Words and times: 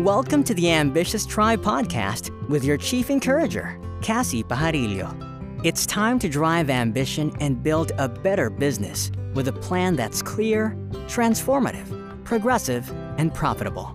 Welcome 0.00 0.44
to 0.44 0.54
the 0.54 0.70
Ambitious 0.70 1.26
Tribe 1.26 1.60
podcast 1.60 2.30
with 2.48 2.64
your 2.64 2.78
chief 2.78 3.10
encourager, 3.10 3.78
Cassie 4.00 4.42
Pajarillo. 4.42 5.60
It's 5.62 5.84
time 5.84 6.18
to 6.20 6.28
drive 6.30 6.70
ambition 6.70 7.36
and 7.38 7.62
build 7.62 7.92
a 7.98 8.08
better 8.08 8.48
business 8.48 9.12
with 9.34 9.48
a 9.48 9.52
plan 9.52 9.96
that's 9.96 10.22
clear, 10.22 10.74
transformative, 11.06 12.24
progressive, 12.24 12.90
and 13.18 13.34
profitable. 13.34 13.94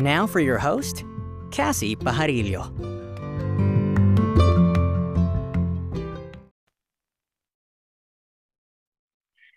Now 0.00 0.26
for 0.26 0.40
your 0.40 0.58
host, 0.58 1.04
Cassie 1.52 1.94
Pajarillo. 1.94 2.93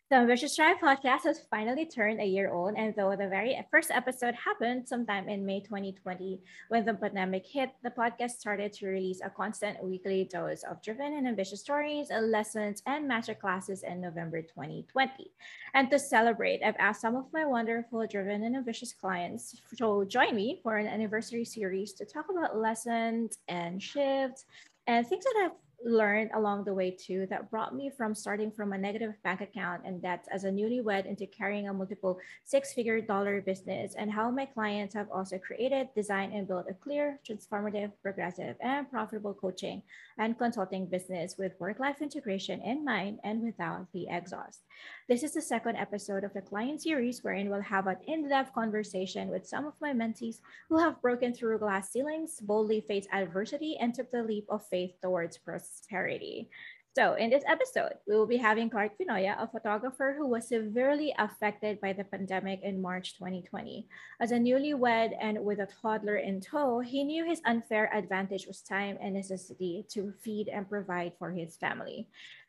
The 0.10 0.16
Ambitious 0.16 0.55
Tribe 0.55 0.78
podcast 0.82 1.24
has 1.24 1.42
finally 1.52 1.86
turned 1.86 2.21
a 2.21 2.26
year 2.26 2.54
old, 2.54 2.76
and 2.78 2.96
though 2.96 3.14
the 3.18 3.28
very 3.28 3.60
first 3.70 3.92
episode 3.92 4.36
happened 4.36 4.88
sometime 4.88 5.28
in 5.28 5.46
May 5.46 5.60
2020, 5.60 6.39
when 6.70 6.86
the 6.86 6.93
pandemic 6.93 7.46
hit, 7.46 7.71
the 7.83 7.89
podcast 7.89 8.39
started 8.39 8.71
to 8.71 8.88
release 8.88 9.20
a 9.21 9.30
constant 9.30 9.83
weekly 9.83 10.24
dose 10.24 10.64
of 10.64 10.82
driven 10.82 11.11
and 11.11 11.28
ambitious 11.28 11.60
stories, 11.60 12.07
lessons, 12.10 12.82
and 12.86 13.06
master 13.06 13.36
classes 13.36 13.83
in 13.83 14.00
November 14.00 14.42
2020. 14.42 15.30
And 15.74 15.92
to 15.92 16.00
celebrate, 16.00 16.64
I've 16.64 16.80
asked 16.80 17.02
some 17.02 17.18
of 17.18 17.25
my 17.33 17.44
wonderful 17.44 18.08
driven 18.08 18.44
and 18.44 18.55
ambitious 18.55 18.94
clients 18.94 19.61
to 19.78 20.05
join 20.05 20.33
me 20.33 20.61
for 20.64 20.78
an 20.78 20.88
anniversary 20.88 21.44
series 21.44 21.92
to 21.96 22.05
talk 22.05 22.28
about 22.30 22.55
lessons 22.55 23.39
and 23.50 23.83
shifts 23.83 24.46
and 24.88 25.05
things 25.05 25.25
that 25.25 25.36
I've 25.44 25.67
learned 25.86 26.32
along 26.34 26.64
the 26.64 26.74
way 26.74 26.92
too 26.92 27.28
that 27.30 27.50
brought 27.50 27.76
me 27.76 27.90
from 27.96 28.16
starting 28.16 28.52
from 28.52 28.74
a 28.74 28.78
negative 28.78 29.14
bank 29.24 29.42
account 29.42 29.84
and 29.86 30.02
debts 30.02 30.28
as 30.32 30.44
a 30.44 30.50
newlywed 30.50 31.06
into 31.06 31.26
carrying 31.28 31.68
a 31.68 31.74
multiple 31.74 32.20
six 32.44 32.73
figure 32.73 33.00
dollar 33.00 33.42
business 33.42 33.94
and 33.98 34.12
how 34.12 34.30
my 34.31 34.45
clients 34.45 34.95
have 34.95 35.08
also 35.11 35.38
created, 35.38 35.88
designed, 35.95 36.34
and 36.34 36.47
built 36.47 36.66
a 36.69 36.73
clear, 36.73 37.19
transformative, 37.28 37.92
progressive, 38.02 38.56
and 38.61 38.89
profitable 38.89 39.34
coaching 39.34 39.81
and 40.17 40.38
consulting 40.38 40.86
business 40.88 41.36
with 41.38 41.59
work 41.59 41.80
life 41.80 42.02
integration 42.02 42.62
in 42.62 42.84
mind 42.84 43.19
and 43.23 43.41
without 43.44 43.86
the 43.94 44.08
exhaust. 44.09 44.62
This 45.08 45.23
is 45.23 45.34
the 45.34 45.41
second 45.41 45.78
episode 45.78 46.23
of 46.23 46.34
the 46.34 46.41
client 46.41 46.81
series 46.81 47.23
wherein 47.23 47.50
we'll 47.50 47.62
have 47.62 47.88
an 47.88 47.97
in 48.08 48.28
depth 48.28 48.53
conversation 48.53 49.30
with 49.30 49.47
some 49.47 49.66
of 49.66 49.73
my 49.80 49.94
mentees 49.94 50.41
who 50.69 50.78
have 50.78 51.02
broken 51.02 51.34
through 51.34 51.59
glass 51.59 51.91
ceilings, 51.91 52.39
boldly 52.41 52.81
faced 52.81 53.09
adversity, 53.14 53.78
and 53.80 53.94
took 53.94 54.12
the 54.12 54.23
leap 54.23 54.45
of 54.50 54.66
faith 54.66 54.95
towards 55.02 55.38
prosperity. 55.67 56.49
So, 56.95 57.13
in 57.13 57.29
this 57.29 57.43
episode, 57.45 57.93
we 58.07 58.15
will 58.15 58.25
be 58.25 58.37
having 58.37 58.71
Clark 58.71 58.93
Vinoya, 58.97 59.37
a 59.37 59.47
photographer 59.47 60.15
who 60.17 60.27
was 60.27 60.47
severely 60.47 61.13
affected 61.19 61.79
by 61.79 61.93
the 61.93 62.03
pandemic 62.03 62.61
in 62.63 62.81
March 62.81 63.13
2020. 63.19 63.85
As 64.19 64.31
a 64.31 64.41
newlywed 64.41 65.13
and 65.21 65.45
with 65.45 65.59
a 65.59 65.67
toddler 65.79 66.15
in 66.15 66.41
tow, 66.41 66.79
he 66.79 67.03
knew 67.03 67.23
his 67.23 67.41
unfair 67.45 67.93
advantage 67.93 68.47
was 68.47 68.63
time 68.63 68.97
and 68.99 69.13
necessity 69.13 69.85
to 69.89 70.11
feed 70.23 70.49
and 70.49 70.67
provide 70.67 71.13
for 71.19 71.29
his 71.29 71.55
family. 71.55 72.07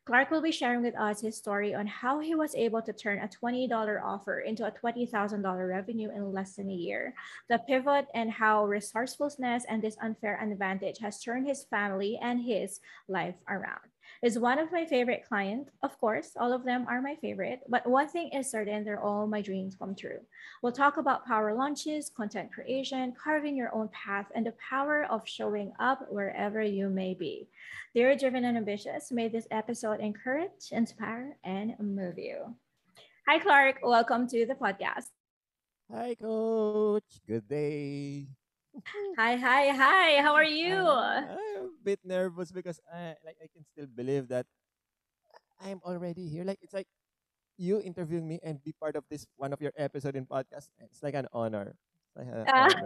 Clark 0.09 0.31
will 0.31 0.41
be 0.41 0.51
sharing 0.51 0.81
with 0.81 0.97
us 0.97 1.20
his 1.20 1.37
story 1.37 1.75
on 1.75 1.87
how 1.87 2.19
he 2.19 2.34
was 2.34 2.55
able 2.55 2.81
to 2.81 2.95
turn 2.95 3.19
a 3.19 3.28
$20 3.28 3.69
offer 4.03 4.41
into 4.41 4.64
a 4.64 4.73
$20,000 4.73 5.69
revenue 5.69 6.09
in 6.11 6.33
less 6.33 6.56
than 6.56 6.70
a 6.70 6.73
year, 6.73 7.12
the 7.51 7.59
pivot, 7.69 8.06
and 8.14 8.31
how 8.31 8.64
resourcefulness 8.64 9.67
and 9.69 9.83
this 9.83 9.98
unfair 10.01 10.41
advantage 10.41 10.97
has 11.01 11.20
turned 11.23 11.47
his 11.47 11.64
family 11.64 12.19
and 12.23 12.41
his 12.41 12.81
life 13.06 13.34
around 13.51 13.84
is 14.22 14.38
one 14.38 14.58
of 14.58 14.72
my 14.72 14.84
favorite 14.84 15.24
clients. 15.28 15.70
Of 15.83 15.98
course, 15.98 16.33
all 16.36 16.52
of 16.52 16.64
them 16.64 16.86
are 16.88 17.00
my 17.00 17.14
favorite, 17.16 17.61
but 17.69 17.86
one 17.86 18.08
thing 18.08 18.30
is 18.33 18.50
certain, 18.50 18.84
they're 18.84 19.02
all 19.02 19.27
my 19.27 19.41
dreams 19.41 19.77
come 19.77 19.94
true. 19.94 20.20
We'll 20.62 20.72
talk 20.72 20.97
about 20.97 21.27
power 21.27 21.55
launches, 21.55 22.11
content 22.11 22.52
creation, 22.52 23.14
carving 23.22 23.56
your 23.56 23.74
own 23.74 23.89
path, 23.89 24.27
and 24.34 24.44
the 24.44 24.55
power 24.58 25.06
of 25.11 25.28
showing 25.28 25.72
up 25.78 26.06
wherever 26.11 26.62
you 26.62 26.89
may 26.89 27.14
be. 27.14 27.48
Dear 27.95 28.17
driven 28.17 28.45
and 28.45 28.57
ambitious, 28.57 29.12
may 29.12 29.28
this 29.28 29.46
episode 29.51 30.01
encourage, 30.01 30.73
inspire, 30.73 31.36
and 31.45 31.74
move 31.78 32.18
you. 32.18 32.55
Hi, 33.28 33.39
Clark. 33.39 33.80
Welcome 33.83 34.27
to 34.28 34.46
the 34.46 34.55
podcast. 34.55 35.11
Hi, 35.92 36.14
Coach. 36.14 37.20
Good 37.27 37.48
day. 37.48 38.28
Hi, 39.16 39.36
hi, 39.36 39.68
hi. 39.70 40.22
How 40.22 40.34
are 40.34 40.44
you? 40.44 40.77
I'm, 40.77 41.28
I'm 41.28 41.64
a 41.66 41.83
bit 41.83 42.00
nervous 42.05 42.52
because 42.52 42.80
I 42.92 43.16
like 43.24 43.36
I 43.42 43.48
can 43.52 43.64
still 43.64 43.86
believe 43.86 44.28
that 44.28 44.46
I'm 45.61 45.80
already 45.84 46.28
here. 46.28 46.44
Like 46.44 46.58
it's 46.62 46.72
like 46.74 46.86
you 47.58 47.80
interviewing 47.80 48.28
me 48.28 48.40
and 48.42 48.62
be 48.62 48.72
part 48.72 48.96
of 48.96 49.05
this 49.11 49.27
one 49.36 49.52
of 49.52 49.61
your 49.61 49.72
episode 49.77 50.16
in 50.16 50.27
podcast. 50.27 50.70
It's 50.80 51.02
like 51.02 51.14
an 51.14 51.27
honor. 51.33 51.77
It's 52.18 52.56
like 52.56 52.68
an 52.70 52.83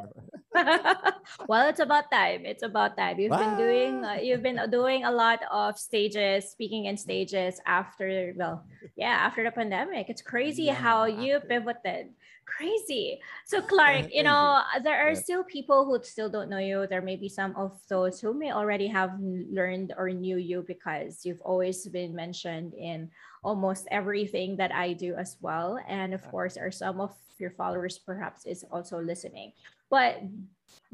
Ah. 0.55 1.13
well, 1.49 1.69
it's 1.69 1.81
about 1.81 2.11
time. 2.11 2.45
It's 2.45 2.63
about 2.63 2.97
time. 2.97 3.19
You've 3.19 3.39
been 3.39 3.57
doing 3.57 4.05
uh, 4.05 4.19
you've 4.23 4.43
been 4.43 4.59
doing 4.71 5.05
a 5.05 5.11
lot 5.13 5.41
of 5.51 5.79
stages, 5.79 6.51
speaking 6.51 6.87
in 6.87 6.97
stages 6.97 7.61
after 7.67 8.33
well, 8.37 8.65
yeah, 8.97 9.17
after 9.27 9.45
the 9.45 9.51
pandemic. 9.51 10.09
It's 10.09 10.23
crazy 10.23 10.69
how 10.69 11.05
Yeah, 11.05 11.07
you 11.07 11.41
pivoted. 11.49 12.15
Crazy. 12.47 13.21
So 13.47 13.63
Clark, 13.63 14.07
you 14.13 14.23
know, 14.23 14.61
there 14.83 15.07
are 15.09 15.15
Yep. 15.15 15.25
still 15.25 15.45
people 15.45 15.85
who 15.87 16.03
still 16.05 16.29
don't 16.31 16.51
know 16.51 16.59
you. 16.59 16.87
There 16.89 17.03
may 17.03 17.17
be 17.17 17.29
some 17.29 17.55
of 17.57 17.79
those 17.89 18.21
who 18.21 18.35
may 18.35 18.53
already 18.53 18.89
have 18.89 19.17
learned 19.21 19.95
or 19.97 20.11
knew 20.11 20.37
you 20.37 20.65
because 20.67 21.25
you've 21.25 21.41
always 21.43 21.87
been 21.89 22.15
mentioned 22.15 22.75
in 22.75 23.11
almost 23.45 23.89
everything 23.91 24.57
that 24.57 24.73
I 24.73 24.93
do 24.93 25.15
as 25.15 25.37
well. 25.41 25.79
And 25.89 26.15
of 26.15 26.27
Ah. 26.27 26.31
course, 26.31 26.57
are 26.57 26.71
some 26.71 27.01
of 27.01 27.15
your 27.43 27.51
followers 27.51 27.99
perhaps 27.99 28.47
is 28.47 28.65
also 28.71 29.03
listening. 29.03 29.53
But 29.91 30.23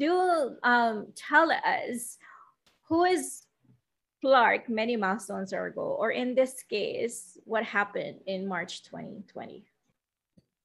do 0.01 0.57
um, 0.65 1.13
tell 1.15 1.53
us 1.53 2.17
who 2.89 3.05
is 3.05 3.45
Clark 4.25 4.67
many 4.67 4.97
milestones 4.97 5.53
ago, 5.53 5.95
or 6.01 6.11
in 6.11 6.35
this 6.35 6.65
case, 6.67 7.39
what 7.45 7.63
happened 7.63 8.19
in 8.27 8.49
March 8.49 8.83
2020? 8.83 9.63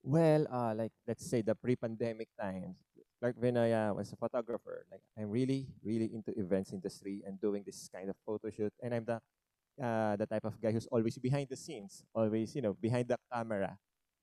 Well, 0.02 0.48
uh, 0.50 0.74
like 0.74 0.92
let's 1.06 1.30
say 1.30 1.44
the 1.44 1.54
pre-pandemic 1.54 2.30
times, 2.40 2.76
I 3.22 3.30
uh, 3.30 3.94
was 3.94 4.12
a 4.12 4.18
photographer, 4.18 4.86
like 4.92 5.00
I'm 5.16 5.30
really, 5.30 5.68
really 5.84 6.12
into 6.12 6.34
events 6.36 6.74
industry 6.74 7.22
and 7.28 7.40
doing 7.40 7.64
this 7.64 7.88
kind 7.94 8.10
of 8.10 8.16
photo 8.26 8.50
shoot, 8.50 8.74
and 8.82 8.96
I'm 8.96 9.06
the 9.06 9.22
uh, 9.80 10.16
the 10.18 10.26
type 10.26 10.44
of 10.44 10.60
guy 10.60 10.72
who's 10.72 10.88
always 10.92 11.18
behind 11.18 11.48
the 11.50 11.56
scenes, 11.56 12.04
always 12.14 12.56
you 12.56 12.62
know 12.62 12.74
behind 12.74 13.08
the 13.08 13.18
camera, 13.32 13.78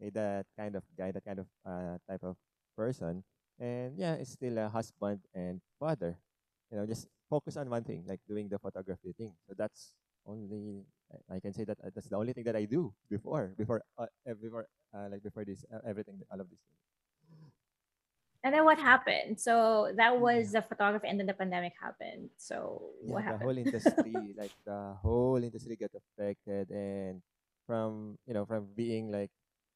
that 0.08 0.46
kind 0.56 0.74
of 0.74 0.82
guy, 0.96 1.10
that 1.12 1.24
kind 1.24 1.38
of 1.38 1.46
uh, 1.66 1.98
type 2.08 2.22
of 2.24 2.36
person, 2.76 3.22
and 3.58 3.92
yeah, 3.98 4.14
it's 4.14 4.32
still 4.32 4.56
a 4.56 4.68
husband 4.68 5.20
and 5.34 5.60
father, 5.78 6.16
you 6.70 6.78
know, 6.78 6.86
just 6.86 7.08
focus 7.28 7.56
on 7.56 7.68
one 7.68 7.84
thing, 7.84 8.04
like 8.06 8.20
doing 8.26 8.48
the 8.48 8.58
photography 8.58 9.12
thing. 9.12 9.34
So 9.46 9.52
that's 9.56 9.92
only 10.26 10.86
I- 11.28 11.40
can 11.40 11.52
say 11.52 11.64
that 11.64 11.78
uh, 11.84 11.90
that's 11.94 12.08
the 12.08 12.16
only 12.16 12.32
thing 12.32 12.44
that 12.44 12.56
I 12.56 12.64
do 12.64 12.94
before 13.10 13.52
before 13.58 13.82
uh, 13.98 14.06
uh, 14.28 14.34
before 14.40 14.66
uh, 14.94 15.08
like 15.10 15.22
before 15.22 15.44
this 15.44 15.64
uh, 15.72 15.80
everything 15.84 16.22
all 16.30 16.40
of 16.40 16.48
this. 16.48 16.60
And 18.42 18.54
then 18.54 18.64
what 18.64 18.78
happened? 18.78 19.38
So 19.40 19.92
that 19.96 20.18
was 20.18 20.52
the 20.52 20.62
photography, 20.62 21.08
and 21.08 21.18
then 21.18 21.26
the 21.26 21.34
pandemic 21.34 21.74
happened. 21.80 22.30
So 22.38 22.90
Yeah, 23.04 23.14
what 23.14 23.24
happened? 23.24 23.36
the 23.36 23.38
whole 23.38 23.56
industry, 23.56 24.34
like 24.36 24.52
the 24.64 24.94
whole 25.02 25.42
industry 25.42 25.76
got 25.76 25.90
affected, 25.96 26.70
and 26.70 27.22
from 27.66 28.18
you 28.26 28.34
know 28.34 28.44
from 28.44 28.68
being 28.76 29.10
like, 29.10 29.30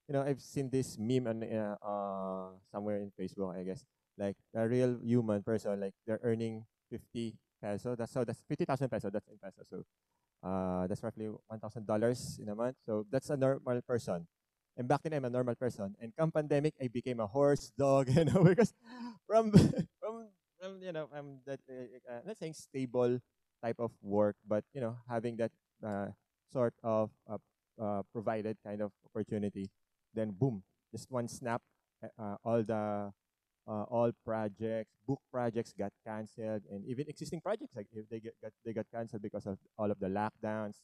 you 0.08 0.12
know, 0.14 0.22
I've 0.22 0.40
seen 0.40 0.70
this 0.70 0.98
meme 0.98 1.26
on 1.26 1.42
uh, 1.44 1.76
uh 1.80 2.48
somewhere 2.70 3.00
in 3.00 3.12
Facebook, 3.18 3.56
I 3.56 3.64
guess, 3.64 3.84
like 4.18 4.36
a 4.54 4.68
real 4.68 4.98
human 5.02 5.42
person, 5.42 5.80
like 5.80 5.94
they're 6.06 6.20
earning 6.22 6.64
fifty 6.90 7.36
peso. 7.62 7.96
That's 7.96 8.12
so 8.12 8.24
that's 8.24 8.42
fifty 8.48 8.64
thousand 8.64 8.88
peso. 8.90 9.10
That's 9.10 9.28
in 9.28 9.38
peso. 9.38 9.62
So, 9.68 9.76
uh, 10.42 10.86
that's 10.86 11.02
roughly 11.02 11.28
one 11.28 11.60
thousand 11.60 11.86
dollars 11.86 12.38
in 12.40 12.48
a 12.48 12.54
month. 12.54 12.76
So 12.86 13.06
that's 13.10 13.30
a 13.30 13.36
normal 13.36 13.80
person. 13.82 14.26
And 14.76 14.88
back 14.88 15.02
then 15.02 15.14
I'm 15.14 15.24
a 15.24 15.30
normal 15.30 15.54
person. 15.54 15.94
And 16.00 16.12
come 16.16 16.32
pandemic, 16.32 16.74
I 16.82 16.88
became 16.88 17.20
a 17.20 17.26
horse, 17.26 17.70
dog, 17.78 18.10
you 18.14 18.24
know, 18.24 18.42
because 18.44 18.74
from 19.26 19.52
from 20.60 20.80
you 20.80 20.92
know 20.92 21.06
from 21.12 21.40
that 21.46 21.60
uh, 21.68 21.88
uh, 22.08 22.20
not 22.26 22.36
saying 22.38 22.54
stable 22.54 23.20
type 23.62 23.76
of 23.78 23.92
work, 24.02 24.36
but 24.46 24.64
you 24.72 24.80
know 24.80 24.96
having 25.08 25.36
that 25.36 25.52
uh, 25.84 26.08
sort 26.52 26.74
of 26.82 27.10
uh, 27.28 27.38
uh, 27.80 28.02
provided 28.12 28.56
kind 28.64 28.80
of 28.80 28.92
opportunity, 29.04 29.70
then 30.14 30.30
boom, 30.30 30.62
just 30.92 31.10
one 31.10 31.28
snap, 31.28 31.62
uh, 32.02 32.22
uh, 32.22 32.36
all 32.44 32.62
the 32.62 33.12
uh, 33.66 33.84
all 33.88 34.12
projects, 34.24 34.92
book 35.06 35.20
projects 35.32 35.72
got 35.72 35.92
canceled, 36.06 36.62
and 36.70 36.84
even 36.86 37.06
existing 37.08 37.40
projects 37.40 37.74
like 37.74 37.88
if 37.92 38.08
they 38.08 38.20
get 38.20 38.34
got, 38.42 38.52
they 38.64 38.72
got 38.72 38.86
canceled 38.92 39.22
because 39.22 39.46
of 39.46 39.58
all 39.78 39.90
of 39.90 39.98
the 39.98 40.08
lockdowns, 40.08 40.76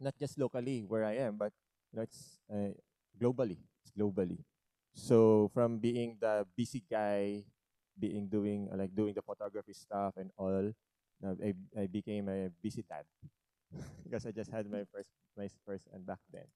not 0.00 0.14
just 0.18 0.38
locally 0.38 0.84
where 0.86 1.04
I 1.04 1.16
am, 1.16 1.36
but 1.36 1.52
you 1.92 1.96
know 1.96 2.02
it's 2.02 2.40
uh, 2.52 2.74
globally, 3.20 3.58
it's 3.82 3.92
globally. 3.96 4.44
So 4.94 5.50
from 5.54 5.78
being 5.78 6.18
the 6.20 6.46
busy 6.56 6.82
guy, 6.90 7.44
being 7.98 8.28
doing 8.28 8.68
uh, 8.72 8.76
like 8.76 8.94
doing 8.94 9.14
the 9.14 9.22
photography 9.22 9.72
stuff 9.72 10.14
and 10.16 10.30
all, 10.36 10.72
I, 11.24 11.54
I 11.78 11.86
became 11.86 12.28
a 12.28 12.50
busy 12.62 12.84
dad 12.84 13.04
because 14.04 14.26
I 14.26 14.32
just 14.32 14.50
had 14.50 14.68
my 14.68 14.84
first 14.92 15.08
my 15.36 15.48
first 15.64 15.88
and 15.92 16.04
back 16.04 16.20
then. 16.32 16.46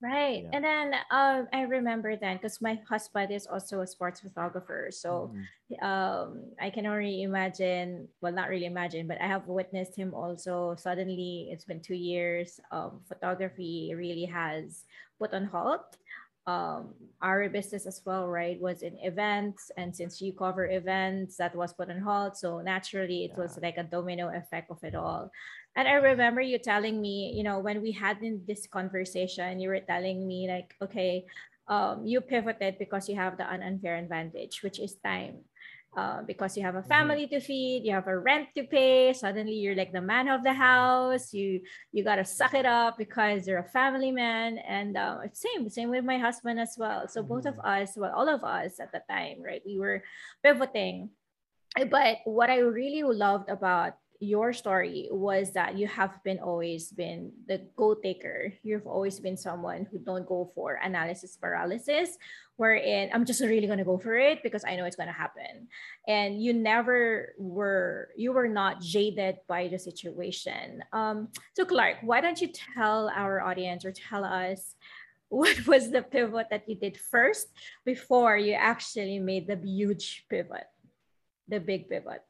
Right. 0.00 0.44
Yeah. 0.44 0.52
And 0.52 0.64
then 0.64 0.94
um, 1.10 1.48
I 1.52 1.62
remember 1.62 2.14
then 2.16 2.36
because 2.36 2.60
my 2.62 2.78
husband 2.88 3.32
is 3.32 3.46
also 3.48 3.80
a 3.80 3.86
sports 3.86 4.20
photographer. 4.20 4.90
So 4.92 5.32
Mhm. 5.32 5.48
um, 5.82 6.52
I 6.60 6.70
can 6.70 6.86
already 6.86 7.22
imagine, 7.22 8.08
well, 8.20 8.32
not 8.32 8.48
really 8.48 8.66
imagine, 8.66 9.08
but 9.08 9.20
I 9.20 9.26
have 9.26 9.48
witnessed 9.48 9.96
him 9.96 10.14
also. 10.14 10.76
Suddenly, 10.76 11.48
it's 11.50 11.64
been 11.64 11.80
two 11.80 11.96
years. 11.96 12.60
Um, 12.70 13.00
photography 13.08 13.92
really 13.96 14.26
has 14.26 14.84
put 15.18 15.34
on 15.34 15.46
halt. 15.46 15.96
Um, 16.48 16.96
our 17.20 17.44
business 17.52 17.84
as 17.84 18.00
well, 18.08 18.24
right, 18.24 18.56
was 18.56 18.80
in 18.80 18.96
events. 19.04 19.68
And 19.76 19.92
since 19.92 20.16
you 20.24 20.32
cover 20.32 20.64
events, 20.64 21.36
that 21.36 21.52
was 21.52 21.76
put 21.76 21.92
on 21.92 22.00
hold. 22.00 22.40
So 22.40 22.64
naturally, 22.64 23.28
it 23.28 23.36
was 23.36 23.60
like 23.60 23.76
a 23.76 23.84
domino 23.84 24.32
effect 24.32 24.72
of 24.72 24.80
it 24.80 24.96
all. 24.96 25.28
And 25.76 25.84
I 25.84 26.00
remember 26.00 26.40
you 26.40 26.56
telling 26.56 27.04
me, 27.04 27.36
you 27.36 27.44
know, 27.44 27.60
when 27.60 27.82
we 27.84 27.92
had 27.92 28.24
in 28.24 28.48
this 28.48 28.66
conversation, 28.66 29.60
you 29.60 29.68
were 29.68 29.84
telling 29.84 30.24
me 30.24 30.48
like, 30.48 30.72
okay, 30.80 31.28
um, 31.68 32.06
you 32.08 32.24
pivoted 32.24 32.78
because 32.78 33.12
you 33.12 33.16
have 33.16 33.36
the 33.36 33.44
unfair 33.44 34.00
advantage, 34.00 34.64
which 34.64 34.80
is 34.80 34.96
time. 35.04 35.44
Uh, 35.98 36.22
because 36.30 36.54
you 36.56 36.62
have 36.62 36.78
a 36.78 36.86
Mhm. 36.86 36.94
family 36.94 37.26
to 37.26 37.40
feed, 37.42 37.82
you 37.82 37.90
have 37.90 38.06
a 38.06 38.14
rent 38.14 38.46
to 38.54 38.62
pay. 38.62 39.10
Suddenly, 39.10 39.58
you're 39.58 39.74
like 39.74 39.90
the 39.90 40.04
man 40.12 40.30
of 40.30 40.46
the 40.46 40.54
house. 40.54 41.34
You 41.34 41.58
you 41.90 42.04
gotta 42.06 42.22
suck 42.22 42.54
it 42.54 42.66
up 42.66 42.94
because 43.02 43.48
you're 43.50 43.58
a 43.66 43.72
family 43.74 44.12
man. 44.14 44.62
And 44.62 44.94
uh, 44.94 45.26
it's 45.26 45.42
same 45.42 45.66
same 45.68 45.90
with 45.90 46.06
my 46.06 46.18
husband 46.22 46.62
as 46.62 46.78
well. 46.78 47.08
So 47.10 47.18
both 47.26 47.46
of 47.50 47.58
Mhm. 47.58 47.66
us, 47.74 47.98
well, 47.98 48.14
all 48.14 48.28
of 48.30 48.46
us 48.46 48.78
at 48.78 48.94
the 48.94 49.02
time, 49.10 49.42
right? 49.42 49.62
We 49.66 49.74
were 49.82 50.06
pivoting 50.46 51.10
but 51.90 52.18
what 52.24 52.50
I 52.50 52.58
really 52.58 53.02
loved 53.02 53.48
about 53.50 53.94
your 54.20 54.52
story 54.52 55.08
was 55.10 55.52
that 55.52 55.78
you 55.78 55.86
have 55.86 56.22
been 56.24 56.40
always 56.40 56.90
been 56.90 57.32
the 57.46 57.62
go 57.76 57.94
taker. 57.94 58.52
You've 58.62 58.86
always 58.86 59.20
been 59.20 59.36
someone 59.36 59.86
who 59.90 59.98
don't 59.98 60.26
go 60.26 60.50
for 60.54 60.80
analysis 60.82 61.36
paralysis, 61.36 62.18
wherein 62.56 63.10
I'm 63.14 63.24
just 63.24 63.40
really 63.40 63.66
gonna 63.66 63.84
go 63.84 63.98
for 63.98 64.16
it 64.16 64.42
because 64.42 64.64
I 64.66 64.74
know 64.74 64.86
it's 64.86 64.96
gonna 64.96 65.12
happen. 65.12 65.68
And 66.08 66.42
you 66.42 66.52
never 66.52 67.34
were 67.38 68.10
you 68.16 68.32
were 68.32 68.48
not 68.48 68.80
jaded 68.80 69.38
by 69.46 69.68
the 69.68 69.78
situation. 69.78 70.82
Um, 70.92 71.28
so 71.54 71.64
Clark, 71.64 71.98
why 72.02 72.20
don't 72.20 72.40
you 72.40 72.48
tell 72.48 73.10
our 73.14 73.40
audience 73.40 73.84
or 73.84 73.92
tell 73.92 74.24
us 74.24 74.74
what 75.28 75.66
was 75.66 75.90
the 75.90 76.02
pivot 76.02 76.48
that 76.50 76.68
you 76.68 76.74
did 76.74 76.96
first 76.96 77.48
before 77.84 78.36
you 78.36 78.54
actually 78.54 79.18
made 79.18 79.46
the 79.46 79.60
huge 79.62 80.24
pivot? 80.28 80.66
the 81.48 81.58
big 81.58 81.88
pivot. 81.88 82.22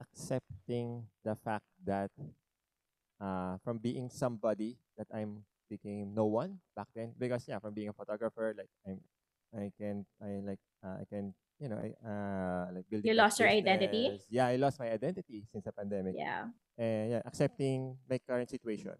Accepting 0.00 1.06
the 1.24 1.34
fact 1.36 1.64
that 1.84 2.10
uh, 3.20 3.56
from 3.64 3.78
being 3.78 4.08
somebody 4.10 4.76
that 4.96 5.06
I'm 5.12 5.44
became 5.68 6.14
no 6.14 6.26
one 6.26 6.58
back 6.76 6.88
then. 6.94 7.12
Because 7.18 7.44
yeah 7.48 7.58
from 7.58 7.74
being 7.74 7.88
a 7.88 7.96
photographer 7.96 8.54
like 8.56 8.70
I'm 8.86 9.00
I 9.54 9.72
can 9.78 10.06
I 10.22 10.42
like 10.42 10.62
uh, 10.84 11.02
I 11.02 11.04
can 11.08 11.34
you 11.58 11.68
know 11.68 11.78
I 11.78 11.90
uh 12.06 12.66
like 12.74 12.86
building 12.90 13.08
You 13.10 13.16
lost 13.16 13.38
your 13.40 13.48
identity? 13.48 14.20
yeah 14.30 14.46
I 14.46 14.56
lost 14.56 14.78
my 14.78 14.90
identity 14.90 15.46
since 15.50 15.64
the 15.64 15.72
pandemic. 15.72 16.14
Yeah. 16.16 16.50
and 16.78 17.10
yeah 17.18 17.22
accepting 17.24 17.96
my 18.08 18.18
current 18.22 18.50
situation. 18.50 18.94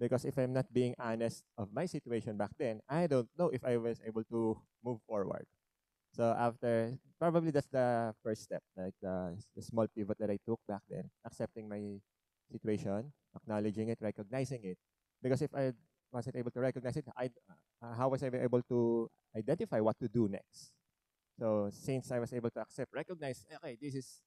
Because 0.00 0.24
if 0.24 0.38
I'm 0.40 0.56
not 0.56 0.72
being 0.72 0.96
honest 0.96 1.44
of 1.58 1.68
my 1.76 1.84
situation 1.84 2.36
back 2.40 2.56
then 2.56 2.80
I 2.88 3.06
don't 3.06 3.28
know 3.36 3.52
if 3.52 3.60
I 3.64 3.76
was 3.76 4.00
able 4.06 4.24
to 4.32 4.56
move 4.82 5.00
forward 5.04 5.44
so 6.12 6.34
after 6.38 6.96
probably 7.18 7.50
that's 7.50 7.68
the 7.68 8.14
first 8.22 8.42
step, 8.42 8.62
like 8.76 8.94
the, 9.02 9.36
the 9.54 9.62
small 9.62 9.86
pivot 9.94 10.18
that 10.18 10.30
I 10.30 10.38
took 10.46 10.60
back 10.66 10.82
then, 10.88 11.10
accepting 11.24 11.68
my 11.68 12.00
situation, 12.50 13.12
acknowledging 13.36 13.88
it, 13.88 13.98
recognizing 14.00 14.60
it. 14.64 14.78
Because 15.22 15.42
if 15.42 15.54
I 15.54 15.72
wasn't 16.12 16.36
able 16.36 16.50
to 16.50 16.60
recognize 16.60 16.96
it, 16.96 17.06
I 17.16 17.30
uh, 17.82 17.94
how 17.94 18.08
was 18.08 18.22
I 18.22 18.30
able 18.32 18.62
to 18.68 19.10
identify 19.36 19.80
what 19.80 19.98
to 20.00 20.08
do 20.08 20.28
next? 20.28 20.72
So 21.38 21.70
since 21.72 22.10
I 22.10 22.18
was 22.18 22.32
able 22.32 22.50
to 22.50 22.60
accept, 22.60 22.92
recognize, 22.92 23.44
okay, 23.56 23.76
this 23.80 23.94
is 23.94 24.22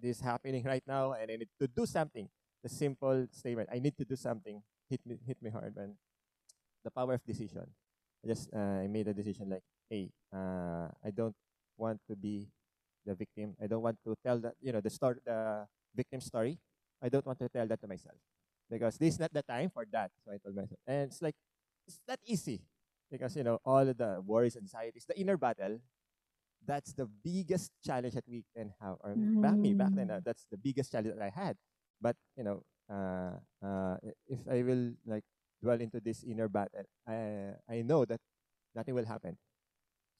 this 0.00 0.18
is 0.18 0.22
happening 0.22 0.64
right 0.64 0.82
now, 0.86 1.12
and 1.12 1.30
I 1.30 1.36
need 1.36 1.52
to 1.60 1.68
do 1.68 1.86
something. 1.86 2.28
The 2.62 2.68
simple 2.68 3.26
statement, 3.30 3.68
I 3.72 3.78
need 3.78 3.96
to 3.98 4.04
do 4.04 4.16
something, 4.16 4.62
hit 4.90 5.00
me 5.06 5.18
hit 5.26 5.38
me 5.42 5.50
hard, 5.50 5.76
and 5.76 5.94
the 6.84 6.90
power 6.90 7.14
of 7.14 7.24
decision. 7.24 7.66
I 8.24 8.28
just 8.28 8.50
uh, 8.54 8.82
I 8.82 8.86
made 8.88 9.08
a 9.08 9.14
decision 9.14 9.50
like, 9.50 9.62
hey, 9.90 10.10
uh, 10.32 10.88
I 11.04 11.10
don't 11.14 11.34
want 11.76 12.00
to 12.08 12.16
be 12.16 12.48
the 13.04 13.14
victim. 13.14 13.56
I 13.62 13.66
don't 13.66 13.82
want 13.82 13.98
to 14.04 14.14
tell 14.24 14.38
that 14.40 14.54
you 14.60 14.72
know 14.72 14.80
the 14.80 14.90
story, 14.90 15.18
the 15.24 15.66
victim 15.94 16.20
story. 16.20 16.58
I 17.02 17.08
don't 17.08 17.26
want 17.26 17.38
to 17.40 17.48
tell 17.48 17.66
that 17.66 17.80
to 17.82 17.88
myself 17.88 18.16
because 18.70 18.96
this 18.98 19.14
is 19.14 19.20
not 19.20 19.32
the 19.32 19.42
time 19.42 19.70
for 19.70 19.84
that. 19.92 20.10
So 20.24 20.32
I 20.32 20.38
told 20.38 20.56
myself, 20.56 20.80
and 20.86 21.10
it's 21.10 21.22
like 21.22 21.36
it's 21.86 22.00
not 22.08 22.18
easy 22.26 22.62
because 23.10 23.36
you 23.36 23.44
know 23.44 23.58
all 23.64 23.86
of 23.86 23.96
the 23.96 24.22
worries, 24.24 24.56
anxieties, 24.56 25.04
the 25.06 25.18
inner 25.18 25.36
battle. 25.36 25.78
That's 26.66 26.92
the 26.92 27.06
biggest 27.06 27.70
challenge 27.84 28.14
that 28.14 28.26
we 28.28 28.44
can 28.56 28.72
have. 28.80 28.96
Or 29.00 29.16
back 29.40 29.56
me 29.62 29.74
back 29.74 29.92
then, 29.94 30.10
uh, 30.10 30.20
Mm. 30.20 30.24
that's 30.24 30.46
the 30.50 30.56
biggest 30.58 30.92
challenge 30.92 31.14
that 31.14 31.22
I 31.22 31.30
had. 31.30 31.56
But 32.00 32.16
you 32.36 32.44
know, 32.44 32.62
uh, 32.90 33.38
uh, 33.64 33.96
if 34.26 34.40
I 34.50 34.62
will 34.62 34.92
like 35.06 35.24
dwell 35.62 35.80
into 35.80 36.00
this 36.00 36.24
inner 36.24 36.48
battle, 36.48 36.84
I 37.06 37.54
I 37.68 37.82
know 37.82 38.04
that 38.06 38.20
nothing 38.74 38.94
will 38.94 39.06
happen. 39.06 39.36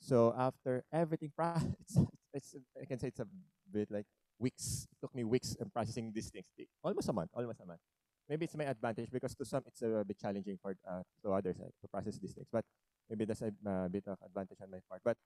So 0.01 0.35
after 0.37 0.85
everything, 0.93 1.33
it's, 1.81 1.99
it's 2.33 2.57
I 2.81 2.85
can 2.85 2.99
say 2.99 3.09
it's 3.09 3.21
a 3.21 3.27
bit 3.71 3.91
like 3.91 4.07
weeks. 4.39 4.87
It 4.91 4.99
took 5.01 5.15
me 5.15 5.25
weeks 5.25 5.55
in 5.55 5.71
processing 5.71 6.13
these 6.15 6.31
things. 6.31 6.47
Almost 6.83 7.09
a 7.09 7.13
month. 7.13 7.31
Almost 7.35 7.61
a 7.61 7.67
month. 7.67 7.81
Maybe 8.29 8.45
it's 8.45 8.57
my 8.57 8.65
advantage 8.65 9.11
because 9.11 9.35
to 9.37 9.45
some 9.45 9.63
it's 9.67 9.83
a 9.83 10.05
bit 10.07 10.19
challenging 10.19 10.59
for 10.61 10.75
uh, 10.89 11.03
to 11.23 11.33
others 11.33 11.57
like, 11.59 11.71
to 11.81 11.89
process 11.89 12.19
these 12.19 12.35
things. 12.35 12.49
But 12.51 12.65
maybe 13.09 13.25
that's 13.25 13.43
a 13.43 13.53
uh, 13.67 13.89
bit 13.89 14.05
of 14.07 14.19
advantage 14.25 14.59
on 14.61 14.71
my 14.71 14.79
part. 14.89 15.01
But 15.05 15.17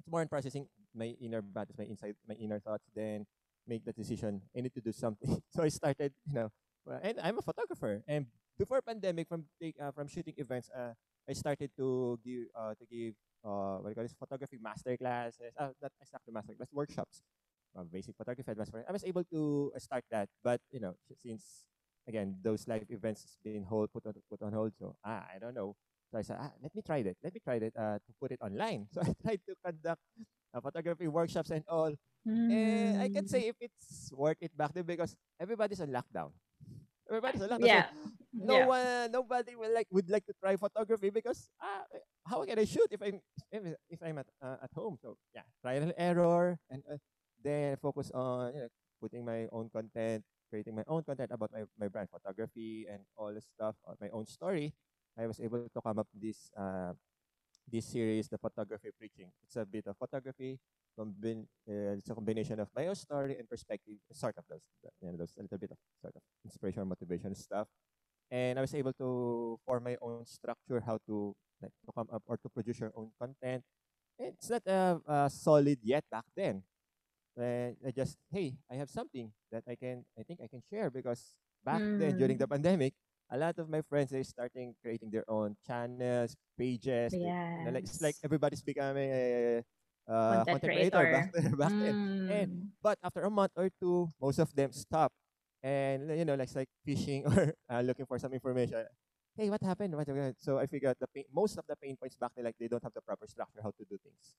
it's 0.00 0.10
more 0.10 0.22
in 0.22 0.28
processing 0.28 0.66
my 0.94 1.14
inner 1.20 1.42
battles, 1.42 1.78
my 1.78 1.84
inside, 1.84 2.16
my 2.28 2.34
inner 2.34 2.58
thoughts. 2.58 2.84
Then 2.94 3.26
make 3.66 3.84
the 3.84 3.92
decision. 3.92 4.42
I 4.56 4.60
need 4.60 4.74
to 4.74 4.80
do 4.80 4.92
something. 4.92 5.40
so 5.54 5.62
I 5.62 5.68
started, 5.68 6.12
you 6.26 6.34
know, 6.34 6.50
and 7.02 7.18
I'm 7.22 7.38
a 7.38 7.42
photographer. 7.42 8.02
And 8.06 8.26
before 8.58 8.82
pandemic, 8.82 9.28
from 9.28 9.46
uh, 9.62 9.90
from 9.92 10.08
shooting 10.08 10.34
events, 10.36 10.70
uh, 10.70 10.92
I 11.28 11.32
started 11.32 11.70
to 11.78 12.18
give 12.24 12.52
uh, 12.54 12.74
to 12.74 12.84
give 12.90 13.14
uh, 13.44 13.78
what 13.78 13.88
do 13.88 13.90
you 13.90 13.94
call 13.94 14.04
this 14.04 14.16
photography 14.18 14.58
master 14.60 14.96
classes. 14.96 15.52
Uh, 15.58 15.70
not 15.82 15.92
exactly 16.00 16.32
master 16.32 16.54
class 16.54 16.68
workshops. 16.72 17.22
Uh, 17.76 17.84
basic 17.84 18.16
photography 18.16 18.50
advanced 18.50 18.72
photography. 18.72 18.88
I 18.90 18.92
was 18.92 19.04
able 19.04 19.24
to 19.32 19.72
uh, 19.74 19.78
start 19.78 20.04
that, 20.10 20.28
but 20.42 20.60
you 20.70 20.80
know, 20.80 20.94
since 21.22 21.64
again 22.08 22.36
those 22.42 22.66
live 22.68 22.84
events 22.90 23.22
has 23.22 23.36
been 23.44 23.64
hold 23.64 23.92
put 23.92 24.06
on 24.06 24.14
put 24.30 24.42
on 24.42 24.52
hold, 24.52 24.72
so 24.78 24.96
ah, 25.04 25.24
I 25.28 25.38
don't 25.38 25.54
know. 25.54 25.74
So 26.10 26.18
I 26.18 26.22
said, 26.22 26.38
ah, 26.40 26.52
let 26.62 26.74
me 26.74 26.82
try 26.82 27.02
that. 27.02 27.16
Let 27.22 27.34
me 27.34 27.40
try 27.42 27.58
that 27.58 27.74
uh, 27.76 27.98
to 27.98 28.10
put 28.20 28.32
it 28.32 28.40
online. 28.42 28.86
So 28.94 29.02
I 29.02 29.12
tried 29.22 29.40
to 29.48 29.54
conduct 29.64 30.00
uh, 30.54 30.60
photography 30.60 31.08
workshops 31.08 31.50
and 31.50 31.64
all. 31.68 31.92
And 32.48 32.96
I 33.00 33.08
can 33.08 33.26
Mm. 33.26 33.28
say 33.28 33.48
if 33.48 33.56
it's 33.60 34.12
worth 34.12 34.38
it 34.40 34.56
back 34.56 34.72
then 34.74 34.84
because 34.84 35.16
everybody's 35.40 35.80
on 35.80 35.88
lockdown. 35.90 36.32
Everybody's 37.08 37.42
lockdown. 37.42 37.66
Yeah. 37.66 37.86
No 38.32 38.58
yeah. 38.58 38.66
one, 38.66 39.12
nobody 39.12 39.54
will 39.54 39.72
like 39.72 39.86
would 39.92 40.10
like 40.10 40.26
to 40.26 40.34
try 40.42 40.56
photography 40.56 41.10
because 41.10 41.50
ah, 41.62 41.86
how 42.26 42.42
can 42.44 42.58
I 42.58 42.64
shoot 42.64 42.88
if 42.90 43.00
I'm 43.02 43.20
if, 43.52 43.62
if 43.88 44.00
I'm 44.02 44.18
at 44.18 44.26
uh, 44.42 44.56
at 44.64 44.72
home? 44.74 44.98
So 44.98 45.16
yeah, 45.34 45.46
trial 45.62 45.86
and 45.86 45.94
error, 45.96 46.58
and 46.70 46.82
uh, 46.90 46.98
then 47.44 47.76
focus 47.78 48.10
on 48.10 48.54
you 48.54 48.60
know, 48.66 48.70
putting 49.00 49.22
my 49.24 49.46
own 49.52 49.70
content, 49.70 50.24
creating 50.50 50.74
my 50.74 50.82
own 50.88 51.04
content 51.04 51.30
about 51.30 51.52
my, 51.52 51.62
my 51.78 51.88
brand 51.88 52.08
photography 52.10 52.86
and 52.90 53.04
all 53.16 53.32
the 53.32 53.40
stuff, 53.40 53.76
uh, 53.86 53.94
my 54.00 54.08
own 54.10 54.26
story. 54.26 54.74
I 55.14 55.26
was 55.28 55.38
able 55.38 55.62
to 55.62 55.80
come 55.80 55.98
up 55.98 56.08
with 56.10 56.22
this 56.22 56.50
uh, 56.58 56.94
this 57.70 57.86
series, 57.86 58.28
the 58.28 58.38
photography 58.38 58.90
preaching. 58.98 59.30
It's 59.44 59.56
a 59.56 59.64
bit 59.64 59.86
of 59.86 59.96
photography, 59.96 60.58
combin- 60.98 61.46
uh, 61.68 61.98
it's 61.98 62.10
a 62.10 62.14
combination 62.14 62.60
of 62.60 62.68
my 62.74 62.86
own 62.86 62.94
story 62.94 63.36
and 63.38 63.48
perspective, 63.48 63.96
sort 64.12 64.36
of 64.38 64.44
those, 64.48 64.62
you 65.00 65.10
know, 65.10 65.16
those 65.16 65.34
a 65.38 65.42
little 65.42 65.58
bit 65.58 65.70
of 65.72 65.78
sort 66.00 66.14
of 66.16 66.22
inspiration, 66.44 66.86
motivation 66.88 67.34
stuff. 67.34 67.68
And 68.30 68.58
I 68.58 68.62
was 68.62 68.74
able 68.74 68.92
to 68.94 69.58
form 69.66 69.84
my 69.84 69.96
own 70.02 70.24
structure, 70.26 70.80
how 70.84 70.98
to 71.06 71.34
like 71.62 71.72
to 71.86 71.92
come 71.94 72.08
up 72.12 72.22
or 72.26 72.36
to 72.38 72.48
produce 72.48 72.80
your 72.80 72.92
own 72.96 73.10
content. 73.20 73.62
It's 74.18 74.50
not 74.50 74.62
uh, 74.66 74.98
uh, 75.06 75.28
solid 75.28 75.78
yet 75.82 76.04
back 76.10 76.24
then. 76.36 76.62
And 77.36 77.76
I 77.86 77.90
just, 77.90 78.16
hey, 78.32 78.54
I 78.70 78.74
have 78.76 78.90
something 78.90 79.32
that 79.50 79.64
I 79.68 79.74
can, 79.76 80.04
I 80.18 80.22
think 80.22 80.40
I 80.42 80.46
can 80.48 80.62
share 80.70 80.90
because 80.90 81.34
back 81.64 81.82
then 81.96 82.16
during 82.16 82.38
the 82.38 82.46
Mm. 82.46 82.50
pandemic, 82.50 82.94
a 83.30 83.36
lot 83.38 83.58
of 83.58 83.68
my 83.68 83.82
friends 83.82 84.10
they 84.10 84.22
starting 84.22 84.74
creating 84.82 85.10
their 85.10 85.24
own 85.28 85.56
channels, 85.66 86.36
pages. 86.58 87.16
They, 87.20 87.32
you 87.58 87.62
know, 87.64 87.70
like 87.70 87.84
it's 87.84 88.00
like 88.00 88.16
Yes. 88.16 88.24
everybody's 88.24 88.62
becoming 88.62 89.10
a, 89.12 89.62
uh, 90.08 90.44
Content 90.44 90.46
content 90.46 90.72
creator 90.72 91.06
back 91.06 91.24
creator. 91.24 91.32
then. 91.32 91.52
Back 91.58 91.72
then, 91.78 91.96
and 92.28 92.48
Mm. 92.48 92.70
but 92.82 92.98
after 93.02 93.22
a 93.22 93.30
month 93.30 93.52
or 93.56 93.68
two, 93.80 94.08
most 94.20 94.38
of 94.38 94.52
them 94.54 94.72
stop, 94.72 95.12
and 95.62 96.08
you 96.16 96.24
know, 96.24 96.34
like 96.34 96.48
it's 96.48 96.56
like 96.56 96.68
fishing 96.84 97.24
or 97.30 97.54
uh, 97.70 97.80
looking 97.80 98.06
for 98.06 98.18
some 98.18 98.32
information. 98.32 98.84
Hey, 99.36 99.50
what 99.50 99.62
happened? 99.62 99.94
What 99.96 100.06
happened? 100.06 100.36
So 100.38 100.58
I 100.58 100.66
figured 100.66 100.96
the 101.00 101.06
pain, 101.08 101.24
most 101.32 101.58
of 101.58 101.64
the 101.68 101.76
pain 101.76 101.96
points 101.96 102.16
back 102.16 102.32
then, 102.36 102.44
like 102.44 102.56
they 102.58 102.68
don't 102.68 102.82
have 102.82 102.94
the 102.94 103.00
proper 103.02 103.26
structure 103.26 103.60
how 103.62 103.70
to 103.70 103.84
do 103.88 103.98
things. 104.02 104.34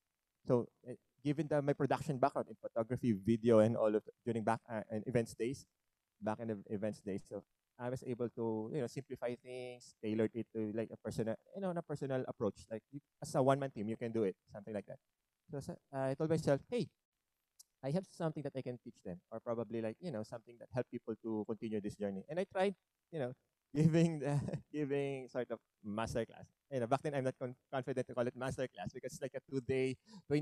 So 0.48 0.68
uh, 0.88 0.94
given 1.24 1.48
the, 1.48 1.62
my 1.62 1.74
production 1.74 2.18
background 2.18 2.48
in 2.50 2.56
photography, 2.62 3.13
video, 3.13 3.60
and 3.60 3.75
all 3.77 3.94
of 3.96 4.04
the, 4.06 4.12
during 4.25 4.44
back 4.44 4.60
uh, 4.70 4.82
and 4.89 5.04
events 5.08 5.34
days, 5.36 5.65
back 6.22 6.39
in 6.39 6.48
the 6.50 6.58
events 6.70 7.01
days, 7.01 7.22
so 7.30 7.44
I 7.79 7.89
was 7.89 8.03
able 8.08 8.29
to 8.39 8.72
you 8.74 8.82
know 8.82 8.88
simplify 8.88 9.36
things, 9.36 9.96
tailored 10.03 10.32
it 10.34 10.48
to 10.55 10.72
like 10.75 10.89
a 10.91 10.98
personal 11.03 11.36
you 11.55 11.62
know 11.62 11.72
a 11.75 11.82
personal 11.84 12.24
approach. 12.27 12.65
Like 12.72 12.84
you, 12.91 13.00
as 13.22 13.36
a 13.36 13.44
one 13.44 13.60
man 13.60 13.72
team, 13.72 13.89
you 13.89 13.98
can 13.98 14.12
do 14.12 14.24
it, 14.24 14.36
something 14.51 14.74
like 14.74 14.86
that. 14.88 15.00
So 15.51 15.60
uh, 15.94 16.12
I 16.12 16.13
told 16.15 16.29
myself, 16.29 16.62
hey, 16.72 16.88
I 17.84 17.91
have 17.91 18.05
something 18.12 18.41
that 18.44 18.53
I 18.55 18.62
can 18.62 18.77
teach 18.84 18.98
them, 19.05 19.22
or 19.32 19.39
probably 19.39 19.82
like 19.82 19.98
you 20.01 20.12
know 20.12 20.24
something 20.24 20.55
that 20.60 20.70
help 20.74 20.88
people 20.89 21.13
to 21.24 21.46
continue 21.48 21.79
this 21.82 21.96
journey. 21.96 22.25
And 22.29 22.39
I 22.39 22.46
tried, 22.50 22.74
you 23.12 23.20
know, 23.20 23.32
giving 23.75 24.20
the, 24.20 24.39
giving 24.74 25.27
sort 25.29 25.51
of 25.51 25.60
master 25.84 26.25
class. 26.25 26.48
You 26.72 26.79
know, 26.82 26.88
back 26.88 27.03
then 27.03 27.13
I'm 27.13 27.24
not 27.25 27.36
con- 27.39 27.55
confident 27.72 28.08
to 28.08 28.13
call 28.15 28.25
it 28.27 28.36
master 28.36 28.67
class 28.74 28.89
because 28.94 29.13
it's 29.13 29.22
like 29.22 29.36
a 29.38 29.44
two 29.51 29.62
day, 29.62 29.96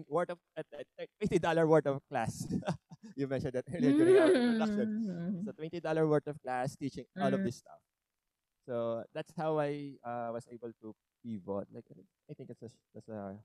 worth 0.08 0.30
of 0.32 0.40
uh, 0.58 0.64
twenty 1.20 1.40
dollar 1.40 1.68
worth 1.68 1.88
of 1.88 2.00
class. 2.10 2.48
you 3.16 3.28
mentioned 3.28 3.54
that 3.54 3.66
earlier 3.74 3.94
during 3.94 4.18
our 4.18 4.32
introduction. 4.32 4.88
Mm. 4.88 5.46
So 5.46 5.52
twenty 5.52 5.80
dollar 5.80 6.08
worth 6.08 6.28
of 6.28 6.42
class 6.42 6.76
teaching 6.76 7.06
all 7.20 7.34
of 7.34 7.42
Mm. 7.42 7.46
this 7.46 7.58
stuff. 7.58 7.82
So 8.66 9.04
that's 9.14 9.34
how 9.36 9.60
I 9.60 10.00
uh, 10.04 10.32
was 10.32 10.48
able 10.52 10.72
to 10.82 10.96
pivot. 11.24 11.68
Like 11.74 11.86
I 12.30 12.34
think 12.34 12.50
it's 12.50 12.64
a 12.64 12.70
that's 12.96 13.10
a, 13.10 13.36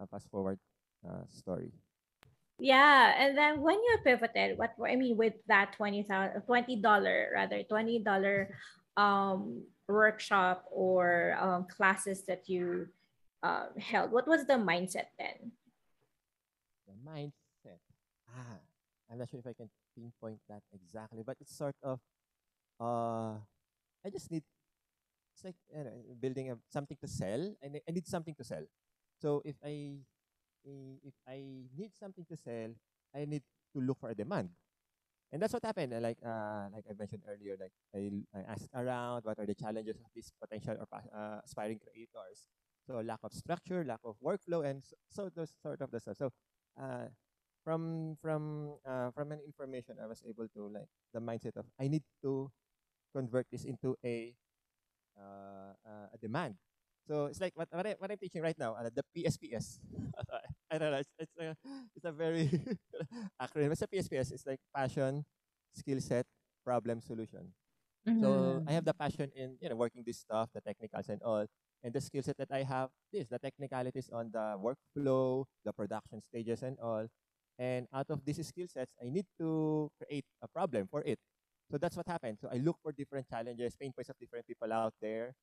a 0.00 0.06
fast 0.06 0.28
forward 0.30 0.58
uh, 1.06 1.22
story. 1.30 1.72
Yeah, 2.58 3.14
and 3.18 3.36
then 3.36 3.60
when 3.62 3.74
you 3.82 3.98
pivoted, 4.04 4.58
what 4.58 4.74
I 4.82 4.94
mean 4.96 5.16
with 5.16 5.34
that 5.46 5.74
twenty 5.74 6.02
thousand, 6.02 6.42
twenty 6.42 6.76
dollar 6.76 7.30
rather 7.34 7.62
twenty 7.64 7.98
dollar 7.98 8.54
um 8.96 9.62
workshop 9.86 10.64
or 10.70 11.36
um, 11.38 11.66
classes 11.68 12.22
that 12.24 12.48
you 12.48 12.88
um, 13.42 13.68
held, 13.76 14.10
what 14.10 14.26
was 14.26 14.46
the 14.46 14.54
mindset 14.54 15.12
then? 15.18 15.52
The 16.88 16.94
mindset. 17.04 17.82
Ah, 18.30 18.63
I'm 19.14 19.20
not 19.22 19.30
sure 19.30 19.38
if 19.40 19.46
I 19.46 19.54
can 19.54 19.70
pinpoint 19.94 20.42
that 20.50 20.62
exactly, 20.74 21.22
but 21.22 21.38
it's 21.40 21.54
sort 21.54 21.76
of 21.86 22.00
uh, 22.80 23.38
I 24.04 24.10
just 24.12 24.30
need. 24.30 24.44
It's 25.34 25.44
like 25.44 25.56
you 25.74 25.84
know, 25.84 25.92
building 26.20 26.50
a, 26.52 26.56
something 26.70 26.96
to 27.02 27.08
sell, 27.08 27.54
and 27.62 27.80
I 27.88 27.90
need 27.92 28.06
something 28.06 28.34
to 28.36 28.44
sell. 28.44 28.64
So 29.20 29.42
if 29.44 29.56
I 29.64 29.98
if 30.64 31.14
I 31.28 31.68
need 31.76 31.92
something 31.94 32.24
to 32.28 32.36
sell, 32.36 32.72
I 33.14 33.24
need 33.26 33.42
to 33.74 33.80
look 33.80 34.00
for 34.00 34.10
a 34.10 34.14
demand. 34.14 34.50
And 35.32 35.42
that's 35.42 35.52
what 35.52 35.64
happened. 35.64 35.92
Like 36.00 36.18
uh, 36.24 36.70
like 36.72 36.86
I 36.88 36.94
mentioned 36.98 37.22
earlier, 37.28 37.56
like 37.58 37.72
I, 37.94 38.10
I 38.36 38.42
asked 38.52 38.70
around 38.74 39.24
what 39.24 39.38
are 39.38 39.46
the 39.46 39.54
challenges 39.54 39.96
of 39.98 40.10
these 40.14 40.30
potential 40.40 40.76
or 40.78 40.86
uh, 40.94 41.40
aspiring 41.44 41.80
creators. 41.82 42.46
So 42.86 43.00
lack 43.00 43.20
of 43.24 43.32
structure, 43.32 43.84
lack 43.84 44.00
of 44.04 44.16
workflow, 44.24 44.64
and 44.64 44.84
so, 44.84 44.94
so 45.10 45.30
those 45.34 45.52
sort 45.62 45.80
of 45.82 45.90
the 45.90 46.00
stuff. 46.00 46.16
So 46.18 46.30
uh, 46.80 47.10
from 47.64 48.16
from 48.20 48.76
uh, 48.84 49.10
from 49.16 49.32
an 49.32 49.40
information, 49.40 49.96
I 49.96 50.06
was 50.06 50.22
able 50.28 50.46
to 50.54 50.68
like 50.68 50.88
the 51.12 51.20
mindset 51.20 51.56
of 51.56 51.64
I 51.80 51.88
need 51.88 52.04
to 52.22 52.52
convert 53.16 53.46
this 53.50 53.64
into 53.64 53.96
a 54.04 54.34
uh, 55.16 55.72
uh, 55.82 56.14
a 56.14 56.18
demand. 56.20 56.54
So 57.06 57.26
it's 57.26 57.40
like 57.40 57.52
what, 57.54 57.68
what, 57.70 57.86
I, 57.86 57.94
what 57.98 58.10
I'm 58.10 58.16
teaching 58.16 58.40
right 58.40 58.56
now, 58.58 58.76
uh, 58.80 58.88
the 58.88 59.04
PSPS. 59.12 59.78
I 60.72 60.78
don't 60.78 60.90
know, 60.90 60.98
it's, 61.04 61.12
it's, 61.18 61.36
a, 61.38 61.54
it's 61.94 62.04
a 62.04 62.12
very 62.12 62.48
acronym. 63.42 63.72
It's 63.72 63.82
a 63.82 63.86
PSPS. 63.86 64.32
It's 64.32 64.46
like 64.46 64.58
passion, 64.74 65.24
skill 65.74 66.00
set, 66.00 66.24
problem, 66.64 67.02
solution. 67.02 67.52
So 68.20 68.62
I 68.68 68.72
have 68.72 68.84
the 68.84 68.92
passion 68.92 69.32
in 69.34 69.56
you 69.60 69.68
know 69.72 69.76
working 69.76 70.04
this 70.04 70.18
stuff, 70.20 70.50
the 70.52 70.60
technicals 70.60 71.08
and 71.08 71.22
all, 71.24 71.46
and 71.82 71.92
the 71.92 72.00
skill 72.00 72.22
set 72.22 72.36
that 72.36 72.52
I 72.52 72.60
have 72.60 72.90
this 73.10 73.28
the 73.32 73.38
technicalities 73.38 74.10
on 74.12 74.28
the 74.28 74.60
workflow, 74.60 75.44
the 75.64 75.72
production 75.72 76.20
stages 76.20 76.62
and 76.62 76.76
all. 76.84 77.08
And 77.58 77.86
out 77.94 78.10
of 78.10 78.24
these 78.24 78.44
skill 78.46 78.66
sets, 78.68 78.94
I 79.00 79.08
need 79.10 79.26
to 79.38 79.90
create 79.98 80.24
a 80.42 80.48
problem 80.48 80.88
for 80.90 81.02
it. 81.02 81.18
So 81.70 81.78
that's 81.78 81.96
what 81.96 82.06
happened. 82.06 82.38
So 82.40 82.48
I 82.52 82.58
look 82.58 82.76
for 82.82 82.92
different 82.92 83.28
challenges, 83.28 83.74
pain 83.76 83.92
points 83.92 84.10
of 84.10 84.18
different 84.18 84.46
people 84.46 84.72
out 84.72 84.92
there, 85.00 85.34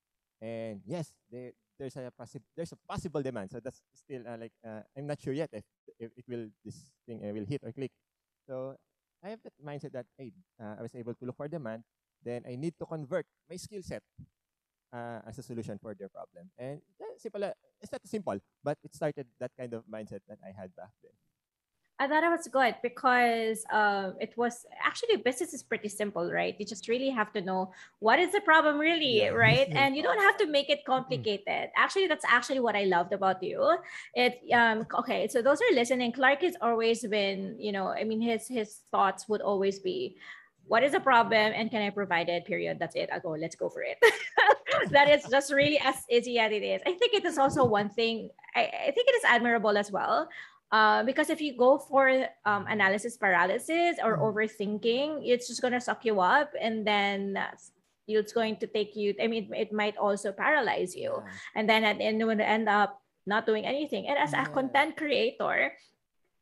and 0.42 0.82
yes, 0.86 1.14
there, 1.32 1.52
there's 1.80 1.96
a 1.96 2.12
possible 2.16 2.46
there's 2.56 2.72
a 2.72 2.78
possible 2.88 3.22
demand. 3.22 3.52
So 3.52 3.60
that's 3.60 3.82
still 3.96 4.22
uh, 4.28 4.38
like 4.38 4.54
uh, 4.66 4.82
I'm 4.98 5.08
not 5.08 5.22
sure 5.22 5.34
yet 5.34 5.50
if, 5.54 5.64
if 6.00 6.12
it 6.16 6.26
will 6.28 6.48
this 6.64 6.92
thing 7.08 7.22
uh, 7.24 7.34
will 7.34 7.46
hit 7.46 7.62
or 7.64 7.72
click. 7.72 7.92
So 8.48 8.76
I 9.24 9.30
have 9.30 9.40
that 9.44 9.54
mindset 9.64 9.94
that 9.94 10.06
hey, 10.18 10.32
uh, 10.62 10.76
I 10.78 10.82
was 10.82 10.94
able 10.96 11.14
to 11.16 11.26
look 11.26 11.38
for 11.38 11.48
demand 11.48 11.84
then 12.24 12.44
I 12.48 12.56
need 12.56 12.78
to 12.80 12.86
convert 12.86 13.26
my 13.50 13.58
skill 13.58 13.82
set 13.82 14.04
uh, 14.94 15.20
as 15.28 15.38
a 15.40 15.44
solution 15.44 15.78
for 15.82 15.96
their 15.96 16.10
problem. 16.10 16.50
And 16.58 16.82
simple, 17.18 17.44
uh, 17.44 17.52
it's 17.82 17.92
not 17.92 18.02
simple, 18.06 18.38
but 18.64 18.78
it 18.84 18.94
started 18.94 19.28
that 19.40 19.52
kind 19.58 19.74
of 19.74 19.84
mindset 19.86 20.22
that 20.28 20.38
I 20.46 20.54
had 20.54 20.76
back 20.76 20.94
then. 21.02 21.14
I 22.02 22.08
thought 22.08 22.24
it 22.24 22.34
was 22.34 22.48
good 22.48 22.74
because 22.82 23.64
um, 23.72 24.16
it 24.20 24.34
was 24.36 24.66
actually 24.84 25.18
business 25.18 25.54
is 25.54 25.62
pretty 25.62 25.88
simple, 25.88 26.32
right? 26.32 26.56
You 26.58 26.66
just 26.66 26.88
really 26.90 27.12
have 27.12 27.32
to 27.34 27.42
know 27.42 27.74
what 28.00 28.18
is 28.18 28.32
the 28.32 28.42
problem 28.42 28.80
really, 28.80 29.22
Yeah. 29.22 29.30
right? 29.46 29.70
And 29.76 29.96
you 29.96 30.02
don't 30.02 30.18
have 30.18 30.36
to 30.38 30.48
make 30.48 30.68
it 30.72 30.84
complicated. 30.84 31.70
Actually, 31.78 32.08
that's 32.08 32.26
actually 32.28 32.60
what 32.60 32.76
I 32.76 32.86
loved 32.86 33.14
about 33.14 33.44
you. 33.44 33.78
It 34.16 34.42
um 34.52 34.88
okay, 34.98 35.28
so 35.28 35.44
those 35.44 35.62
are 35.62 35.76
listening. 35.76 36.12
Clark 36.12 36.42
has 36.42 36.58
always 36.60 37.06
been, 37.06 37.56
you 37.60 37.72
know, 37.72 37.90
I 37.90 38.04
mean, 38.04 38.20
his 38.20 38.48
his 38.48 38.82
thoughts 38.90 39.30
would 39.30 39.42
always 39.42 39.78
be, 39.78 40.18
what 40.66 40.82
is 40.84 40.94
the 40.94 41.00
problem 41.00 41.54
and 41.54 41.70
can 41.70 41.84
I 41.84 41.92
provide 41.92 42.30
it? 42.30 42.46
Period. 42.46 42.80
That's 42.80 42.96
it. 42.96 43.10
I 43.14 43.20
go, 43.20 43.38
let's 43.38 43.56
go 43.56 43.70
for 43.70 43.84
it. 43.84 44.02
that 44.90 45.10
is 45.10 45.22
just 45.30 45.54
really 45.54 45.78
as 45.84 46.02
easy 46.10 46.40
as 46.40 46.52
it 46.52 46.64
is. 46.64 46.82
I 46.88 46.94
think 46.94 47.14
it 47.14 47.26
is 47.26 47.38
also 47.38 47.64
one 47.66 47.90
thing. 47.90 48.30
I, 48.56 48.90
I 48.90 48.92
think 48.92 49.06
it 49.08 49.16
is 49.22 49.24
admirable 49.26 49.78
as 49.78 49.92
well. 49.92 50.30
Uh, 50.72 51.04
because 51.04 51.30
if 51.30 51.44
you 51.44 51.52
go 51.58 51.78
for 51.78 52.08
um, 52.48 52.64
analysis 52.72 53.20
paralysis 53.20 54.00
or 54.00 54.16
Mhm. 54.16 54.24
overthinking, 54.24 55.10
it's 55.28 55.48
just 55.52 55.62
gonna 55.62 55.84
suck 55.84 56.06
you 56.08 56.24
up, 56.24 56.56
and 56.56 56.88
then 56.88 57.36
it's 58.08 58.32
going 58.32 58.56
to 58.56 58.68
take 58.68 58.96
you. 58.96 59.14
I 59.20 59.28
mean, 59.28 59.52
it 59.54 59.72
might 59.76 59.96
also 60.00 60.32
paralyze 60.32 60.96
you, 60.96 61.12
Yeah. 61.12 61.32
and 61.56 61.68
then 61.68 61.84
at 61.84 62.00
the 62.00 62.08
end, 62.08 62.20
you 62.20 62.28
would 62.28 62.40
end 62.40 62.68
up 62.72 63.04
not 63.28 63.46
doing 63.46 63.66
anything. 63.68 64.08
And 64.08 64.18
as 64.18 64.34
a 64.34 64.48
content 64.48 64.98
creator, 64.98 65.76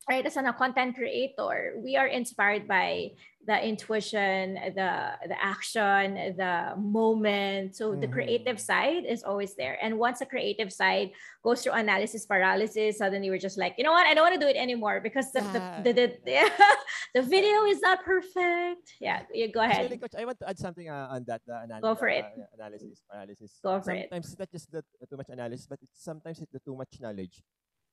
right, 0.10 0.26
as 0.26 0.38
a 0.38 0.54
content 0.54 0.96
creator, 0.96 1.76
we 1.82 1.98
are 1.98 2.08
inspired 2.08 2.68
by 2.70 3.18
the 3.46 3.56
intuition, 3.66 4.56
the 4.76 4.92
the 5.28 5.38
action, 5.42 6.36
the 6.36 6.76
moment. 6.78 7.76
So 7.76 7.96
the 7.96 8.08
creative 8.08 8.60
side 8.60 9.06
is 9.08 9.24
always 9.24 9.56
there. 9.56 9.78
And 9.82 9.98
once 9.98 10.20
the 10.20 10.26
creative 10.26 10.72
side 10.72 11.12
goes 11.44 11.64
through 11.64 11.74
analysis 11.74 12.26
paralysis, 12.26 12.98
suddenly 13.00 13.30
we're 13.30 13.40
just 13.40 13.58
like, 13.58 13.76
you 13.78 13.84
know 13.84 13.92
what? 13.96 14.06
I 14.06 14.14
don't 14.14 14.24
want 14.24 14.36
to 14.36 14.44
do 14.44 14.50
it 14.50 14.60
anymore 14.60 15.00
because 15.02 15.32
the 15.32 15.42
the, 15.84 15.92
the, 15.94 16.06
the, 16.26 16.52
the 17.16 17.22
video 17.24 17.66
is 17.66 17.80
not 17.82 18.04
perfect. 18.04 18.94
Yeah, 19.00 19.24
you 19.34 19.52
go 19.52 19.62
ahead. 19.62 19.88
Actually, 19.88 19.98
coach, 19.98 20.16
I 20.20 20.26
want 20.26 20.40
to 20.40 20.50
add 20.50 20.60
something 20.60 20.90
uh, 20.90 21.08
on 21.16 21.24
that 21.28 21.42
the 21.48 21.56
anal- 21.64 21.82
Go 21.82 21.96
for 21.96 22.10
uh, 22.10 22.20
it. 22.20 22.26
uh, 22.26 22.56
analysis 22.60 23.02
paralysis. 23.10 23.60
Go 23.64 23.82
for 23.82 23.92
it. 23.92 24.10
sometimes 24.12 24.26
it's 24.28 24.40
not 24.40 24.52
just 24.52 24.72
the 24.72 24.84
too 25.10 25.18
much 25.18 25.30
analysis, 25.30 25.66
but 25.66 25.80
it's 25.82 26.04
sometimes 26.04 26.40
it's 26.40 26.52
the 26.52 26.60
too 26.60 26.76
much 26.76 27.00
knowledge. 27.00 27.42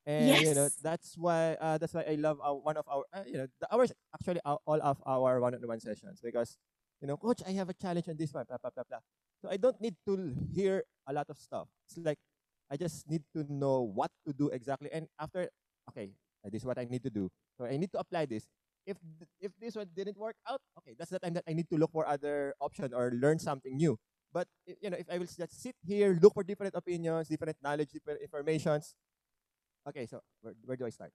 And 0.06 0.46
you 0.46 0.54
know 0.54 0.70
that's 0.82 1.18
why 1.18 1.58
uh, 1.60 1.78
that's 1.78 1.92
why 1.92 2.06
I 2.06 2.14
love 2.14 2.38
our, 2.40 2.54
one 2.54 2.76
of 2.78 2.86
our 2.86 3.02
uh, 3.12 3.26
you 3.26 3.38
know 3.42 3.46
the 3.60 3.66
ours 3.74 3.90
actually 4.14 4.38
our, 4.46 4.58
all 4.64 4.80
of 4.80 5.02
our 5.04 5.40
one-on-one 5.40 5.80
sessions 5.80 6.20
because 6.22 6.56
you 7.02 7.08
know 7.08 7.16
coach 7.18 7.42
I 7.46 7.50
have 7.58 7.68
a 7.68 7.74
challenge 7.74 8.08
on 8.08 8.16
this 8.16 8.32
one 8.32 8.44
blah 8.46 8.58
blah 8.62 8.70
blah 8.70 8.84
blah. 8.88 9.02
So 9.42 9.50
I 9.50 9.58
don't 9.58 9.78
need 9.82 9.96
to 10.06 10.32
hear 10.54 10.84
a 11.06 11.12
lot 11.12 11.26
of 11.28 11.36
stuff. 11.38 11.66
It's 11.90 11.98
like 11.98 12.18
I 12.70 12.76
just 12.78 13.10
need 13.10 13.22
to 13.34 13.44
know 13.50 13.82
what 13.82 14.10
to 14.26 14.32
do 14.32 14.48
exactly. 14.50 14.90
And 14.94 15.08
after 15.18 15.50
okay, 15.90 16.14
uh, 16.46 16.50
this 16.50 16.62
is 16.62 16.66
what 16.66 16.78
I 16.78 16.86
need 16.86 17.02
to 17.02 17.10
do. 17.10 17.28
So 17.58 17.66
I 17.66 17.76
need 17.76 17.90
to 17.92 17.98
apply 17.98 18.26
this. 18.26 18.46
If 18.86 18.96
th- 19.02 19.30
if 19.42 19.52
this 19.58 19.74
one 19.74 19.90
didn't 19.90 20.16
work 20.16 20.36
out, 20.48 20.62
okay, 20.78 20.94
that's 20.94 21.10
the 21.10 21.18
time 21.18 21.34
that 21.34 21.44
I 21.48 21.52
need 21.52 21.66
to 21.70 21.76
look 21.76 21.90
for 21.90 22.06
other 22.06 22.54
option 22.62 22.94
or 22.94 23.10
learn 23.10 23.38
something 23.42 23.74
new. 23.74 23.98
But 24.32 24.46
you 24.66 24.90
know, 24.90 24.98
if 24.98 25.10
I 25.10 25.18
will 25.18 25.26
just 25.26 25.62
sit 25.62 25.74
here, 25.82 26.18
look 26.22 26.34
for 26.34 26.44
different 26.44 26.74
opinions, 26.78 27.26
different 27.28 27.56
knowledge, 27.62 27.90
different 27.90 28.22
informations. 28.22 28.94
Okay, 29.88 30.06
so 30.06 30.20
where, 30.42 30.54
where 30.64 30.76
do 30.76 30.86
I 30.86 30.90
start? 30.90 31.12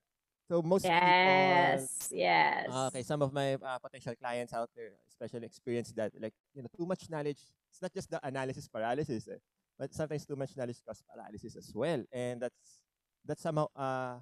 So 0.48 0.62
most 0.62 0.84
people, 0.98 1.08
Yes, 1.24 2.08
yes. 2.12 2.66
uh, 2.68 2.86
okay, 2.88 3.02
some 3.02 3.22
of 3.22 3.32
my 3.32 3.54
uh, 3.54 3.78
potential 3.78 4.14
clients 4.18 4.52
out 4.52 4.70
there, 4.74 4.92
especially 5.08 5.46
experience 5.46 5.92
that, 5.92 6.12
like 6.20 6.34
you 6.54 6.62
know, 6.62 6.68
too 6.76 6.86
much 6.86 7.08
knowledge. 7.10 7.40
It's 7.70 7.80
not 7.82 7.92
just 7.92 8.10
the 8.10 8.20
analysis 8.26 8.68
paralysis, 8.68 9.28
eh, 9.28 9.38
but 9.78 9.92
sometimes 9.94 10.26
too 10.26 10.36
much 10.36 10.56
knowledge 10.56 10.80
causes 10.84 11.02
paralysis 11.08 11.56
as 11.56 11.72
well, 11.74 12.02
and 12.12 12.40
that's 12.42 12.80
that's 13.24 13.42
somehow 13.42 13.66
uh, 13.76 14.18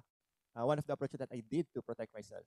uh, 0.55 0.65
one 0.65 0.77
of 0.79 0.85
the 0.85 0.93
approaches 0.93 1.19
that 1.19 1.29
I 1.31 1.43
did 1.43 1.67
to 1.75 1.81
protect 1.81 2.13
myself. 2.13 2.43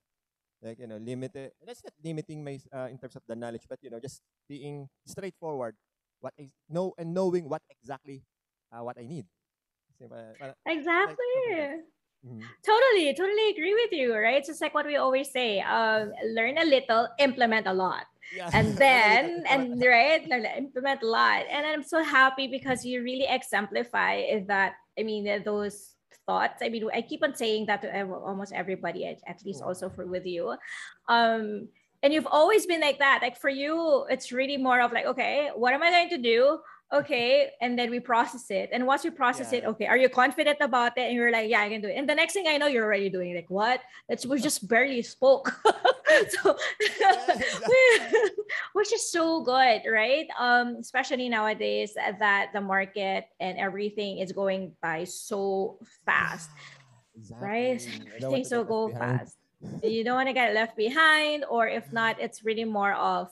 Like 0.61 0.79
you 0.79 0.87
know, 0.87 0.97
limited. 0.97 1.51
That's 1.65 1.83
not 1.83 1.93
limiting 2.03 2.43
my 2.43 2.59
uh, 2.73 2.87
in 2.89 2.97
terms 2.97 3.15
of 3.15 3.23
the 3.27 3.35
knowledge, 3.35 3.65
but 3.69 3.79
you 3.81 3.89
know, 3.89 3.99
just 3.99 4.21
being 4.49 4.87
straightforward. 5.05 5.75
What 6.21 6.33
I 6.39 6.49
know 6.69 6.93
and 6.97 7.13
knowing 7.13 7.49
what 7.49 7.61
exactly 7.69 8.23
uh, 8.71 8.81
what 8.83 8.97
I 8.97 9.05
need. 9.05 9.25
Kasi 9.91 10.07
pa- 10.09 10.55
Mhm. 12.25 12.41
Totally, 12.65 13.13
totally 13.13 13.49
agree 13.49 13.73
with 13.73 13.91
you, 13.91 14.15
right? 14.15 14.37
It's 14.37 14.47
just 14.47 14.61
like 14.61 14.73
what 14.73 14.85
we 14.85 14.95
always 14.95 15.29
say, 15.29 15.61
um, 15.61 16.11
learn 16.33 16.57
a 16.57 16.65
little, 16.65 17.07
implement 17.19 17.67
a 17.67 17.73
lot. 17.73 18.05
Yeah. 18.33 18.49
And 18.53 18.75
then, 18.81 19.43
and 19.47 19.79
right, 19.85 20.25
implement 20.57 21.03
a 21.03 21.07
lot. 21.07 21.45
And 21.49 21.65
I'm 21.65 21.83
so 21.83 22.03
happy 22.03 22.47
because 22.47 22.83
you 22.83 23.03
really 23.03 23.27
exemplify 23.29 24.15
is 24.15 24.47
that, 24.47 24.73
I 24.97 25.03
mean, 25.03 25.43
those 25.43 25.93
thoughts. 26.25 26.63
I 26.63 26.69
mean, 26.69 26.89
I 26.93 27.01
keep 27.01 27.23
on 27.23 27.35
saying 27.35 27.67
that 27.67 27.81
to 27.83 27.89
almost 28.09 28.53
everybody, 28.53 29.05
at 29.05 29.45
least 29.45 29.61
also 29.61 29.89
for 29.89 30.07
with 30.07 30.25
you. 30.25 30.55
Um, 31.07 31.69
and 32.01 32.13
you've 32.13 32.27
always 32.29 32.65
been 32.67 32.81
like 32.81 32.99
that 32.99 33.19
like 33.23 33.35
for 33.35 33.49
you 33.49 34.05
it's 34.09 34.31
really 34.31 34.57
more 34.57 34.79
of 34.79 34.93
like 34.93 35.05
okay 35.05 35.49
what 35.55 35.73
am 35.73 35.81
i 35.81 35.89
going 35.89 36.09
to 36.09 36.19
do 36.19 36.59
okay 36.93 37.49
and 37.61 37.77
then 37.77 37.89
we 37.89 37.99
process 37.99 38.45
it 38.51 38.69
and 38.71 38.85
once 38.85 39.03
we 39.03 39.09
process 39.09 39.51
Yeah. 39.51 39.59
it 39.59 39.65
okay 39.65 39.87
are 39.87 39.97
you 39.97 40.07
confident 40.07 40.57
about 40.61 40.97
it 40.97 41.01
and 41.09 41.15
you're 41.15 41.31
like 41.31 41.49
yeah 41.49 41.61
i 41.61 41.69
can 41.69 41.81
do 41.81 41.87
it 41.87 41.95
and 41.97 42.07
the 42.07 42.13
next 42.13 42.33
thing 42.33 42.45
i 42.47 42.57
know 42.57 42.67
you're 42.67 42.85
already 42.85 43.09
doing 43.09 43.31
it. 43.31 43.35
like 43.35 43.49
what 43.49 43.81
that's 44.07 44.25
we 44.25 44.39
just 44.39 44.67
barely 44.67 45.01
spoke 45.01 45.49
so 46.29 46.55
which 48.73 48.93
is 48.93 49.09
so 49.11 49.41
good 49.41 49.81
right 49.91 50.27
um 50.39 50.77
especially 50.79 51.29
nowadays 51.29 51.93
that 51.95 52.49
the 52.53 52.61
market 52.61 53.25
and 53.39 53.57
everything 53.57 54.19
is 54.19 54.31
going 54.31 54.71
by 54.81 55.03
so 55.03 55.77
fast 56.05 56.49
right 57.41 57.81
Exactly. 57.81 58.11
I 58.15 58.19
don't 58.19 58.31
want 58.31 58.45
everything's 58.45 58.49
to 58.49 58.55
so 58.55 58.63
go 58.63 58.87
behind. 58.89 59.19
fast 59.19 59.37
you 59.83 60.03
don't 60.03 60.15
want 60.15 60.27
to 60.29 60.33
get 60.33 60.53
left 60.53 60.77
behind 60.77 61.45
or 61.49 61.67
if 61.67 61.91
not 61.91 62.19
it's 62.21 62.43
really 62.45 62.65
more 62.65 62.93
of 62.93 63.31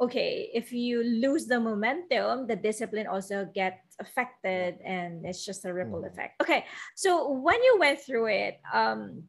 okay 0.00 0.50
if 0.52 0.72
you 0.72 1.02
lose 1.02 1.46
the 1.46 1.58
momentum 1.58 2.46
the 2.46 2.56
discipline 2.56 3.06
also 3.06 3.48
gets 3.54 3.96
affected 4.00 4.76
and 4.84 5.24
it's 5.24 5.44
just 5.44 5.64
a 5.64 5.72
ripple 5.72 6.02
Mhm. 6.02 6.12
effect. 6.12 6.40
Okay 6.42 6.66
so 6.94 7.30
when 7.30 7.62
you 7.62 7.78
went 7.78 8.00
through 8.00 8.26
it 8.26 8.60
um 8.72 9.24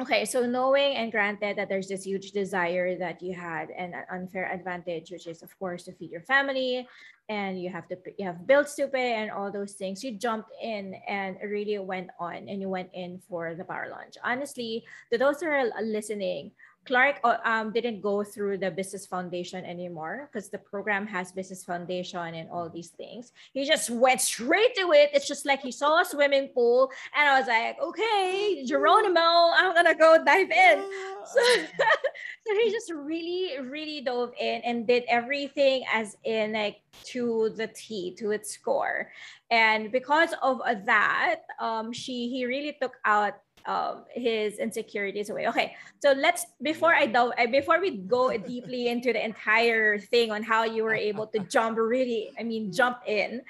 okay 0.00 0.24
so 0.24 0.46
knowing 0.46 0.94
and 0.96 1.10
granted 1.10 1.58
that 1.58 1.68
there's 1.68 1.88
this 1.88 2.04
huge 2.06 2.30
desire 2.30 2.96
that 2.96 3.20
you 3.22 3.34
had 3.34 3.70
and 3.70 3.94
an 3.94 4.04
unfair 4.10 4.50
advantage 4.50 5.10
which 5.10 5.26
is 5.26 5.42
of 5.42 5.50
course 5.58 5.84
to 5.84 5.92
feed 5.92 6.10
your 6.10 6.22
family 6.22 6.86
and 7.28 7.60
you 7.60 7.70
have 7.70 7.86
to 7.88 7.96
you 8.18 8.24
have 8.24 8.46
bills 8.46 8.74
to 8.74 8.86
pay 8.88 9.14
and 9.14 9.30
all 9.30 9.50
those 9.50 9.74
things 9.74 10.02
you 10.02 10.16
jumped 10.16 10.50
in 10.62 10.94
and 11.08 11.36
really 11.42 11.78
went 11.78 12.08
on 12.18 12.48
and 12.48 12.60
you 12.60 12.68
went 12.68 12.90
in 12.94 13.18
for 13.28 13.54
the 13.54 13.64
power 13.64 13.88
launch 13.90 14.14
honestly 14.24 14.84
to 15.12 15.18
those 15.18 15.40
who 15.40 15.46
are 15.46 15.66
listening 15.82 16.50
clark 16.90 17.20
uh, 17.22 17.38
um, 17.44 17.70
didn't 17.70 18.00
go 18.00 18.24
through 18.24 18.58
the 18.58 18.68
business 18.68 19.06
foundation 19.06 19.64
anymore 19.64 20.26
because 20.26 20.50
the 20.50 20.58
program 20.58 21.06
has 21.06 21.30
business 21.30 21.62
foundation 21.62 22.34
and 22.34 22.50
all 22.50 22.68
these 22.68 22.90
things. 22.90 23.30
He 23.54 23.64
just 23.64 23.90
went 23.90 24.20
straight 24.20 24.74
to 24.74 24.90
it. 24.90 25.10
It's 25.14 25.28
just 25.28 25.46
like 25.46 25.62
he 25.62 25.70
saw 25.70 26.02
a 26.02 26.04
swimming 26.04 26.48
pool 26.48 26.90
and 27.14 27.28
i 27.28 27.38
was 27.38 27.46
like 27.46 27.78
okay 27.78 28.64
geronimo 28.66 29.54
i'm 29.54 29.72
gonna 29.74 29.94
go 29.94 30.18
dive 30.24 30.50
in. 30.50 30.82
So, 31.22 31.40
so 32.42 32.48
he 32.58 32.70
just 32.70 32.90
really 32.92 33.60
really 33.62 34.00
dove 34.00 34.32
in 34.40 34.60
and 34.62 34.86
did 34.86 35.04
everything 35.06 35.84
as 35.92 36.16
in 36.24 36.54
like 36.54 36.82
to 37.14 37.54
the 37.56 37.68
t 37.68 38.14
to 38.18 38.32
its 38.32 38.56
core. 38.56 39.12
And 39.50 39.92
because 39.92 40.34
of 40.42 40.58
that 40.86 41.46
um 41.60 41.92
she 41.92 42.28
he 42.28 42.44
really 42.46 42.76
took 42.82 42.98
out 43.04 43.34
um 43.66 44.04
his 44.10 44.58
insecurities 44.58 45.30
away 45.30 45.48
okay 45.48 45.76
so 46.00 46.12
let's 46.12 46.46
before 46.62 46.94
i 46.94 47.06
dove 47.06 47.32
before 47.50 47.80
we 47.80 47.96
go 47.96 48.36
deeply 48.36 48.88
into 48.88 49.12
the 49.12 49.24
entire 49.24 49.98
thing 49.98 50.30
on 50.30 50.42
how 50.42 50.64
you 50.64 50.84
were 50.84 50.94
able 50.94 51.26
to 51.26 51.38
jump 51.54 51.78
really 51.78 52.30
i 52.38 52.42
mean 52.42 52.72
jump 52.72 52.98
in 53.06 53.42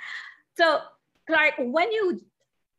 so 0.56 0.80
clark 1.26 1.54
when 1.58 1.90
you 1.92 2.20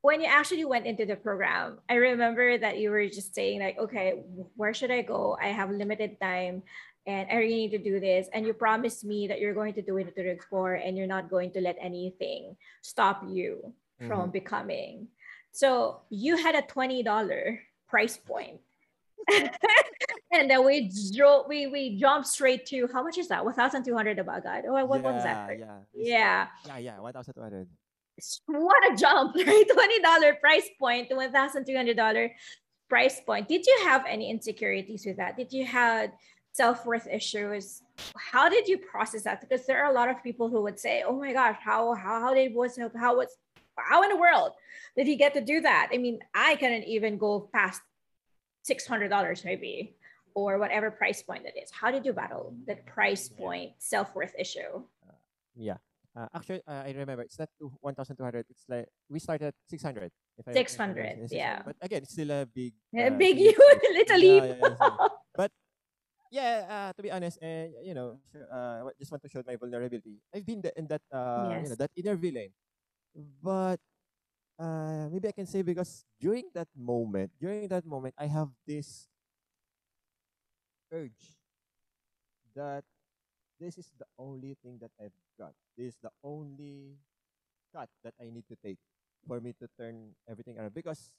when 0.01 0.19
you 0.19 0.25
actually 0.25 0.65
went 0.65 0.87
into 0.87 1.05
the 1.05 1.15
program, 1.15 1.77
I 1.87 1.95
remember 1.95 2.57
that 2.57 2.79
you 2.79 2.89
were 2.89 3.05
just 3.05 3.35
saying 3.35 3.61
like, 3.61 3.77
okay, 3.77 4.23
where 4.55 4.73
should 4.73 4.89
I 4.89 5.03
go? 5.03 5.37
I 5.39 5.49
have 5.49 5.69
limited 5.69 6.19
time 6.19 6.63
and 7.05 7.27
I 7.29 7.35
really 7.35 7.69
need 7.69 7.71
to 7.71 7.77
do 7.77 7.99
this. 7.99 8.27
And 8.33 8.45
you 8.45 8.53
promised 8.53 9.05
me 9.05 9.27
that 9.27 9.39
you're 9.39 9.53
going 9.53 9.73
to 9.75 9.81
do 9.81 9.97
it 9.97 10.15
to 10.15 10.23
the 10.23 10.37
core 10.49 10.73
and 10.73 10.97
you're 10.97 11.07
not 11.07 11.29
going 11.29 11.51
to 11.51 11.61
let 11.61 11.77
anything 11.79 12.57
stop 12.81 13.23
you 13.27 13.73
from 14.07 14.31
becoming. 14.31 15.07
So 15.51 16.01
you 16.09 16.37
had 16.37 16.55
a 16.55 16.61
$20 16.61 17.57
price 17.87 18.17
point. 18.17 18.59
and 20.31 20.49
then 20.49 20.65
we 20.65 20.91
drove 21.15 21.45
we 21.47 21.67
we 21.67 21.95
jumped 21.95 22.27
straight 22.27 22.65
to 22.65 22.87
how 22.91 23.03
much 23.03 23.19
is 23.19 23.27
that? 23.27 23.45
1,200 23.45 24.17
abagad. 24.17 24.63
Oh, 24.67 24.73
what, 24.73 24.89
what 24.89 25.03
was 25.03 25.23
that? 25.23 25.59
Yeah, 25.59 25.65
yeah. 25.65 25.77
Yeah 25.93 26.47
Yeah, 26.65 26.77
yeah. 26.77 26.99
One 26.99 27.13
thousand 27.13 27.35
two 27.35 27.41
hundred. 27.41 27.67
what 28.45 28.91
a 28.91 28.95
jump, 28.95 29.35
right? 29.35 29.65
$20 30.03 30.39
price 30.39 30.69
point 30.79 31.09
to 31.09 31.15
$1,200 31.15 32.29
price 32.89 33.21
point. 33.21 33.47
Did 33.47 33.65
you 33.65 33.79
have 33.83 34.03
any 34.07 34.29
insecurities 34.29 35.05
with 35.05 35.17
that? 35.17 35.37
Did 35.37 35.53
you 35.53 35.65
have 35.65 36.11
self-worth 36.53 37.07
issues? 37.07 37.81
How 38.17 38.49
did 38.49 38.67
you 38.67 38.77
process 38.77 39.23
that? 39.23 39.41
Because 39.41 39.65
there 39.65 39.83
are 39.83 39.91
a 39.91 39.93
lot 39.93 40.09
of 40.09 40.21
people 40.23 40.49
who 40.49 40.61
would 40.61 40.79
say, 40.79 41.03
oh 41.07 41.17
my 41.17 41.33
gosh, 41.33 41.57
how, 41.63 41.93
how, 41.93 42.19
how 42.21 42.33
did, 42.33 42.53
was, 42.53 42.77
how 42.95 43.17
was, 43.17 43.35
how 43.89 44.03
in 44.03 44.09
the 44.09 44.17
world 44.17 44.53
did 44.95 45.07
he 45.07 45.15
get 45.15 45.33
to 45.33 45.41
do 45.41 45.61
that? 45.61 45.89
I 45.93 45.97
mean, 45.97 46.19
I 46.33 46.55
couldn't 46.55 46.83
even 46.83 47.17
go 47.17 47.49
past 47.53 47.81
$600 48.69 49.45
maybe 49.45 49.95
or 50.33 50.57
whatever 50.59 50.91
price 50.91 51.21
point 51.21 51.45
it 51.45 51.55
is. 51.61 51.71
How 51.71 51.91
did 51.91 52.05
you 52.05 52.13
battle 52.13 52.53
that 52.67 52.85
price 52.85 53.27
point 53.27 53.71
self-worth 53.79 54.33
issue? 54.37 54.83
Yeah. 55.55 55.77
Uh, 56.15 56.27
actually, 56.35 56.59
uh, 56.67 56.83
I 56.83 56.91
remember 56.91 57.23
it's 57.23 57.39
not 57.39 57.47
two, 57.57 57.71
1,200. 57.79 58.45
It's 58.49 58.65
like 58.67 58.87
we 59.07 59.19
started 59.19 59.47
at 59.47 59.55
600. 59.69 60.11
If 60.37 60.47
I, 60.47 60.51
if 60.51 60.57
I 60.57 60.59
600, 60.59 61.31
yeah. 61.31 61.61
But 61.63 61.75
again, 61.79 62.03
it's 62.03 62.11
still 62.11 62.31
a 62.31 62.45
big. 62.45 62.73
A 62.95 63.07
uh, 63.07 63.09
big 63.11 63.37
to- 63.37 63.79
little 63.95 64.19
leap. 64.19 64.43
yeah, 64.43 64.55
yeah, 64.59 65.07
but 65.35 65.51
yeah, 66.31 66.53
uh, 66.67 66.89
to 66.93 67.01
be 67.03 67.11
honest, 67.11 67.39
uh, 67.41 67.71
you 67.83 67.93
know, 67.93 68.19
uh, 68.51 68.87
I 68.87 68.95
just 68.99 69.11
want 69.11 69.23
to 69.23 69.29
show 69.29 69.43
my 69.47 69.55
vulnerability. 69.55 70.19
I've 70.35 70.45
been 70.45 70.63
in 70.75 70.87
that, 70.87 71.01
uh, 71.11 71.59
you 71.63 71.69
know, 71.69 71.75
that 71.75 71.91
inner 71.95 72.15
villain. 72.15 72.51
But 73.15 73.79
uh, 74.59 75.09
maybe 75.11 75.27
I 75.27 75.31
can 75.31 75.45
say 75.45 75.61
because 75.61 76.05
during 76.19 76.49
that 76.53 76.67
moment, 76.75 77.31
during 77.39 77.67
that 77.69 77.85
moment, 77.85 78.15
I 78.17 78.27
have 78.27 78.49
this 78.67 79.07
urge 80.91 81.39
that 82.55 82.83
this 83.59 83.77
is 83.77 83.91
the 83.97 84.05
only 84.17 84.57
thing 84.63 84.79
that 84.81 84.91
I've 84.99 85.15
got. 85.37 85.53
This 85.77 85.93
is 85.93 85.99
the 86.01 86.11
only 86.23 86.97
cut 87.73 87.89
that 88.03 88.13
I 88.19 88.29
need 88.29 88.47
to 88.49 88.57
take 88.63 88.77
for 89.27 89.39
me 89.39 89.53
to 89.59 89.67
turn 89.77 90.15
everything 90.29 90.57
around 90.57 90.73
because 90.73 91.11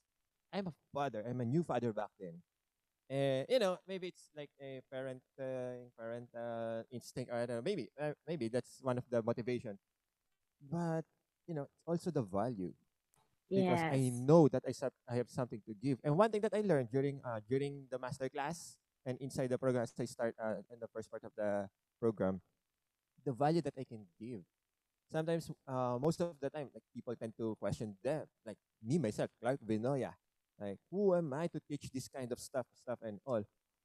I'm 0.52 0.66
a 0.66 0.74
father. 0.92 1.24
I'm 1.26 1.40
a 1.40 1.44
new 1.44 1.62
father 1.62 1.92
back 1.92 2.10
then. 2.18 2.42
And 3.08 3.46
you 3.48 3.58
know, 3.58 3.78
maybe 3.86 4.08
it's 4.08 4.30
like 4.36 4.50
a 4.60 4.80
parent, 4.90 5.22
uh, 5.38 5.88
parent 5.98 6.28
instinct, 6.90 7.30
or 7.30 7.36
I 7.36 7.46
don't 7.46 7.56
know. 7.56 7.62
Maybe, 7.62 7.88
uh, 8.00 8.12
maybe 8.26 8.48
that's 8.48 8.80
one 8.82 8.98
of 8.98 9.04
the 9.10 9.22
motivation. 9.22 9.78
But 10.70 11.04
you 11.46 11.54
know, 11.54 11.62
it's 11.68 11.82
also 11.86 12.10
the 12.10 12.22
value 12.22 12.72
because 13.54 13.84
I 13.90 14.10
know 14.12 14.48
that 14.48 14.62
I 14.66 14.72
sub- 14.72 14.96
I 15.08 15.16
have 15.16 15.28
something 15.30 15.60
to 15.66 15.74
give. 15.74 15.98
And 16.04 16.16
one 16.16 16.30
thing 16.30 16.40
that 16.42 16.54
I 16.54 16.60
learned 16.62 16.90
during 16.90 17.20
uh, 17.24 17.40
during 17.48 17.86
the 17.90 17.98
master 17.98 18.28
class 18.28 18.76
and 19.06 19.18
inside 19.20 19.50
the 19.50 19.58
program, 19.58 19.82
as 19.84 19.92
I 19.98 20.04
start 20.06 20.34
uh, 20.40 20.62
in 20.70 20.78
the 20.80 20.88
first 20.88 21.10
part 21.10 21.24
of 21.24 21.32
the 21.36 21.68
program, 22.00 22.40
the 23.24 23.32
value 23.32 23.62
that 23.62 23.74
I 23.78 23.84
can 23.84 24.06
give. 24.20 24.42
Sometimes, 25.10 25.50
uh, 25.68 25.98
most 26.00 26.20
of 26.20 26.34
the 26.40 26.50
time, 26.50 26.70
like 26.74 26.82
people 26.94 27.14
tend 27.14 27.34
to 27.38 27.56
question 27.60 27.96
them, 28.02 28.24
like 28.46 28.56
me 28.82 28.98
myself, 28.98 29.30
Clark 29.40 29.60
Vinoya, 29.64 30.12
like 30.58 30.78
who 30.90 31.14
am 31.14 31.32
I 31.32 31.46
to 31.48 31.60
teach 31.68 31.90
this 31.92 32.08
kind 32.08 32.32
of 32.32 32.38
stuff, 32.40 32.66
stuff 32.74 32.98
and 33.02 33.20
all. 33.24 33.42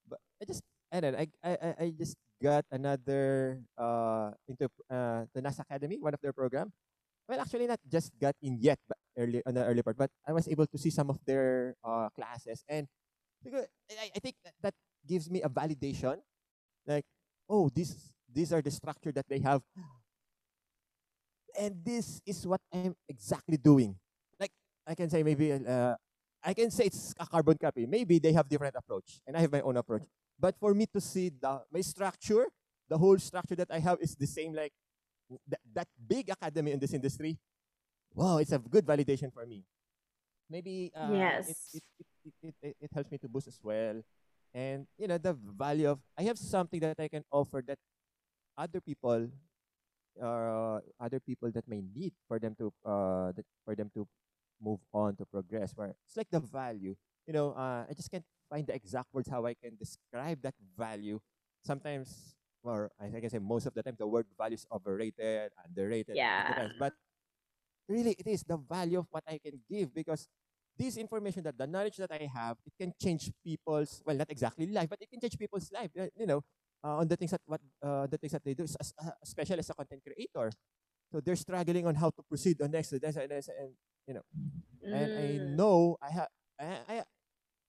But 0.08 0.20
I 0.42 0.46
just 0.46 0.64
and 0.92 1.04
then 1.04 1.14
I 1.16 1.26
I 1.44 1.52
I- 1.90 1.96
just 1.98 2.16
got 2.42 2.66
another 2.72 3.60
uh 3.78 4.32
into 4.48 4.70
uh 4.90 5.26
the 5.34 5.42
NAS 5.42 5.60
Academy, 5.60 5.98
one 6.00 6.14
of 6.14 6.22
their 6.22 6.34
program. 6.34 6.72
Well, 7.28 7.40
actually, 7.42 7.68
not 7.68 7.80
just 7.92 8.12
got 8.20 8.36
in 8.42 8.58
yet, 8.62 8.80
but 8.88 8.98
early 9.18 9.44
on 9.46 9.54
the 9.56 9.66
early 9.66 9.84
part, 9.84 9.98
but 9.98 10.12
I 10.28 10.32
was 10.32 10.48
able 10.48 10.68
to 10.68 10.78
see 10.78 10.90
some 10.90 11.10
of 11.10 11.20
their 11.26 11.76
uh 11.84 12.08
classes, 12.16 12.64
and 12.70 12.88
I, 13.46 14.12
I 14.16 14.20
think 14.20 14.36
that, 14.44 14.54
that 14.62 14.74
gives 15.08 15.30
me 15.30 15.42
a 15.42 15.50
validation, 15.50 16.18
like, 16.88 17.06
oh, 17.50 17.70
this 17.74 18.12
these 18.32 18.54
are 18.54 18.62
the 18.62 18.72
structure 18.72 19.12
that 19.14 19.28
they 19.30 19.40
have, 19.40 19.62
and 21.58 21.76
this 21.84 22.22
is 22.26 22.46
what 22.46 22.62
I'm 22.74 22.96
exactly 23.10 23.58
doing. 23.58 23.96
Like 24.40 24.52
I 24.86 24.96
can 24.96 25.10
say 25.10 25.24
maybe 25.24 25.52
uh, 25.54 25.96
I 26.44 26.54
can 26.54 26.72
say 26.72 26.86
it's 26.86 27.14
a 27.20 27.26
carbon 27.26 27.58
copy. 27.60 27.86
Maybe 27.86 28.20
they 28.20 28.34
have 28.34 28.48
different 28.48 28.76
approach, 28.78 29.22
and 29.28 29.36
I 29.36 29.42
have 29.42 29.52
my 29.52 29.62
own 29.62 29.78
approach. 29.78 30.04
But 30.40 30.56
for 30.60 30.74
me 30.74 30.86
to 30.94 31.02
see 31.02 31.30
the 31.30 31.62
my 31.72 31.82
structure, 31.82 32.48
the 32.90 32.98
whole 32.98 33.18
structure 33.18 33.56
that 33.56 33.70
I 33.72 33.80
have 33.80 33.98
is 34.02 34.16
the 34.16 34.28
same 34.28 34.54
like 34.54 34.72
that, 35.48 35.60
that 35.74 35.88
big 36.08 36.30
academy 36.30 36.72
in 36.72 36.80
this 36.80 36.94
industry. 36.94 37.38
Wow, 38.14 38.38
it's 38.38 38.52
a 38.52 38.60
good 38.60 38.86
validation 38.86 39.32
for 39.34 39.46
me. 39.46 39.64
Maybe 40.50 40.92
uh, 40.96 41.12
Yes. 41.14 41.48
it, 41.74 41.84
it, 42.00 42.06
it, 42.42 42.56
it, 42.62 42.76
it, 42.82 42.90
helps 42.94 43.12
me 43.12 43.18
to 43.20 43.28
boost 43.28 43.48
as 43.48 43.60
well. 43.62 44.02
And 44.54 44.88
you 44.98 45.08
know 45.08 45.18
the 45.18 45.34
value 45.34 45.90
of 45.90 46.00
I 46.18 46.24
have 46.24 46.38
something 46.38 46.80
that 46.80 47.00
I 47.00 47.10
can 47.10 47.24
offer 47.32 47.62
that 47.68 47.78
other 48.58 48.82
people 48.82 49.28
uh, 50.22 50.80
other 51.00 51.20
people 51.20 51.52
that 51.52 51.68
may 51.68 51.82
need 51.82 52.14
for 52.28 52.40
them 52.40 52.56
to 52.58 52.74
uh 52.86 53.32
that, 53.34 53.46
for 53.66 53.76
them 53.76 53.92
to 53.94 54.08
move 54.62 54.80
on 54.94 55.16
to 55.16 55.26
progress 55.26 55.74
where 55.76 55.94
it's 56.06 56.18
like 56.18 56.30
the 56.32 56.40
value 56.40 56.96
you 57.28 57.34
know 57.34 57.54
uh, 57.54 57.86
i 57.86 57.94
just 57.94 58.10
can't 58.10 58.26
find 58.50 58.66
the 58.66 58.74
exact 58.74 59.06
words 59.14 59.30
how 59.30 59.46
i 59.46 59.54
can 59.54 59.78
describe 59.78 60.42
that 60.42 60.56
value 60.76 61.20
sometimes 61.64 62.34
or 62.68 62.92
i 63.00 63.10
can 63.10 63.30
say 63.30 63.40
most 63.40 63.66
of 63.66 63.74
the 63.74 63.84
time 63.84 63.96
the 63.98 64.08
word 64.08 64.26
value 64.38 64.56
is 64.56 64.66
overrated 64.72 65.52
underrated 65.66 66.20
Yeah. 66.20 66.68
but 66.78 66.94
really 67.88 68.12
it 68.20 68.28
is 68.28 68.44
the 68.44 68.58
value 68.58 69.00
of 69.00 69.08
what 69.12 69.24
i 69.28 69.38
can 69.38 69.60
give 69.70 69.94
because 69.94 70.28
this 70.78 70.98
information 70.98 71.44
that 71.44 71.58
the 71.58 71.66
knowledge 71.68 71.98
that 71.98 72.12
i 72.12 72.30
have 72.34 72.58
it 72.66 72.74
can 72.80 72.94
change 73.02 73.32
people's 73.44 74.02
well 74.06 74.16
not 74.16 74.30
exactly 74.30 74.68
life 74.68 74.90
but 74.90 75.00
it 75.02 75.10
can 75.10 75.20
change 75.20 75.38
people's 75.38 75.72
life 75.72 75.92
you 76.16 76.26
know 76.26 76.44
uh, 76.84 76.98
on 77.02 77.08
the 77.08 77.16
things 77.16 77.32
that 77.32 77.42
what 77.46 77.62
uh, 77.84 78.06
the 78.08 78.18
things 78.18 78.32
that 78.34 78.44
they 78.46 78.54
do, 78.54 78.64
as, 78.64 78.94
uh, 79.04 79.10
especially 79.24 79.58
as 79.60 79.70
a 79.70 79.74
content 79.74 80.02
creator. 80.06 80.52
So 81.12 81.20
they're 81.22 81.36
struggling 81.36 81.88
on 81.88 81.96
how 81.96 82.12
to 82.12 82.22
proceed 82.30 82.62
on 82.62 82.72
next, 82.72 82.92
and, 82.94 83.04
and 83.04 83.72
you 84.08 84.14
know, 84.14 84.22
and 84.92 85.12
I 85.18 85.40
Mm. 85.40 85.56
know 85.56 85.98
I 86.02 86.10
have, 86.12 86.28
I, 86.60 86.66
I, 86.88 86.96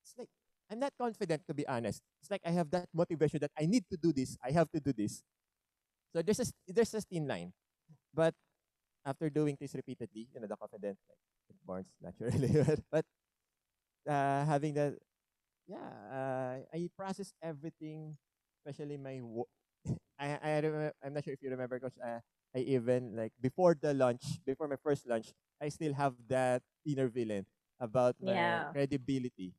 it's 0.03 0.15
like 0.19 0.29
I'm 0.71 0.81
not 0.81 0.93
confident 0.99 1.43
to 1.49 1.55
be 1.55 1.67
honest. 1.67 2.03
It's 2.23 2.31
like 2.31 2.43
I 2.45 2.51
have 2.53 2.71
that 2.73 2.89
motivation 2.95 3.41
that 3.41 3.53
I 3.59 3.67
need 3.67 3.85
to 3.91 3.97
do 3.97 4.13
this. 4.13 4.37
I 4.45 4.51
have 4.53 4.71
to 4.73 4.81
do 4.81 4.93
this. 4.93 5.23
So 6.15 6.23
there's 6.23 6.41
a 6.41 6.47
there's 6.69 6.95
a 6.95 7.01
thin 7.03 7.27
line, 7.29 7.53
but 8.15 8.35
after 9.07 9.31
doing 9.31 9.57
this 9.61 9.75
repeatedly, 9.75 10.29
you 10.33 10.41
know, 10.41 10.47
the 10.49 10.57
confident 10.57 10.99
like, 11.09 11.21
it 11.51 11.57
burns 11.67 11.93
naturally. 12.03 12.51
but 12.93 13.05
uh, 14.09 14.45
having 14.47 14.75
that, 14.75 14.95
yeah, 15.67 15.89
uh, 16.13 16.55
I 16.75 16.89
process 16.97 17.33
everything, 17.43 18.17
especially 18.61 18.97
my. 18.99 19.21
Wo- 19.23 19.49
I 20.21 20.39
I 20.43 20.51
remember, 20.61 20.93
I'm 21.05 21.15
not 21.15 21.25
sure 21.25 21.35
if 21.35 21.43
you 21.43 21.51
remember, 21.51 21.79
because 21.79 21.97
uh, 22.03 22.21
I 22.55 22.59
even 22.67 23.17
like 23.17 23.33
before 23.41 23.77
the 23.79 23.95
lunch, 23.95 24.41
before 24.47 24.69
my 24.69 24.81
first 24.83 25.07
lunch, 25.09 25.33
I 25.61 25.69
still 25.69 25.95
have 25.95 26.15
that 26.29 26.63
inner 26.87 27.09
villain 27.09 27.47
about 27.81 28.17
my 28.21 28.65
Yeah. 28.65 28.73
credibility. 28.73 29.55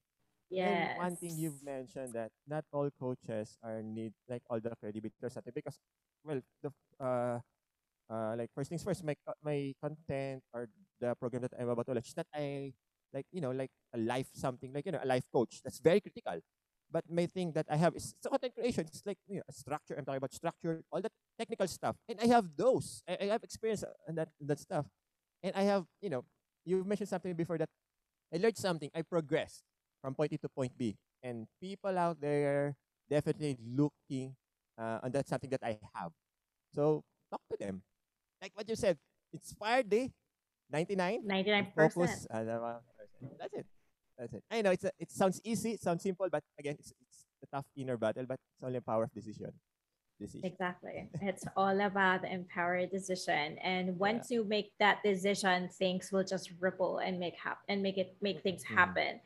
Yes. 0.50 0.68
And 0.68 0.90
one 0.94 1.16
thing 1.18 1.38
you've 1.38 1.62
mentioned 1.64 2.14
that 2.14 2.32
not 2.48 2.66
all 2.74 2.90
coaches 3.00 3.58
are 3.64 3.82
need 3.82 4.14
like 4.28 4.42
all 4.50 4.60
the 4.60 4.74
credibility 4.80 5.16
something 5.30 5.54
because 5.56 5.78
well 6.24 6.42
the 6.62 6.72
uh 7.00 7.40
uh 8.12 8.34
like 8.38 8.50
first 8.56 8.70
things 8.70 8.84
first 8.84 9.04
my 9.04 9.16
my 9.44 9.74
content 9.82 10.44
or 10.54 10.68
the 11.00 11.16
program 11.16 11.44
that 11.44 11.54
I'm 11.60 11.70
about 11.70 11.86
to 11.88 11.94
launch 11.94 12.14
not 12.18 12.28
I 12.34 12.74
like 13.14 13.26
you 13.32 13.42
know 13.42 13.52
like 13.52 13.72
a 13.94 14.00
life 14.00 14.30
something 14.34 14.74
like 14.74 14.86
you 14.86 14.92
know 14.94 15.02
a 15.04 15.08
life 15.08 15.26
coach. 15.34 15.62
That's 15.64 15.80
very 15.80 16.02
critical. 16.02 16.40
But 16.92 17.06
my 17.10 17.26
thing 17.28 17.52
that 17.54 17.66
I 17.70 17.78
have 17.78 17.96
is 17.96 18.14
content 18.22 18.54
creation. 18.56 18.86
It's 18.88 19.04
like 19.06 19.18
you 19.28 19.38
know, 19.38 19.48
a 19.50 19.54
structure. 19.54 19.96
I'm 19.98 20.06
talking 20.06 20.18
about 20.22 20.34
structure 20.34 20.82
all 20.92 21.02
that 21.02 21.12
technical 21.38 21.68
stuff. 21.68 21.96
And 22.10 22.20
I 22.22 22.28
have 22.28 22.46
those. 22.58 23.04
I, 23.08 23.18
I 23.22 23.26
have 23.38 23.44
experience 23.44 23.84
on 24.08 24.16
that 24.16 24.30
that 24.42 24.60
stuff. 24.60 24.86
And 25.44 25.54
I 25.56 25.64
have 25.70 25.86
you 26.02 26.10
know 26.10 26.26
you 26.66 26.84
mentioned 26.84 27.10
something 27.10 27.34
before 27.34 27.58
that 27.58 27.70
I 28.34 28.38
learned 28.38 28.58
something. 28.58 28.90
I 28.96 29.02
progressed 29.04 29.64
from 30.02 30.16
point 30.16 30.34
A 30.34 30.38
to 30.38 30.50
point 30.50 30.72
B. 30.78 30.96
And 31.24 31.48
people 31.62 31.98
out 31.98 32.20
there 32.22 32.76
definitely 33.10 33.58
looking 33.60 34.36
uh, 34.78 35.00
on 35.04 35.12
that 35.12 35.28
something 35.28 35.50
that 35.50 35.62
I 35.64 35.78
have. 35.94 36.12
So 36.74 37.04
talk 37.30 37.42
to 37.52 37.58
them. 37.60 37.82
Like 38.42 38.52
what 38.56 38.68
you 38.70 38.76
said, 38.76 38.98
inspired 39.34 39.90
day, 39.90 40.12
99. 40.72 41.24
99%. 41.28 41.74
Focus. 41.76 42.28
uh, 42.32 42.44
that's 43.38 43.54
it. 43.54 43.66
That's 44.18 44.34
it. 44.34 44.44
I 44.52 44.62
know 44.62 44.72
it's 44.72 44.84
a, 44.84 44.92
it 45.00 45.12
sounds 45.12 45.42
easy, 45.44 45.72
it 45.72 45.82
sounds 45.82 46.04
simple, 46.04 46.28
but 46.32 46.44
again, 46.58 46.76
it's, 46.80 46.94
it's 47.02 47.26
a 47.44 47.48
tough 47.56 47.66
inner 47.76 47.98
battle, 47.98 48.26
but 48.28 48.36
it's 48.36 48.64
only 48.64 48.78
a 48.78 48.82
power 48.82 49.04
of 49.04 49.14
decision. 49.14 49.52
Decision. 50.20 50.46
Exactly. 50.46 51.10
It's 51.22 51.46
all 51.56 51.80
about 51.80 52.24
the 52.24 52.32
empowered 52.34 52.92
decision. 52.92 53.58
And 53.64 53.98
once 53.98 54.30
you 54.30 54.44
make 54.44 54.72
that 54.80 55.02
decision, 55.02 55.70
things 55.70 56.12
will 56.12 56.26
just 56.26 56.52
ripple 56.60 56.98
and 57.00 57.18
make 57.20 57.36
hap- 57.42 57.64
and 57.70 57.82
make 57.82 57.98
it 57.98 58.18
make 58.22 58.42
things 58.44 58.64
Mhm. 58.66 58.76
happen. 58.76 59.22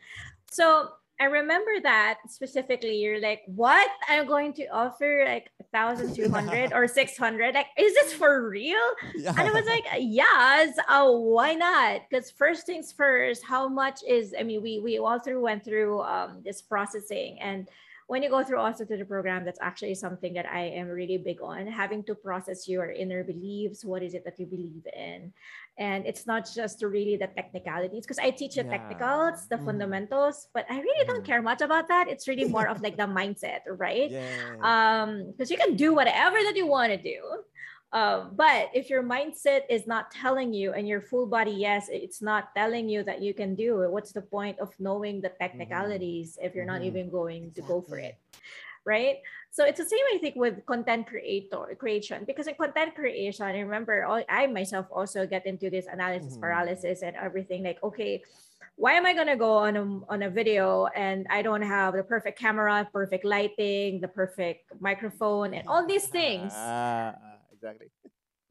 So 0.53 0.89
I 1.19 1.25
remember 1.25 1.71
that 1.81 2.19
specifically. 2.27 2.97
You're 2.97 3.21
like, 3.21 3.41
what? 3.47 3.89
I'm 4.07 4.27
going 4.27 4.53
to 4.53 4.67
offer 4.67 5.23
like 5.25 5.49
thousand 5.71 6.15
two 6.15 6.29
hundred 6.29 6.73
or 6.73 6.87
six 6.99 7.17
hundred. 7.17 7.55
Like, 7.55 7.67
is 7.77 7.93
this 7.93 8.13
for 8.13 8.49
real? 8.49 8.77
Yeah. 9.15 9.33
And 9.37 9.47
I 9.47 9.51
was 9.51 9.65
like, 9.65 9.85
yes, 9.99 10.75
oh, 10.89 11.19
why 11.19 11.53
not? 11.53 12.01
Because 12.09 12.31
first 12.31 12.65
things 12.65 12.91
first, 12.91 13.43
how 13.43 13.67
much 13.67 14.01
is, 14.07 14.35
I 14.37 14.43
mean, 14.43 14.61
we 14.61 14.79
we 14.79 14.97
all 14.99 15.19
through 15.19 15.41
went 15.41 15.63
through 15.63 16.01
um 16.01 16.41
this 16.43 16.61
processing. 16.61 17.39
And 17.39 17.67
when 18.07 18.21
you 18.23 18.29
go 18.29 18.43
through 18.43 18.59
also 18.59 18.85
to 18.85 18.97
the 18.97 19.05
program, 19.05 19.45
that's 19.45 19.59
actually 19.61 19.95
something 19.95 20.33
that 20.33 20.45
I 20.45 20.61
am 20.75 20.87
really 20.87 21.17
big 21.17 21.41
on, 21.41 21.67
having 21.67 22.03
to 22.05 22.15
process 22.15 22.67
your 22.67 22.91
inner 22.91 23.23
beliefs. 23.23 23.85
What 23.85 24.03
is 24.03 24.13
it 24.13 24.23
that 24.25 24.39
you 24.39 24.45
believe 24.45 24.85
in? 24.95 25.31
And 25.77 26.05
it's 26.05 26.27
not 26.27 26.47
just 26.53 26.83
really 26.83 27.17
the 27.17 27.27
technicalities, 27.27 28.05
because 28.05 28.19
I 28.19 28.29
teach 28.29 28.55
the 28.55 28.63
Yeah. 28.63 28.71
technicals, 28.77 29.47
the 29.49 29.57
Mhm. 29.57 29.65
fundamentals, 29.65 30.47
but 30.53 30.65
I 30.69 30.79
really 30.79 31.05
don't 31.07 31.23
Mhm. 31.23 31.25
care 31.25 31.41
much 31.41 31.61
about 31.61 31.87
that. 31.87 32.07
It's 32.07 32.27
really 32.27 32.45
more 32.45 32.67
of 32.67 32.81
like 32.81 32.97
the 32.97 33.07
mindset, 33.19 33.61
right? 33.67 34.11
yeah. 34.11 34.21
um 34.61 35.31
because 35.31 35.49
you 35.51 35.57
can 35.57 35.75
do 35.75 35.93
whatever 35.93 36.37
that 36.43 36.55
you 36.55 36.67
want 36.67 36.91
to 36.93 36.97
do 37.01 37.19
um, 37.93 38.33
but 38.33 38.69
if 38.73 38.89
your 38.89 39.03
mindset 39.05 39.61
is 39.69 39.85
not 39.85 40.09
telling 40.11 40.51
you 40.51 40.73
and 40.73 40.87
your 40.87 40.99
full 41.01 41.25
body 41.25 41.51
yes 41.51 41.87
it's 41.93 42.21
not 42.21 42.49
telling 42.57 42.89
you 42.89 43.03
that 43.03 43.21
you 43.21 43.33
can 43.33 43.53
do 43.55 43.81
it 43.81 43.91
what's 43.91 44.11
the 44.11 44.21
point 44.21 44.57
of 44.59 44.73
knowing 44.79 45.21
the 45.21 45.29
technicalities 45.39 46.37
if 46.41 46.53
you're 46.55 46.65
not 46.65 46.81
Mhm. 46.81 46.89
even 46.89 47.09
going 47.09 47.51
to 47.53 47.61
go 47.61 47.81
for 47.81 47.97
it 47.97 48.17
right 48.85 49.21
so 49.51 49.63
it's 49.63 49.79
the 49.79 49.85
same 49.85 50.03
i 50.13 50.17
think 50.17 50.35
with 50.35 50.65
content 50.65 51.07
creator 51.07 51.63
creation 51.79 52.25
because 52.25 52.47
in 52.47 52.55
content 52.55 52.93
creation 52.95 53.45
i 53.45 53.59
remember 53.59 54.03
i 54.27 54.47
myself 54.47 54.85
also 54.91 55.25
get 55.25 55.45
into 55.45 55.69
this 55.69 55.87
analysis 55.87 56.35
Mhm. 56.35 56.41
paralysis 56.41 57.01
and 57.01 57.15
everything 57.15 57.63
like 57.63 57.79
okay 57.83 58.21
why 58.75 58.93
am 58.93 59.05
I 59.05 59.13
gonna 59.13 59.37
go 59.37 59.53
on 59.53 59.77
a 59.77 59.85
on 60.09 60.23
a 60.23 60.29
video 60.29 60.87
and 60.97 61.27
I 61.29 61.43
don't 61.43 61.61
have 61.61 61.93
the 61.93 62.01
perfect 62.01 62.39
camera, 62.39 62.89
perfect 62.91 63.23
lighting, 63.23 64.01
the 64.01 64.07
perfect 64.07 64.65
microphone, 64.81 65.53
and 65.53 65.67
all 65.67 65.85
these 65.85 66.07
things, 66.07 66.53
ah, 66.57 67.32
exactly. 67.63 67.89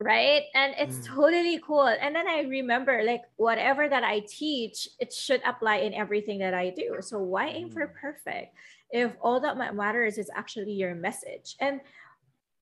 right? 0.01 0.45
And 0.55 0.75
it's 0.79 0.99
Mm. 0.99 1.15
totally 1.15 1.59
cool. 1.63 1.87
And 1.87 2.11
then 2.17 2.27
I 2.27 2.41
remember 2.43 3.05
like 3.05 3.23
whatever 3.37 3.89
that 3.89 4.03
I 4.03 4.21
teach, 4.27 4.89
it 4.99 5.13
should 5.13 5.41
apply 5.47 5.77
in 5.87 5.95
everything 5.95 6.41
that 6.41 6.55
I 6.55 6.71
do. 6.71 6.99
So 7.01 7.23
why 7.23 7.49
aim 7.55 7.71
for 7.71 7.87
Mm. 7.87 7.95
perfect 7.95 8.57
if 8.91 9.15
all 9.23 9.39
that 9.41 9.57
matters 9.57 10.19
is 10.19 10.29
actually 10.35 10.73
your 10.73 10.95
message? 10.97 11.55
And 11.61 11.81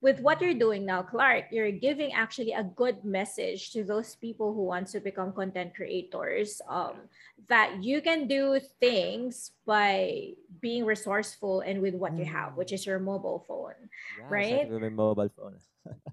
with 0.03 0.21
what 0.21 0.41
you're 0.41 0.55
doing 0.57 0.85
now, 0.85 1.03
Clark, 1.03 1.53
you're 1.53 1.73
giving 1.73 2.13
actually 2.13 2.53
a 2.53 2.65
good 2.65 3.05
message 3.05 3.73
to 3.73 3.85
those 3.85 4.17
people 4.17 4.53
who 4.53 4.65
want 4.65 4.89
to 4.89 5.01
become 5.01 5.33
content 5.33 5.75
creators. 5.75 6.61
Um, 6.69 7.09
that 7.49 7.83
you 7.83 8.01
can 8.01 8.29
do 8.29 8.61
things 8.81 9.53
by 9.65 10.37
being 10.61 10.85
resourceful 10.85 11.61
and 11.61 11.81
with 11.81 11.95
what 11.95 12.17
you 12.19 12.25
have, 12.25 12.57
which 12.57 12.73
is 12.73 12.85
your 12.87 12.99
mobile 12.99 13.45
phone. 13.49 13.89
Yeah, 14.19 14.29
Right? 14.29 14.69
my 14.71 14.89
mobile 14.89 15.29
phone. 15.37 15.57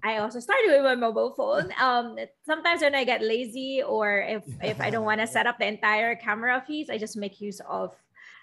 I 0.02 0.18
also 0.18 0.40
started 0.40 0.70
with 0.70 0.84
my 0.84 0.94
mobile 0.94 1.34
phone. 1.34 1.72
Um, 1.80 2.16
sometimes 2.46 2.82
when 2.82 2.94
I 2.94 3.04
get 3.04 3.20
lazy 3.22 3.82
or 3.82 4.20
if 4.22 4.44
if 4.62 4.80
I 4.80 4.90
don't 4.90 5.04
want 5.04 5.20
to 5.20 5.26
set 5.26 5.46
up 5.46 5.58
the 5.58 5.66
entire 5.66 6.14
camera 6.16 6.62
piece, 6.66 6.88
I 6.90 6.98
just 6.98 7.16
make 7.16 7.40
use 7.40 7.60
of 7.68 7.94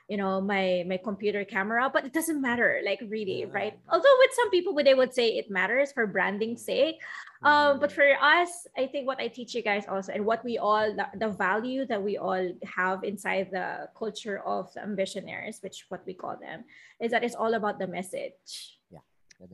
you 0.08 0.18
know 0.18 0.40
my 0.40 0.86
my 0.86 0.98
computer 1.02 1.42
camera 1.44 1.90
but 1.90 2.06
it 2.06 2.14
doesn't 2.14 2.38
matter 2.40 2.78
like 2.86 3.02
really 3.10 3.46
right 3.50 3.74
although 3.90 4.18
with 4.22 4.30
some 4.38 4.52
people 4.52 4.70
they 4.78 4.94
would 4.94 5.10
say 5.12 5.30
it 5.34 5.50
matters 5.50 5.92
for 5.92 6.06
branding 6.06 6.56
sake 6.56 7.02
um 7.42 7.80
but 7.82 7.90
Mhm. 7.90 7.98
for 7.98 8.10
us 8.22 8.68
i 8.78 8.86
think 8.86 9.08
what 9.10 9.18
i 9.18 9.26
teach 9.28 9.56
you 9.58 9.64
guys 9.66 9.90
also 9.90 10.14
and 10.14 10.22
what 10.24 10.46
we 10.46 10.60
all 10.62 10.94
the, 10.94 11.10
the 11.18 11.30
value 11.34 11.90
that 11.90 11.98
we 11.98 12.18
all 12.22 12.54
have 12.62 13.02
inside 13.04 13.50
the 13.50 13.90
culture 13.98 14.46
of 14.46 14.70
the 14.78 14.82
ambitionaries 14.86 15.64
which 15.66 15.90
what 15.90 16.06
we 16.06 16.14
call 16.14 16.38
them 16.38 16.66
is 17.02 17.10
that 17.10 17.24
it's 17.24 17.34
all 17.34 17.56
about 17.56 17.80
the 17.82 17.88
message 17.90 18.78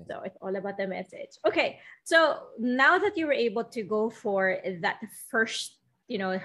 so 0.07 0.21
it's 0.23 0.37
all 0.41 0.55
about 0.55 0.77
the 0.77 0.87
message. 0.87 1.37
Okay 1.45 1.79
so 2.03 2.47
now 2.59 2.97
that 2.97 3.17
you 3.17 3.25
were 3.25 3.33
able 3.33 3.63
to 3.63 3.83
go 3.83 4.09
for 4.09 4.57
that 4.81 4.99
first 5.29 5.77
you 6.07 6.17
know 6.17 6.39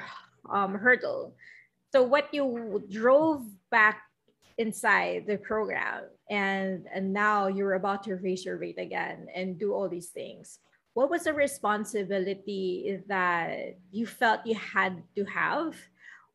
um 0.51 0.75
hurdle 0.75 1.35
so 1.93 2.03
what 2.03 2.33
you 2.33 2.85
drove 2.91 3.43
back 3.71 4.03
inside 4.59 5.25
the 5.27 5.37
program 5.37 6.05
and 6.31 6.87
and 6.93 7.13
now 7.13 7.47
you're 7.47 7.75
about 7.75 8.03
to 8.03 8.17
raise 8.17 8.45
your 8.45 8.57
rate 8.57 8.79
again 8.79 9.27
and 9.35 9.59
do 9.59 9.73
all 9.75 9.89
these 9.89 10.09
things 10.09 10.61
what 10.95 11.11
was 11.11 11.25
the 11.25 11.33
responsibility 11.33 12.99
that 13.07 13.77
you 13.91 14.07
felt 14.07 14.41
you 14.47 14.55
had 14.55 15.03
to 15.15 15.25
have 15.25 15.77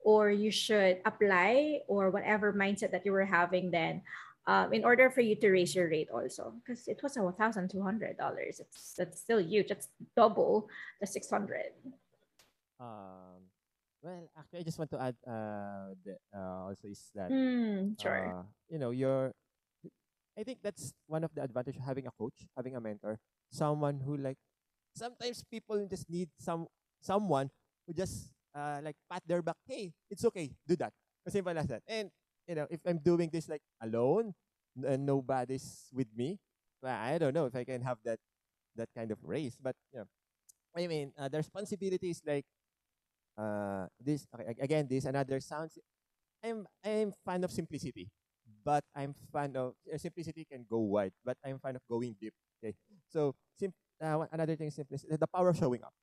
or 0.04 0.30
you 0.30 0.52
should 0.52 0.98
apply 1.06 1.80
or 1.88 2.10
whatever 2.10 2.54
mindset 2.54 2.92
that 2.92 3.06
you 3.06 3.12
were 3.12 3.26
having 3.26 3.72
then 3.72 4.02
um, 4.48 4.74
in 4.74 4.84
order 4.84 5.10
for 5.10 5.22
you 5.22 5.36
to 5.36 5.50
raise 5.52 5.76
your 5.76 5.90
rate 5.90 6.10
also 6.14 6.54
because 6.64 6.88
it 6.88 7.00
was 7.04 7.18
a 7.18 7.22
$1200 7.22 8.60
it's 8.60 8.94
that's 8.98 9.20
still 9.22 9.40
huge 9.42 9.68
that's 9.70 9.90
double 10.16 10.68
the 11.00 11.08
600 11.08 11.72
Um, 12.80 13.48
well, 14.02 14.30
actually, 14.38 14.60
I 14.60 14.64
just 14.64 14.78
want 14.80 14.90
to 14.92 15.02
add 15.02 15.16
uh, 15.28 15.94
the, 16.04 16.18
uh, 16.36 16.68
also 16.72 16.88
is 16.88 17.12
that 17.16 17.34
Hmm, 17.34 17.94
sure 18.00 18.34
uh, 18.34 18.44
you 18.70 18.80
know 18.80 18.92
your 18.92 19.34
I 20.38 20.44
think 20.44 20.60
that's 20.64 20.94
one 21.08 21.24
of 21.24 21.32
the 21.36 21.44
advantage 21.44 21.76
of 21.78 21.84
having 21.84 22.08
a 22.08 22.12
coach, 22.18 22.48
having 22.56 22.76
a 22.76 22.82
mentor, 22.82 23.20
someone 23.52 24.00
who 24.00 24.18
like 24.18 24.38
sometimes 24.96 25.44
people 25.44 25.86
just 25.90 26.10
need 26.10 26.30
some 26.40 26.68
someone 27.02 27.50
who 27.88 27.94
just 27.94 28.32
uh, 28.56 28.80
like 28.84 28.96
pat 29.12 29.24
their 29.28 29.42
back. 29.42 29.58
Hey, 29.68 29.94
it's 30.10 30.24
okay, 30.26 30.52
do 30.68 30.76
that. 30.78 30.94
As 31.26 31.34
simple 31.34 31.58
as 31.58 31.68
that. 31.68 31.84
And 31.88 32.10
you 32.52 32.56
know, 32.60 32.68
if 32.68 32.84
I'm 32.86 33.00
doing 33.00 33.32
this 33.32 33.48
like 33.48 33.64
alone 33.80 34.36
and 34.76 35.08
nobody's 35.08 35.88
with 35.96 36.12
me, 36.16 36.40
well, 36.84 36.92
I 37.00 37.16
don't 37.18 37.34
know 37.34 37.48
if 37.48 37.56
I 37.56 37.64
can 37.64 37.80
have 37.88 38.00
that 38.04 38.20
that 38.76 38.90
kind 38.96 39.12
of 39.12 39.20
race. 39.24 39.56
But 39.62 39.76
yeah, 39.96 40.08
I 40.78 40.88
mean, 40.88 41.14
uh, 41.18 41.30
the 41.30 41.40
responsibility 41.40 42.12
is 42.12 42.22
like 42.26 42.46
uh 43.38 43.88
this 44.00 44.28
okay, 44.36 44.56
again 44.60 44.88
this 44.90 45.06
another 45.08 45.40
sounds 45.40 45.80
i'm 46.44 46.68
i'm 46.86 47.14
fan 47.26 47.44
of 47.44 47.52
simplicity 47.52 48.10
but 48.66 48.84
I'm 48.96 49.16
fan 49.34 49.56
of 49.58 49.74
uh, 49.88 49.98
simplicity 49.98 50.46
can 50.46 50.66
go 50.70 50.80
wide, 50.80 51.14
but 51.26 51.38
I'm 51.46 51.60
fan 51.60 51.78
of 51.78 51.84
going 51.90 52.16
deep. 52.20 52.34
Okay, 52.60 52.76
so 53.10 53.36
sim- 53.58 53.74
uh, 54.04 54.26
another 54.34 54.56
thing 54.58 54.68
is 54.68 54.76
simplicity, 54.76 55.16
the 55.16 55.28
power 55.28 55.50
of 55.50 55.58
showing 55.58 55.84
up. 55.84 55.94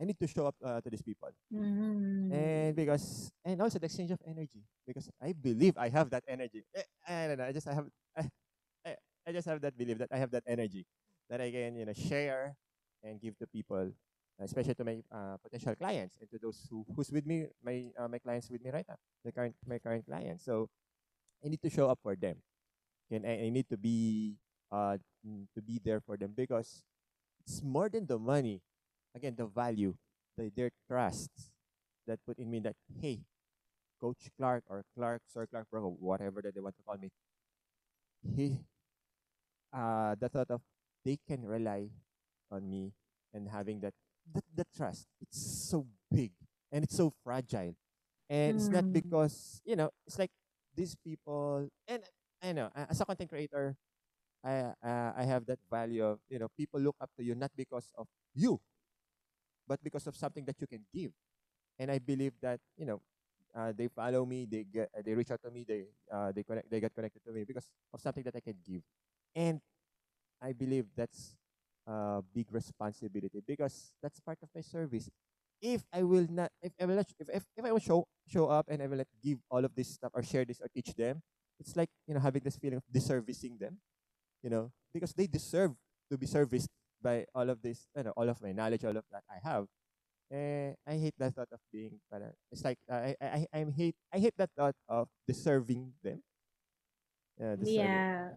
I 0.00 0.04
need 0.04 0.18
to 0.20 0.26
show 0.28 0.46
up 0.46 0.56
uh, 0.62 0.80
to 0.80 0.90
these 0.90 1.02
people, 1.02 1.30
Mm. 1.52 2.28
and 2.32 2.76
because 2.76 3.30
and 3.44 3.60
also 3.62 3.78
the 3.78 3.86
exchange 3.86 4.10
of 4.10 4.20
energy, 4.26 4.60
because 4.86 5.08
I 5.22 5.32
believe 5.32 5.78
I 5.78 5.88
have 5.88 6.10
that 6.10 6.24
energy. 6.28 6.64
Eh, 6.74 6.82
I 7.08 7.28
don't 7.28 7.38
know. 7.38 7.46
I 7.48 7.52
just 7.52 7.66
I 7.68 7.74
have 7.74 7.88
I, 8.16 8.22
I, 8.84 8.90
I 9.26 9.32
just 9.32 9.46
have 9.48 9.60
that 9.62 9.76
belief 9.78 9.98
that 9.98 10.10
I 10.12 10.18
have 10.18 10.30
that 10.32 10.44
energy 10.46 10.84
that 11.30 11.40
I 11.40 11.50
can 11.50 11.76
you 11.76 11.86
know 11.86 11.94
share 11.96 12.56
and 13.02 13.20
give 13.20 13.38
to 13.38 13.46
people, 13.46 13.92
especially 14.40 14.74
to 14.74 14.84
my 14.84 15.00
uh, 15.12 15.36
potential 15.42 15.74
clients 15.76 16.18
and 16.20 16.28
to 16.30 16.38
those 16.42 16.66
who 16.68 16.84
who's 16.96 17.10
with 17.12 17.24
me, 17.26 17.46
my 17.64 17.88
uh, 17.96 18.08
my 18.08 18.18
clients 18.18 18.50
with 18.50 18.60
me 18.62 18.70
right 18.70 18.86
now, 18.88 18.98
the 19.24 19.32
current 19.32 19.54
my 19.66 19.78
current 19.78 20.04
clients. 20.04 20.44
So 20.44 20.68
I 21.44 21.48
need 21.48 21.62
to 21.62 21.70
show 21.70 21.88
up 21.88 22.00
for 22.02 22.16
them, 22.16 22.36
and 23.10 23.24
I, 23.26 23.46
I 23.46 23.48
need 23.50 23.68
to 23.70 23.76
be 23.78 24.36
uh 24.72 24.98
to 25.54 25.60
be 25.62 25.78
there 25.82 26.00
for 26.00 26.16
them 26.18 26.34
because 26.36 26.82
it's 27.46 27.62
more 27.62 27.88
than 27.88 28.06
the 28.06 28.18
money. 28.18 28.60
Again, 29.16 29.34
the 29.36 29.46
value, 29.46 29.96
the 30.36 30.52
their 30.54 30.70
trust 30.88 31.30
that 32.06 32.20
put 32.26 32.38
in 32.38 32.50
me 32.50 32.60
that 32.60 32.76
hey, 33.00 33.20
Coach 34.00 34.30
Clark 34.38 34.64
or 34.68 34.84
Clark 34.96 35.22
Sir 35.26 35.46
Clark 35.46 35.68
Bro, 35.70 35.96
whatever 36.00 36.42
that 36.42 36.54
they 36.54 36.60
want 36.60 36.76
to 36.76 36.84
call 36.84 36.98
me. 36.98 37.10
He 38.36 38.60
uh 39.72 40.14
the 40.20 40.28
thought 40.28 40.50
of 40.50 40.62
they 41.04 41.18
can 41.26 41.44
rely 41.44 41.88
on 42.50 42.68
me 42.68 42.92
and 43.34 43.48
having 43.48 43.80
that 43.80 43.94
that, 44.32 44.44
that 44.54 44.68
trust. 44.76 45.06
It's 45.20 45.38
so 45.38 45.86
big 46.10 46.32
and 46.72 46.84
it's 46.84 46.96
so 46.96 47.12
fragile. 47.24 47.74
And 48.30 48.56
it's 48.56 48.70
not 48.70 48.84
Mm. 48.84 48.92
because, 48.92 49.60
you 49.64 49.76
know, 49.76 49.90
it's 50.06 50.18
like 50.18 50.30
these 50.76 50.96
people 50.96 51.68
and 51.88 52.02
I 52.42 52.52
know 52.52 52.70
as 52.74 53.00
a 53.00 53.06
content 53.06 53.30
creator, 53.30 53.76
I 54.44 54.72
uh, 54.82 55.12
I 55.16 55.24
have 55.24 55.46
that 55.46 55.60
value 55.70 56.04
of, 56.04 56.20
you 56.28 56.38
know, 56.38 56.48
people 56.56 56.80
look 56.80 56.96
up 57.00 57.10
to 57.18 57.24
you 57.24 57.34
not 57.34 57.52
because 57.56 57.92
of 57.98 58.06
you, 58.34 58.60
but 59.66 59.82
because 59.82 60.06
of 60.06 60.16
something 60.16 60.44
that 60.44 60.60
you 60.60 60.66
can 60.66 60.84
give. 60.92 61.12
And 61.78 61.90
I 61.90 61.98
believe 61.98 62.32
that, 62.40 62.60
you 62.76 62.86
know, 62.86 63.00
uh, 63.54 63.72
they 63.76 63.88
follow 63.88 64.24
me, 64.24 64.46
they 64.46 64.64
get 64.64 64.90
they 65.04 65.14
reach 65.14 65.30
out 65.30 65.42
to 65.42 65.50
me, 65.50 65.64
they 65.66 65.86
uh, 66.12 66.32
they 66.32 66.42
connect 66.42 66.70
they 66.70 66.80
get 66.80 66.94
connected 66.94 67.24
to 67.24 67.32
me 67.32 67.44
because 67.44 67.68
of 67.92 68.00
something 68.00 68.22
that 68.24 68.36
I 68.36 68.40
can 68.40 68.56
give. 68.64 68.82
And 69.34 69.60
I 70.40 70.52
believe 70.52 70.86
that's 70.96 71.36
a 71.86 72.22
big 72.34 72.46
responsibility 72.52 73.42
because 73.46 73.92
that's 74.02 74.20
part 74.20 74.38
of 74.42 74.48
my 74.54 74.60
service. 74.60 75.08
If 75.60 75.82
I 75.92 76.02
will 76.02 76.26
not, 76.28 76.52
if 76.60 76.72
I 76.80 76.84
will 76.84 76.96
not, 76.96 77.06
if, 77.18 77.28
if, 77.32 77.44
if 77.56 77.64
I 77.64 77.72
will 77.72 77.80
show 77.80 78.06
show 78.28 78.46
up 78.48 78.68
and 78.68 78.82
I 78.82 78.86
will 78.86 78.98
not 78.98 79.08
give 79.22 79.38
all 79.50 79.64
of 79.64 79.74
this 79.74 79.94
stuff 79.94 80.12
or 80.14 80.22
share 80.22 80.44
this 80.44 80.60
or 80.60 80.68
teach 80.68 80.92
them, 80.94 81.22
it's 81.58 81.76
like 81.76 81.88
you 82.06 82.14
know 82.14 82.20
having 82.20 82.42
this 82.42 82.56
feeling 82.58 82.76
of 82.78 82.84
deservicing 82.92 83.58
them, 83.58 83.78
you 84.42 84.50
know, 84.50 84.70
because 84.92 85.14
they 85.14 85.26
deserve 85.26 85.72
to 86.10 86.18
be 86.18 86.26
serviced 86.26 86.68
by 87.02 87.26
all 87.34 87.48
of 87.50 87.60
this, 87.62 87.86
you 87.96 88.02
know, 88.04 88.12
all 88.16 88.28
of 88.28 88.40
my 88.42 88.52
knowledge, 88.52 88.84
all 88.84 88.96
of 88.96 89.04
that 89.12 89.22
I 89.30 89.38
have. 89.48 89.66
Eh, 90.32 90.72
I 90.86 90.94
hate 90.98 91.14
that 91.18 91.34
thought 91.34 91.48
of 91.52 91.60
being, 91.72 92.00
it's 92.50 92.64
like 92.64 92.78
uh, 92.90 93.14
I, 93.14 93.16
I 93.22 93.46
I 93.52 93.64
hate 93.70 93.94
I 94.12 94.18
hate 94.18 94.34
that 94.38 94.50
thought 94.58 94.74
of 94.88 95.06
deserving 95.28 95.92
them. 96.02 96.18
Yeah, 97.38 97.54
deserving. 97.56 97.74
Yeah. 97.78 98.28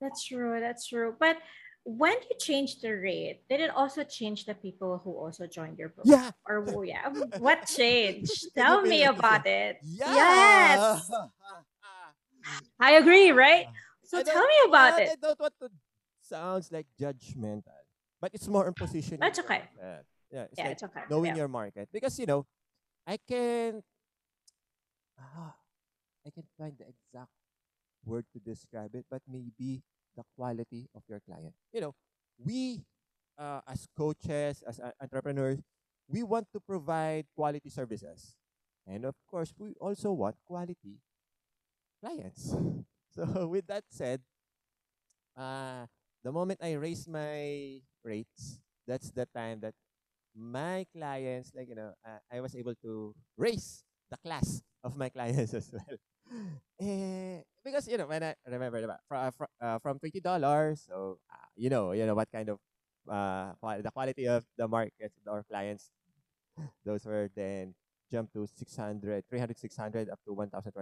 That's 0.00 0.24
true. 0.24 0.60
That's 0.60 0.86
true. 0.86 1.16
But 1.18 1.38
when 1.84 2.12
you 2.28 2.36
changed 2.38 2.82
the 2.82 2.92
rate, 2.92 3.40
did 3.48 3.60
it 3.60 3.70
also 3.70 4.04
change 4.04 4.44
the 4.44 4.52
people 4.54 5.00
who 5.02 5.16
also 5.16 5.46
joined 5.46 5.78
your 5.78 5.88
program? 5.88 6.20
Yeah. 6.20 6.30
Or 6.44 6.60
who- 6.60 6.82
yeah, 6.84 7.08
what 7.38 7.64
changed? 7.72 8.52
Tell 8.54 8.82
me 8.82 9.04
about 9.04 9.46
it. 9.46 9.78
Yeah. 9.82 10.12
Yes. 10.12 11.08
I 12.80 12.92
agree, 13.00 13.30
right? 13.32 13.66
So 14.04 14.18
I 14.18 14.22
tell 14.22 14.44
me 14.46 14.54
about 14.68 14.92
want- 15.00 15.02
it. 15.02 15.08
I 15.10 15.16
don't 15.22 15.40
want 15.40 15.54
to 15.62 15.70
sounds 16.28 16.72
like 16.72 16.86
judgmental, 17.00 17.82
but 18.20 18.30
it's 18.34 18.48
more 18.48 18.66
on 18.66 18.74
positioning. 18.74 19.20
That's 19.20 19.38
okay. 19.40 19.62
Yeah, 20.30 20.46
it's 20.50 20.58
Yeah, 20.58 20.64
like 20.64 20.72
it's 20.72 20.82
okay. 20.82 21.02
knowing 21.08 21.36
Yeah. 21.36 21.46
your 21.46 21.48
market 21.48 21.88
because 21.92 22.18
you 22.18 22.26
know, 22.26 22.46
I 23.06 23.16
can, 23.18 23.82
ah, 25.18 25.54
I 26.26 26.30
can 26.30 26.44
find 26.58 26.74
the 26.78 26.86
exact 26.90 27.30
word 28.04 28.26
to 28.34 28.38
describe 28.40 28.94
it, 28.94 29.06
but 29.10 29.22
maybe 29.28 29.82
the 30.16 30.24
quality 30.36 30.88
of 30.94 31.02
your 31.08 31.20
client. 31.20 31.54
You 31.72 31.80
know, 31.80 31.94
we 32.38 32.84
uh, 33.38 33.60
as 33.66 33.86
coaches, 33.96 34.62
as 34.66 34.80
uh, 34.80 34.90
entrepreneurs, 35.00 35.60
we 36.08 36.22
want 36.22 36.48
to 36.52 36.60
provide 36.60 37.26
quality 37.34 37.68
services, 37.70 38.36
and 38.86 39.04
of 39.04 39.14
course, 39.30 39.52
we 39.58 39.74
also 39.80 40.12
want 40.12 40.36
quality 40.46 40.98
clients. 42.00 42.54
So 43.16 43.46
with 43.48 43.66
that 43.68 43.84
said, 43.88 44.20
uh, 45.38 45.86
the 46.26 46.34
moment 46.34 46.58
I 46.58 46.74
raise 46.74 47.06
my 47.06 47.78
rates, 48.02 48.58
that's 48.82 49.14
the 49.14 49.30
time 49.30 49.62
that 49.62 49.78
my 50.34 50.82
clients, 50.90 51.54
like 51.54 51.70
you 51.70 51.78
know, 51.78 51.94
uh, 52.02 52.18
I 52.26 52.42
was 52.42 52.58
able 52.58 52.74
to 52.82 53.14
raise 53.38 53.86
the 54.10 54.18
class 54.18 54.60
of 54.82 54.98
my 54.98 55.08
clients 55.14 55.54
as 55.54 55.70
well. 55.70 55.94
Eh, 56.82 57.38
because 57.62 57.86
you 57.86 57.94
know 57.94 58.10
when 58.10 58.26
I 58.26 58.34
remember 58.50 58.82
diba, 58.82 58.98
from 59.06 59.30
from, 59.30 59.46
uh, 59.62 59.78
from 59.78 60.02
twenty 60.02 60.18
dollars, 60.18 60.82
so 60.90 61.22
uh, 61.30 61.46
you 61.54 61.70
know 61.70 61.94
you 61.94 62.02
know 62.02 62.18
what 62.18 62.26
kind 62.34 62.50
of 62.50 62.58
uh 63.06 63.54
the 63.78 63.94
quality 63.94 64.26
of 64.26 64.42
the 64.58 64.66
market 64.66 65.14
or 65.30 65.46
clients, 65.46 65.94
those 66.84 67.06
were 67.06 67.30
then 67.38 67.78
jumped 68.10 68.34
to 68.34 68.46
600, 68.46 69.22
300, 69.30 69.58
600 69.58 70.10
up 70.10 70.18
to 70.26 70.34
1,000. 70.34 70.72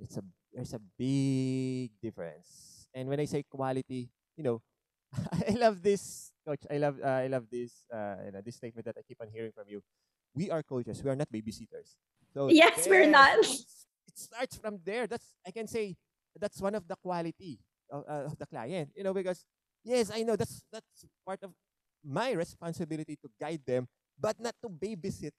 It's 0.00 0.16
a 0.16 0.22
there's 0.52 0.74
a 0.76 0.80
big 1.00 1.92
difference. 2.04 2.88
And 2.92 3.08
when 3.08 3.20
I 3.20 3.24
say 3.24 3.44
quality, 3.48 4.10
you 4.36 4.44
know, 4.44 4.60
I 5.48 5.52
love 5.52 5.82
this 5.82 6.32
coach. 6.46 6.64
I 6.70 6.78
love 6.78 6.98
uh, 7.02 7.24
I 7.24 7.26
love 7.28 7.46
this 7.50 7.84
uh, 7.92 8.16
you 8.26 8.32
know 8.32 8.40
this 8.40 8.56
statement 8.56 8.84
that 8.86 8.96
I 8.98 9.02
keep 9.02 9.20
on 9.20 9.28
hearing 9.28 9.52
from 9.52 9.68
you. 9.68 9.82
We 10.34 10.50
are 10.50 10.62
coaches. 10.62 11.02
We 11.04 11.10
are 11.10 11.16
not 11.16 11.28
babysitters. 11.32 11.96
So 12.32 12.48
Yes, 12.48 12.88
we're 12.88 13.06
not. 13.06 13.38
It 14.08 14.16
starts 14.18 14.56
from 14.56 14.80
there. 14.84 15.06
That's 15.06 15.36
I 15.46 15.50
can 15.50 15.66
say 15.66 15.96
that's 16.38 16.60
one 16.60 16.74
of 16.74 16.88
the 16.88 16.96
quality 16.96 17.60
of, 17.90 18.04
uh, 18.08 18.24
of 18.32 18.38
the 18.38 18.46
client. 18.46 18.90
You 18.96 19.04
know 19.04 19.14
because 19.14 19.44
yes, 19.84 20.10
I 20.12 20.22
know 20.22 20.36
that's 20.36 20.64
that's 20.72 21.04
part 21.26 21.42
of 21.42 21.52
my 22.04 22.32
responsibility 22.32 23.16
to 23.22 23.28
guide 23.40 23.62
them, 23.66 23.88
but 24.18 24.40
not 24.40 24.54
to 24.62 24.68
babysit 24.68 25.32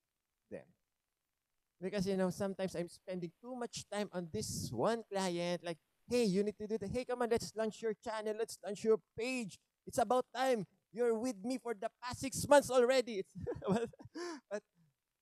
them. 0.52 0.66
Because 1.82 2.08
you 2.08 2.16
know, 2.16 2.30
sometimes 2.30 2.76
I'm 2.76 2.88
spending 2.88 3.32
too 3.42 3.56
much 3.56 3.84
time 3.92 4.10
on 4.14 4.30
this 4.32 4.72
one 4.72 5.04
client. 5.12 5.64
Like, 5.64 5.78
hey, 6.10 6.24
you 6.26 6.44
need 6.44 6.58
to 6.58 6.68
do 6.68 6.78
that. 6.78 6.90
Hey, 6.90 7.06
come 7.06 7.22
on, 7.22 7.30
let's 7.30 7.52
launch 7.56 7.82
your 7.82 7.94
channel. 8.04 8.36
Let's 8.38 8.58
launch 8.64 8.84
your 8.84 8.98
page. 9.18 9.58
It's 9.88 9.98
about 9.98 10.26
time. 10.36 10.66
You're 10.92 11.18
with 11.18 11.36
me 11.44 11.58
for 11.58 11.74
the 11.74 11.90
past 12.04 12.20
six 12.22 12.48
months 12.48 12.70
already. 12.70 13.24
But, 13.68 13.90
but 14.52 14.62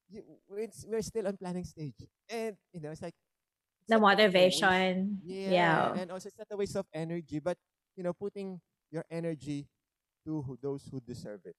you, 0.09 0.23
we're, 0.49 0.67
we're 0.87 1.01
still 1.01 1.27
on 1.27 1.37
planning 1.37 1.63
stage, 1.63 1.95
and 2.29 2.57
you 2.73 2.81
know, 2.81 2.91
it's 2.91 3.01
like 3.01 3.13
it's 3.79 3.87
The 3.89 3.97
not 3.97 4.19
a 4.19 4.23
waste- 4.23 4.61
motivation. 4.61 5.19
Yeah, 5.23 5.49
Yeah. 5.51 5.93
and 5.95 6.11
also 6.11 6.27
it's 6.27 6.37
not 6.37 6.47
a 6.51 6.57
waste 6.57 6.75
of 6.75 6.85
energy, 6.93 7.39
but 7.39 7.57
you 7.95 8.03
know, 8.03 8.11
putting 8.13 8.59
your 8.91 9.05
energy 9.09 9.67
to 10.25 10.41
who, 10.41 10.57
those 10.61 10.85
who 10.91 10.99
deserve 10.99 11.41
it. 11.45 11.55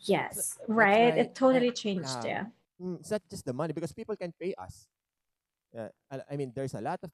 Yes. 0.00 0.34
that's 0.56 0.58
Right. 0.68 1.14
why 1.14 1.20
It 1.20 1.34
totally 1.34 1.70
changed. 1.72 2.24
yeah. 2.24 2.46
Yeah. 2.80 2.86
Mm, 2.86 3.00
it's 3.00 3.10
not 3.10 3.22
just 3.30 3.44
the 3.44 3.52
money 3.52 3.72
because 3.72 3.92
people 3.92 4.16
can 4.16 4.32
pay 4.40 4.54
us. 4.58 4.88
Yeah, 5.72 5.88
I, 6.10 6.20
I 6.32 6.36
mean, 6.36 6.52
there's 6.54 6.74
a 6.74 6.80
lot 6.80 6.98
of 7.02 7.10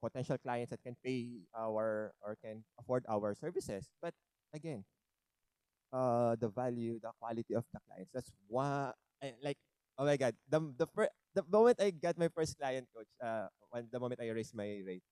potential 0.00 0.38
clients 0.38 0.70
that 0.70 0.82
can 0.82 0.96
pay 1.04 1.44
our 1.56 2.12
or 2.22 2.36
can 2.42 2.64
afford 2.78 3.04
our 3.08 3.34
services. 3.34 3.88
But 4.02 4.14
again, 4.54 4.84
uh, 5.92 6.36
the 6.38 6.48
value, 6.48 6.98
the 7.00 7.10
quality 7.18 7.54
of 7.54 7.64
the 7.72 7.80
clients. 7.86 8.10
That's 8.12 8.32
why, 8.48 8.92
I, 9.22 9.34
like, 9.42 9.58
oh 9.98 10.04
my 10.04 10.16
god, 10.16 10.34
the 10.48 10.60
the 10.76 10.86
fir- 10.86 11.14
the 11.34 11.44
moment 11.46 11.80
I 11.80 11.90
got 11.90 12.18
my 12.18 12.28
first 12.28 12.58
client, 12.58 12.88
coach, 12.94 13.10
uh, 13.22 13.48
when 13.70 13.88
the 13.90 14.00
moment 14.00 14.20
I 14.20 14.30
raised 14.30 14.54
my 14.54 14.80
rate, 14.86 15.04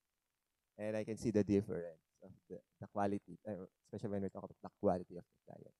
and 0.78 0.96
I 0.96 1.04
can 1.04 1.16
see 1.18 1.30
the 1.30 1.44
difference 1.44 2.02
of 2.22 2.32
the, 2.48 2.58
the 2.80 2.88
quality, 2.92 3.38
uh, 3.48 3.66
especially 3.86 4.10
when 4.10 4.22
we 4.22 4.30
talk 4.30 4.44
about 4.44 4.58
the 4.62 4.70
quality 4.80 5.16
of 5.16 5.24
the 5.24 5.40
client. 5.46 5.76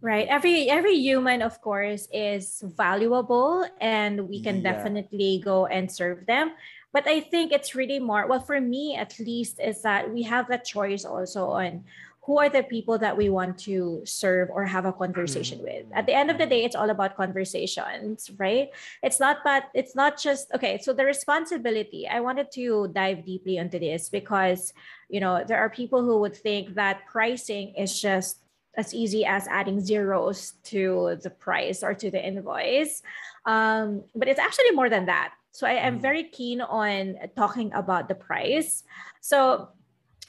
Right. 0.00 0.26
Every 0.28 0.68
every 0.70 0.96
human, 0.96 1.42
of 1.42 1.60
course, 1.60 2.08
is 2.12 2.62
valuable 2.76 3.66
and 3.80 4.28
we 4.28 4.42
can 4.42 4.60
Yeah. 4.60 4.72
definitely 4.72 5.40
go 5.44 5.66
and 5.66 5.90
serve 5.90 6.26
them. 6.26 6.52
But 6.92 7.08
I 7.08 7.20
think 7.20 7.52
it's 7.52 7.74
really 7.74 7.98
more 7.98 8.26
well 8.26 8.40
for 8.40 8.60
me 8.60 8.96
at 8.96 9.18
least 9.18 9.60
is 9.60 9.82
that 9.82 10.12
we 10.12 10.22
have 10.28 10.48
that 10.48 10.64
choice 10.64 11.04
also 11.04 11.48
on 11.56 11.84
who 12.22 12.38
are 12.38 12.48
the 12.48 12.62
people 12.62 12.98
that 12.98 13.16
we 13.16 13.28
want 13.28 13.58
to 13.58 14.00
serve 14.04 14.48
or 14.50 14.64
have 14.64 14.86
a 14.86 14.92
conversation 14.92 15.58
mm. 15.58 15.64
with. 15.64 15.86
At 15.92 16.06
the 16.06 16.14
end 16.14 16.30
of 16.30 16.38
the 16.38 16.46
day, 16.46 16.62
it's 16.62 16.76
all 16.76 16.90
about 16.90 17.16
conversations, 17.16 18.30
right? 18.38 18.70
It's 19.02 19.18
not 19.18 19.38
but 19.42 19.64
it's 19.74 19.96
not 19.96 20.22
just 20.22 20.52
okay, 20.54 20.78
so 20.78 20.92
the 20.92 21.04
responsibility. 21.04 22.06
I 22.06 22.20
wanted 22.20 22.52
to 22.52 22.88
dive 22.94 23.26
deeply 23.26 23.56
into 23.56 23.78
this 23.78 24.08
because 24.08 24.72
you 25.08 25.18
know 25.18 25.42
there 25.42 25.58
are 25.58 25.68
people 25.68 26.02
who 26.02 26.20
would 26.20 26.36
think 26.36 26.74
that 26.74 27.06
pricing 27.10 27.74
is 27.74 27.98
just 28.00 28.38
as 28.76 28.94
easy 28.94 29.24
as 29.24 29.46
adding 29.48 29.80
zeros 29.80 30.54
to 30.64 31.18
the 31.22 31.30
price 31.30 31.82
or 31.82 31.92
to 31.94 32.10
the 32.10 32.20
invoice. 32.24 33.02
Um, 33.44 34.04
but 34.14 34.28
it's 34.28 34.40
actually 34.40 34.70
more 34.72 34.88
than 34.88 35.06
that. 35.06 35.34
So 35.52 35.66
I 35.66 35.74
am 35.74 35.98
Mhm. 35.98 36.02
very 36.02 36.24
keen 36.24 36.60
on 36.62 37.18
talking 37.36 37.72
about 37.74 38.08
the 38.08 38.14
price. 38.14 38.84
So 39.20 39.68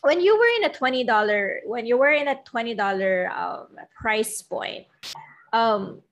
when 0.01 0.19
you 0.19 0.36
were 0.38 0.51
in 0.60 0.63
a 0.67 0.73
twenty 0.73 1.06
dollar 1.06 1.62
when 1.63 1.86
you 1.86 1.95
were 1.97 2.12
in 2.12 2.27
a 2.27 2.36
twenty 2.43 2.75
dollar 2.75 3.32
um, 3.32 3.79
price 3.95 4.41
point, 4.41 4.88
um, 5.53 6.03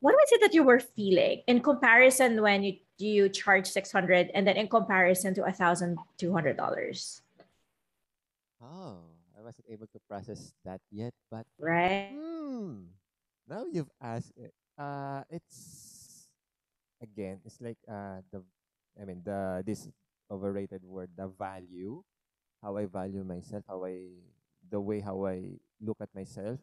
what 0.00 0.14
was 0.14 0.28
it 0.32 0.40
that 0.40 0.54
you 0.54 0.62
were 0.64 0.80
feeling 0.80 1.42
in 1.46 1.60
comparison 1.60 2.40
when 2.40 2.62
you 2.62 2.78
you 2.96 3.28
charge 3.28 3.66
six 3.68 3.92
hundred 3.92 4.30
and 4.32 4.46
then 4.48 4.56
in 4.56 4.66
comparison 4.66 5.34
to 5.34 5.44
a 5.44 5.52
thousand 5.52 5.98
two 6.16 6.32
hundred 6.32 6.56
dollars, 6.56 7.20
Oh, 8.62 8.96
wasn't 9.48 9.68
able 9.72 9.88
to 9.88 10.00
process 10.08 10.52
that 10.64 10.80
yet, 10.92 11.14
but 11.32 11.46
right? 11.58 12.12
hmm, 12.12 12.92
now 13.48 13.64
you've 13.70 13.90
asked 14.00 14.32
it. 14.36 14.52
Uh, 14.78 15.22
it's 15.30 16.28
again, 17.02 17.40
it's 17.44 17.60
like 17.60 17.78
uh 17.88 18.22
the, 18.32 18.42
I 19.00 19.04
mean 19.04 19.22
the 19.24 19.62
this 19.66 19.88
overrated 20.30 20.84
word, 20.84 21.10
the 21.16 21.28
value, 21.28 22.02
how 22.62 22.76
I 22.76 22.86
value 22.86 23.24
myself, 23.24 23.64
how 23.68 23.84
I 23.84 24.22
the 24.68 24.80
way 24.80 25.00
how 25.00 25.26
I 25.26 25.58
look 25.80 25.98
at 26.00 26.10
myself. 26.14 26.60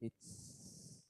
It's 0.00 1.00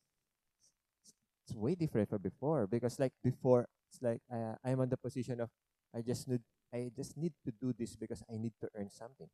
it's 1.46 1.56
way 1.56 1.74
different 1.74 2.08
from 2.08 2.22
before 2.22 2.66
because 2.66 2.98
like 2.98 3.12
before 3.22 3.66
it's 3.90 4.02
like 4.02 4.20
uh, 4.32 4.54
I'm 4.64 4.80
on 4.80 4.88
the 4.90 4.96
position 4.98 5.40
of 5.40 5.50
I 5.94 6.02
just 6.02 6.28
need 6.28 6.42
I 6.74 6.90
just 6.96 7.16
need 7.16 7.32
to 7.46 7.52
do 7.52 7.72
this 7.76 7.96
because 7.96 8.22
I 8.30 8.36
need 8.38 8.52
to 8.62 8.68
earn 8.76 8.90
something 8.90 9.28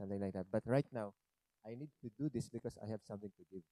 something 0.00 0.20
like 0.20 0.32
that. 0.34 0.46
But 0.50 0.64
right 0.66 0.86
now 0.92 1.12
I 1.66 1.76
need 1.76 1.92
to 2.02 2.08
do 2.18 2.30
this 2.32 2.48
because 2.48 2.78
I 2.82 2.88
have 2.88 3.04
something 3.04 3.30
to 3.36 3.44
give. 3.52 3.62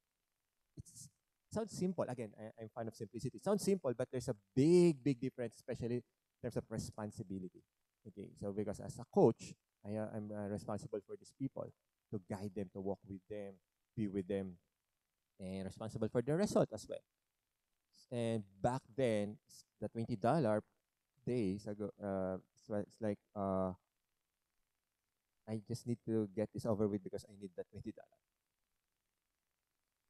It's 0.77 1.09
it 1.49 1.55
sounds 1.55 1.73
simple. 1.73 2.05
Again 2.09 2.33
I, 2.39 2.53
I'm 2.63 2.69
fan 2.69 2.89
of 2.89 2.95
simplicity. 2.97 3.39
It 3.39 3.45
sounds 3.45 3.65
simple 3.65 3.93
but 3.97 4.09
there's 4.13 4.29
a 4.29 4.37
big 4.55 5.03
big 5.03 5.21
difference 5.21 5.55
especially 5.57 6.05
in 6.05 6.41
terms 6.43 6.57
of 6.57 6.65
responsibility. 6.71 7.63
Okay 8.09 8.31
so 8.41 8.53
because 8.53 8.81
as 8.81 8.99
a 8.99 9.07
coach 9.13 9.55
I, 9.85 9.97
uh, 9.97 10.09
I'm 10.15 10.31
uh, 10.33 10.49
responsible 10.49 11.01
for 11.07 11.17
these 11.19 11.33
people 11.39 11.69
to 12.13 12.21
guide 12.31 12.53
them 12.55 12.71
to 12.75 12.81
walk 12.81 13.01
with 13.09 13.23
them 13.31 13.55
be 13.97 14.09
with 14.09 14.29
them 14.29 14.57
and 15.41 15.67
responsible 15.67 16.09
for 16.09 16.23
the 16.23 16.37
result 16.37 16.69
as 16.73 16.87
well. 16.89 17.03
And 18.11 18.43
back 18.63 18.83
then 18.97 19.37
the 19.81 19.89
twenty 19.89 20.17
dollar 20.17 20.63
days 21.27 21.67
ago 21.67 21.91
uh 22.03 22.39
it's, 22.57 22.71
it's 22.89 23.01
like 23.01 23.19
uh 23.37 23.73
I 25.49 25.61
just 25.67 25.87
need 25.87 25.99
to 26.05 26.29
get 26.37 26.53
this 26.53 26.67
over 26.67 26.87
with 26.87 27.03
because 27.03 27.25
I 27.25 27.33
need 27.41 27.51
that 27.57 27.67
twenty 27.73 27.93
dollar. 27.93 28.19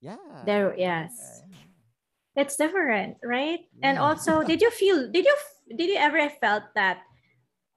Yeah. 0.01 0.45
There, 0.47 0.75
yes. 0.79 1.43
yeah. 1.51 2.43
It's 2.43 2.57
different, 2.57 3.19
right? 3.25 3.61
And 3.83 3.99
also, 3.99 4.43
did 4.51 4.61
you 4.63 4.71
feel? 4.71 5.11
Did 5.11 5.25
you 5.25 5.37
did 5.77 5.89
you 5.91 5.97
ever 5.97 6.29
felt 6.41 6.65
that? 6.75 7.03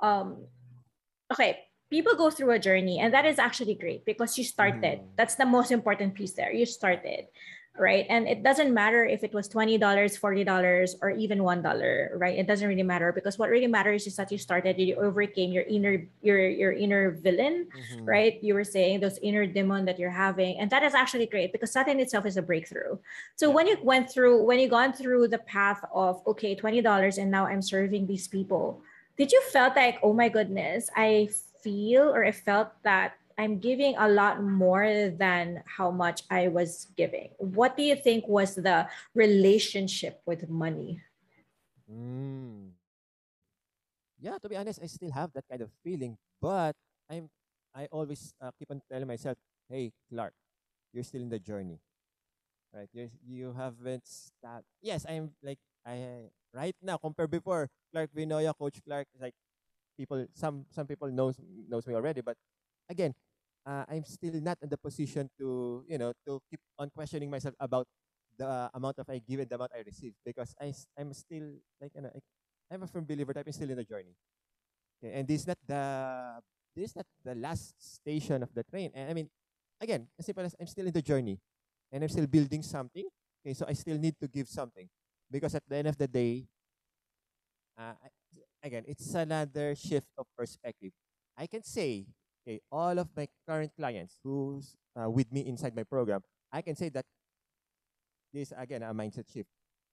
Um, 0.02 0.46
okay, 1.32 1.60
people 1.90 2.16
go 2.16 2.30
through 2.30 2.52
a 2.52 2.60
journey, 2.60 3.00
and 3.00 3.14
that 3.14 3.26
is 3.26 3.38
actually 3.38 3.76
great 3.76 4.06
because 4.06 4.38
you 4.38 4.44
started. 4.44 5.00
Mhm. 5.02 5.08
That's 5.18 5.36
the 5.36 5.46
most 5.46 5.72
important 5.72 6.14
piece 6.14 6.34
there. 6.34 6.54
You 6.54 6.66
started, 6.66 7.26
right? 7.78 8.06
And 8.10 8.28
it 8.28 8.44
doesn't 8.44 8.74
matter 8.74 9.06
if 9.06 9.24
it 9.24 9.34
was 9.34 9.48
twenty 9.48 9.78
dollars, 9.78 10.18
forty 10.18 10.44
dollars, 10.44 10.96
or 11.02 11.10
even 11.10 11.44
one 11.44 11.62
dollar, 11.62 12.12
right? 12.16 12.38
It 12.38 12.46
doesn't 12.48 12.68
really 12.68 12.84
matter 12.84 13.12
because 13.12 13.40
what 13.40 13.50
really 13.50 13.68
matters 13.68 14.06
is 14.06 14.16
that 14.18 14.32
you 14.32 14.38
started. 14.38 14.78
You 14.78 14.96
overcame 14.98 15.52
your 15.52 15.64
inner 15.64 16.04
your 16.22 16.40
your 16.48 16.72
inner 16.74 17.12
villain, 17.12 17.68
Mhm. 17.72 18.08
right? 18.08 18.38
You 18.44 18.54
were 18.54 18.64
saying 18.68 19.00
those 19.00 19.18
inner 19.24 19.46
demon 19.48 19.86
that 19.86 19.98
you're 19.98 20.14
having, 20.14 20.60
and 20.60 20.70
that 20.70 20.84
is 20.84 20.94
actually 20.94 21.26
great 21.28 21.52
because 21.52 21.72
that 21.74 21.88
in 21.88 22.00
itself 22.00 22.26
is 22.26 22.38
a 22.38 22.42
breakthrough. 22.44 22.98
So 23.36 23.48
Yeah. 23.48 23.56
when 23.56 23.68
you 23.68 23.78
went 23.82 24.12
through, 24.12 24.44
when 24.44 24.60
you 24.60 24.68
gone 24.68 24.94
through 24.94 25.30
the 25.30 25.40
path 25.40 25.82
of 25.94 26.22
okay, 26.28 26.56
twenty 26.56 26.82
dollars, 26.82 27.18
and 27.18 27.32
now 27.32 27.48
I'm 27.48 27.62
serving 27.62 28.06
these 28.08 28.28
people, 28.28 28.82
did 29.18 29.32
you 29.32 29.42
felt 29.50 29.76
like 29.76 29.98
oh 30.04 30.14
my 30.14 30.30
goodness, 30.30 30.90
I 30.96 31.30
feel 31.64 32.10
or 32.10 32.26
I 32.26 32.32
felt 32.34 32.74
that 32.84 33.14
I'm 33.38 33.60
giving 33.60 33.96
a 33.98 34.08
lot 34.10 34.42
more 34.44 35.10
than 35.10 35.64
how 35.66 35.92
much 35.92 36.24
I 36.30 36.48
was 36.48 36.88
giving. 36.98 37.32
What 37.38 37.78
do 37.78 37.84
you 37.84 37.96
think 37.96 38.28
was 38.28 38.56
the 38.56 38.88
relationship 39.16 40.22
with 40.26 40.50
money? 40.50 41.02
Mm. 41.90 42.72
Yeah, 44.20 44.38
to 44.38 44.50
be 44.50 44.56
honest, 44.56 44.80
I 44.82 44.86
still 44.88 45.12
have 45.12 45.34
that 45.34 45.46
kind 45.50 45.62
of 45.62 45.72
feeling, 45.84 46.18
but 46.40 46.76
I'm 47.10 47.30
I 47.74 47.88
always 47.92 48.34
uh, 48.42 48.52
keep 48.60 48.70
on 48.70 48.82
telling 48.86 49.08
myself, 49.08 49.38
"Hey, 49.68 49.92
Clark, 50.12 50.34
you're 50.94 51.04
still 51.04 51.22
in 51.26 51.30
the 51.30 51.40
journey, 51.42 51.82
right? 52.74 52.90
You 52.94 53.10
you 53.26 53.48
haven't 53.54 54.06
stopped." 54.08 54.68
Yes, 54.82 55.06
I'm 55.10 55.34
like 55.42 55.60
I 55.86 56.30
right 56.54 56.76
now 56.82 56.98
compared 56.98 57.32
before 57.32 57.70
Clark 57.92 58.12
Vinoya, 58.14 58.54
Coach 58.58 58.80
Clark, 58.86 59.08
like 59.20 59.34
people 59.98 60.28
some 60.34 60.66
some 60.70 60.88
people 60.88 61.10
knows 61.10 61.38
knows 61.68 61.88
me 61.88 61.96
already, 61.96 62.22
but 62.22 62.38
again, 62.90 63.14
uh, 63.66 63.86
I'm 63.90 64.06
still 64.06 64.36
not 64.42 64.58
in 64.62 64.70
the 64.70 64.78
position 64.78 65.30
to 65.40 65.84
you 65.88 65.98
know 65.98 66.14
to 66.28 66.42
keep 66.50 66.60
on 66.80 66.90
questioning 66.96 67.30
myself 67.30 67.56
about 67.60 67.88
the 68.38 68.70
amount 68.74 68.98
of 69.00 69.10
I 69.10 69.20
give 69.22 69.40
and 69.42 69.50
the 69.50 69.56
amount 69.56 69.72
I 69.76 69.84
receive 69.86 70.14
because 70.26 70.56
I'm 70.62 71.14
still 71.14 71.60
like 71.82 71.92
you 71.96 72.02
know 72.02 72.12
I- 72.14 72.24
I'm 72.74 72.84
a 72.84 72.88
firm 72.88 73.04
believer 73.06 73.34
that 73.34 73.44
I'm 73.46 73.52
still 73.54 73.70
in 73.70 73.76
the 73.78 73.84
journey. 73.84 74.16
Okay, 75.02 75.14
and 75.18 75.28
this 75.28 75.42
is 75.44 75.48
not 75.48 75.58
the 75.68 75.84
this 76.76 76.92
is 76.92 76.96
not 76.96 77.08
the 77.24 77.36
last 77.36 77.76
station 77.82 78.44
of 78.44 78.54
the 78.54 78.64
train. 78.64 78.92
And 78.94 79.10
I 79.10 79.14
mean, 79.14 79.30
again, 79.82 80.08
as 80.20 80.26
simple 80.26 80.46
as 80.46 80.56
I'm 80.60 80.68
still 80.68 80.88
in 80.88 80.94
the 80.94 81.02
journey, 81.02 81.40
and 81.92 82.04
I'm 82.04 82.10
still 82.10 82.28
building 82.28 82.62
something. 82.64 83.06
Okay, 83.44 83.54
so 83.54 83.66
I 83.68 83.74
still 83.74 83.98
need 83.98 84.16
to 84.22 84.28
give 84.28 84.48
something 84.48 84.88
because 85.32 85.56
at 85.56 85.64
the 85.68 85.76
end 85.78 85.88
of 85.90 85.98
the 85.98 86.08
day, 86.08 86.46
uh, 87.78 87.96
I- 87.98 88.16
again, 88.64 88.84
it's 88.88 89.14
another 89.14 89.76
shift 89.76 90.08
of 90.18 90.26
perspective. 90.38 90.92
I 91.38 91.48
can 91.48 91.64
say, 91.64 92.06
okay, 92.42 92.60
all 92.72 92.98
of 92.98 93.08
my 93.16 93.28
current 93.48 93.72
clients 93.78 94.18
who's 94.24 94.76
uh, 94.96 95.10
with 95.10 95.32
me 95.32 95.42
inside 95.42 95.76
my 95.76 95.84
program, 95.84 96.22
I 96.52 96.62
can 96.62 96.76
say 96.76 96.90
that 96.90 97.06
this 98.34 98.54
again 98.58 98.84
a 98.84 98.94
mindset 98.94 99.32
shift. 99.32 99.50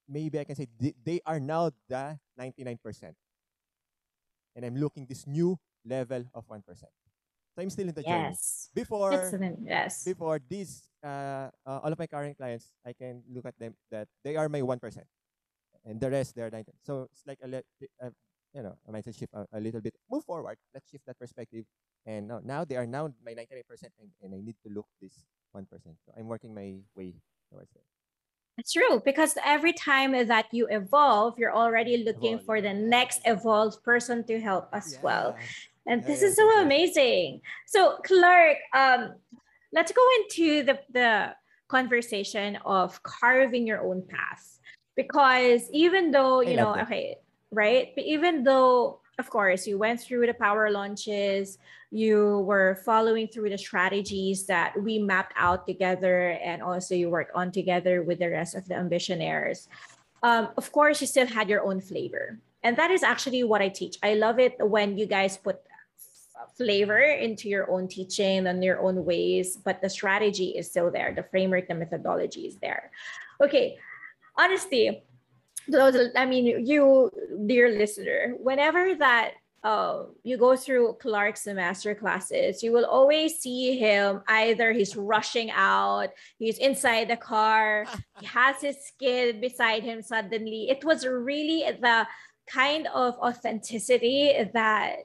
Maybe 0.09 0.39
I 0.39 0.45
can 0.45 0.57
say 0.57 0.67
they, 0.79 0.95
they 1.05 1.21
are 1.27 1.41
now 1.41 1.71
the 1.89 2.19
ninety 2.37 2.65
nine 2.65 2.79
percent, 2.83 3.15
and 4.57 4.65
I'm 4.65 4.77
looking 4.77 5.07
this 5.07 5.27
new 5.27 5.59
level 5.85 6.25
of 6.35 6.45
one 6.49 6.63
percent. 6.63 6.93
So 7.55 7.63
I'm 7.63 7.71
still 7.71 7.89
in 7.89 7.95
the 7.95 8.03
journey. 8.03 8.31
Yes. 8.31 8.71
Before 8.75 9.13
Excellent. 9.13 9.59
Yes. 9.63 10.05
before 10.05 10.41
these 10.49 10.89
uh, 11.05 11.51
uh, 11.67 11.83
all 11.83 11.93
of 11.93 11.99
my 11.99 12.07
current 12.07 12.37
clients, 12.39 12.73
I 12.87 12.93
can 12.95 13.23
look 13.29 13.47
at 13.47 13.59
them 13.59 13.75
that 13.91 14.09
they 14.25 14.37
are 14.37 14.49
my 14.49 14.63
one 14.63 14.79
percent, 14.79 15.07
and 15.85 16.01
the 16.01 16.11
rest 16.11 16.35
they're 16.35 16.51
ninety. 16.51 16.73
So 16.87 17.09
it's 17.13 17.27
like 17.27 17.39
a, 17.43 17.49
le- 17.49 17.69
uh, 18.03 18.11
you 18.55 18.63
know 18.63 18.79
a 18.89 18.93
mindset 18.93 19.19
shift 19.19 19.35
a, 19.35 19.45
a 19.53 19.61
little 19.61 19.81
bit. 19.81 19.95
Move 20.11 20.25
forward. 20.25 20.57
Let's 20.73 20.89
shift 20.89 21.05
that 21.07 21.19
perspective. 21.19 21.67
And 22.09 22.25
now, 22.27 22.41
now 22.43 22.65
they 22.65 22.77
are 22.81 22.89
now 22.89 23.13
my 23.21 23.37
ninety 23.37 23.53
nine 23.53 23.69
percent, 23.69 23.93
and 24.01 24.09
and 24.25 24.33
I 24.33 24.41
need 24.41 24.57
to 24.65 24.73
look 24.73 24.89
this 24.97 25.13
one 25.53 25.69
percent. 25.69 26.01
So 26.07 26.17
I'm 26.17 26.25
working 26.25 26.55
my 26.57 26.81
way 26.97 27.13
towards 27.53 27.69
that. 27.77 27.85
It's 28.57 28.73
true 28.73 29.03
because 29.05 29.37
every 29.45 29.73
time 29.73 30.17
that 30.27 30.47
you 30.51 30.67
evolve, 30.73 31.39
you're 31.39 31.55
already 31.55 32.03
looking 32.03 32.41
Evolve, 32.41 32.47
for 32.47 32.61
the 32.61 32.73
next 32.73 33.21
evolved 33.25 33.85
person 33.85 34.25
to 34.25 34.41
help 34.41 34.69
as 34.73 34.99
well. 35.03 35.37
And 35.87 36.01
Yeah, 36.03 36.09
this 36.09 36.23
yeah, 36.23 36.29
is 36.29 36.37
so 36.37 36.63
amazing. 36.63 37.41
So, 37.67 37.99
Clark, 38.05 38.57
um, 38.75 39.15
let's 39.73 39.93
go 39.93 40.03
into 40.19 40.65
the, 40.65 40.81
the 40.91 41.37
conversation 41.69 42.59
of 42.65 43.01
carving 43.05 43.67
your 43.67 43.85
own 43.85 44.03
path. 44.09 44.59
Because 44.97 45.69
even 45.73 46.11
though, 46.11 46.41
you 46.41 46.57
know, 46.57 46.75
okay, 46.83 47.19
right? 47.53 47.93
But 47.95 48.05
even 48.05 48.43
though, 48.43 49.01
of 49.19 49.31
course, 49.31 49.67
you 49.67 49.79
went 49.79 50.01
through 50.01 50.27
the 50.27 50.35
power 50.35 50.71
launches, 50.71 51.59
you 51.91 52.45
were 52.47 52.79
following 52.85 53.27
through 53.27 53.51
the 53.51 53.59
strategies 53.59 54.47
that 54.47 54.81
we 54.81 54.99
mapped 54.99 55.33
out 55.37 55.67
together, 55.67 56.39
and 56.43 56.63
also 56.63 56.95
you 56.95 57.11
worked 57.11 57.35
on 57.35 57.51
together 57.51 58.03
with 58.03 58.21
the 58.21 58.31
rest 58.31 58.55
of 58.55 58.67
the 58.69 58.75
ambitionaires. 58.75 59.67
Um, 60.23 60.49
of 60.57 60.71
course, 60.71 61.01
you 61.01 61.07
still 61.07 61.27
had 61.27 61.49
your 61.49 61.65
own 61.65 61.81
flavor. 61.81 62.39
And 62.63 62.77
that 62.77 62.91
is 62.91 63.03
actually 63.03 63.45
what 63.45 63.63
I 63.63 63.69
teach. 63.69 63.99
I 64.03 64.15
love 64.15 64.39
it 64.39 64.57
when 64.59 64.99
you 64.99 65.07
guys 65.07 65.37
put 65.37 65.61
flavor 66.57 66.99
into 66.99 67.49
your 67.49 67.71
own 67.71 67.89
teaching 67.89 68.47
and 68.47 68.63
your 68.63 68.81
own 68.81 69.05
ways, 69.05 69.57
but 69.57 69.81
the 69.81 69.91
strategy 69.91 70.55
is 70.57 70.71
still 70.71 70.91
there. 70.91 71.15
The 71.15 71.23
framework, 71.23 71.69
the 71.69 71.75
methodology 71.75 72.47
is 72.47 72.57
there. 72.59 72.91
Okay, 73.41 73.79
honestly, 74.37 75.05
those 75.69 76.11
I 76.17 76.27
mean, 76.27 76.67
you, 76.67 77.11
dear 77.47 77.71
listener, 77.71 78.35
whenever 78.39 78.95
that 78.97 79.33
uh, 79.65 80.05
you 80.23 80.39
go 80.39 80.57
through 80.57 80.97
Clark's 81.01 81.47
master 81.47 81.95
classes, 81.95 82.63
you 82.63 82.73
will 82.73 82.87
always 82.87 83.39
see 83.39 83.79
him 83.79 84.23
either 84.29 84.73
he's 84.73 84.97
rushing 84.97 85.51
out, 85.51 86.11
he's 86.39 86.59
inside 86.59 87.09
the 87.09 87.17
car, 87.17 87.87
he 88.21 88.27
has 88.39 88.61
his 88.61 88.77
kid 88.99 89.41
beside 89.41 89.83
him 89.83 90.01
suddenly. 90.03 90.71
It 90.71 90.85
was 90.85 91.07
really 91.07 91.65
the 91.81 92.07
kind 92.47 92.87
of 92.95 93.15
authenticity 93.19 94.33
that, 94.55 94.97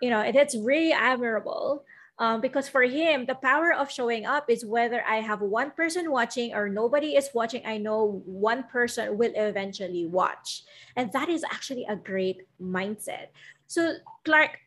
you 0.00 0.10
know, 0.10 0.20
it, 0.20 0.34
it's 0.34 0.56
really 0.56 0.92
admirable. 0.92 1.84
Um, 2.20 2.42
because 2.42 2.68
for 2.68 2.82
him, 2.82 3.24
the 3.24 3.34
power 3.34 3.72
of 3.72 3.90
showing 3.90 4.26
up 4.26 4.50
is 4.50 4.62
whether 4.62 5.02
I 5.08 5.24
have 5.24 5.40
one 5.40 5.70
person 5.70 6.12
watching 6.12 6.52
or 6.52 6.68
nobody 6.68 7.16
is 7.16 7.30
watching, 7.32 7.64
I 7.64 7.78
know 7.78 8.20
one 8.26 8.64
person 8.64 9.16
will 9.16 9.32
eventually 9.34 10.04
watch. 10.04 10.62
And 10.96 11.10
that 11.12 11.30
is 11.30 11.42
actually 11.44 11.86
a 11.88 11.96
great 11.96 12.42
mindset. 12.60 13.32
So, 13.68 13.94
Clark, 14.26 14.58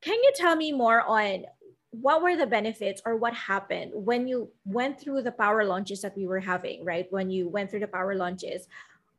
can 0.00 0.14
you 0.14 0.32
tell 0.36 0.54
me 0.54 0.70
more 0.70 1.02
on 1.02 1.46
what 1.90 2.22
were 2.22 2.36
the 2.36 2.46
benefits 2.46 3.02
or 3.04 3.16
what 3.16 3.34
happened 3.34 3.90
when 3.92 4.28
you 4.28 4.48
went 4.64 5.00
through 5.00 5.22
the 5.22 5.32
power 5.32 5.64
launches 5.64 6.02
that 6.02 6.16
we 6.16 6.28
were 6.28 6.38
having, 6.38 6.84
right? 6.84 7.10
When 7.10 7.28
you 7.28 7.48
went 7.48 7.70
through 7.70 7.80
the 7.80 7.88
power 7.88 8.14
launches, 8.14 8.68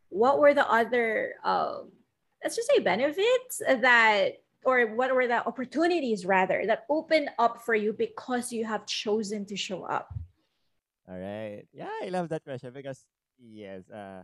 what 0.08 0.40
were 0.40 0.54
the 0.54 0.70
other, 0.70 1.34
um, 1.44 1.92
let's 2.42 2.56
just 2.56 2.72
say, 2.72 2.80
benefits 2.80 3.60
that, 3.68 4.40
or 4.66 4.96
what 4.96 5.14
were 5.14 5.28
the 5.28 5.46
opportunities 5.46 6.26
rather 6.26 6.66
that 6.68 6.84
opened 6.90 7.30
up 7.40 7.62
for 7.62 7.76
you 7.76 7.94
because 7.94 8.52
you 8.52 8.66
have 8.66 8.86
chosen 8.86 9.46
to 9.46 9.56
show 9.56 9.84
up? 9.84 10.10
All 11.08 11.18
right. 11.18 11.66
Yeah, 11.74 11.90
I 12.04 12.10
love 12.10 12.30
that 12.30 12.44
question 12.44 12.72
because, 12.74 13.06
yes, 13.40 13.90
uh, 13.90 14.22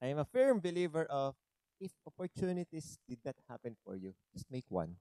I 0.00 0.06
am 0.06 0.18
a 0.18 0.24
firm 0.24 0.60
believer 0.60 1.04
of 1.10 1.34
if 1.80 1.90
opportunities 2.06 2.98
did 3.08 3.18
not 3.24 3.34
happen 3.48 3.74
for 3.84 3.96
you, 3.96 4.14
just 4.32 4.46
make 4.50 4.64
one. 4.68 4.94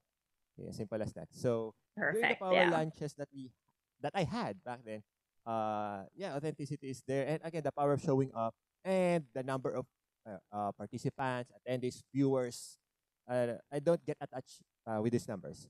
Okay, 0.58 0.72
simple 0.74 1.02
as 1.02 1.14
that. 1.14 1.30
So 1.32 1.74
during 1.96 2.28
the 2.28 2.36
power 2.36 2.66
Yeah. 2.66 2.74
launches 2.74 3.14
that 3.16 3.30
we 3.32 3.54
that 4.02 4.18
I 4.18 4.26
had 4.26 4.58
back 4.66 4.82
then, 4.82 5.06
uh, 5.46 6.10
yeah, 6.18 6.34
authenticity 6.34 6.90
is 6.90 7.06
there, 7.06 7.28
and 7.30 7.40
again, 7.46 7.62
the 7.62 7.72
power 7.72 7.94
of 7.94 8.02
showing 8.02 8.34
up 8.34 8.58
and 8.84 9.30
the 9.34 9.46
number 9.46 9.70
of 9.78 9.86
uh, 10.26 10.42
uh, 10.50 10.72
participants, 10.74 11.54
attendees, 11.54 12.02
viewers. 12.14 12.81
Uh, 13.28 13.58
I 13.72 13.80
don't 13.80 14.04
get 14.06 14.18
attached 14.20 14.62
uh, 14.88 15.00
with 15.02 15.14
these 15.14 15.28
numbers, 15.28 15.68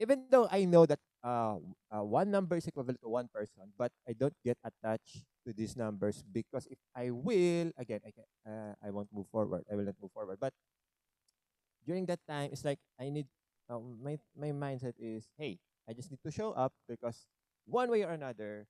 even 0.00 0.26
though 0.30 0.48
I 0.50 0.64
know 0.64 0.86
that 0.86 1.00
uh, 1.24 1.58
uh, 1.90 2.04
one 2.04 2.30
number 2.30 2.56
is 2.56 2.66
equivalent 2.66 3.00
to 3.02 3.08
one 3.08 3.28
person, 3.32 3.72
but 3.78 3.92
I 4.08 4.12
don't 4.14 4.34
get 4.44 4.58
attached 4.64 5.24
to 5.46 5.52
these 5.52 5.76
numbers 5.76 6.24
because 6.32 6.66
if 6.70 6.78
I 6.94 7.10
will, 7.10 7.72
again, 7.78 8.00
I 8.06 8.10
can, 8.14 8.26
uh, 8.46 8.74
I 8.82 8.90
won't 8.90 9.08
move 9.12 9.26
forward. 9.30 9.64
I 9.70 9.76
will 9.76 9.84
not 9.86 9.96
move 10.00 10.12
forward. 10.12 10.38
But 10.40 10.52
during 11.86 12.06
that 12.06 12.20
time, 12.28 12.50
it's 12.52 12.64
like 12.64 12.78
I 13.00 13.08
need 13.10 13.26
um, 13.68 13.98
my 14.02 14.18
my 14.36 14.52
mindset 14.52 14.94
is, 14.98 15.28
hey, 15.38 15.58
I 15.88 15.92
just 15.92 16.10
need 16.10 16.22
to 16.24 16.30
show 16.30 16.52
up 16.52 16.72
because 16.88 17.26
one 17.66 17.90
way 17.90 18.04
or 18.04 18.12
another, 18.12 18.66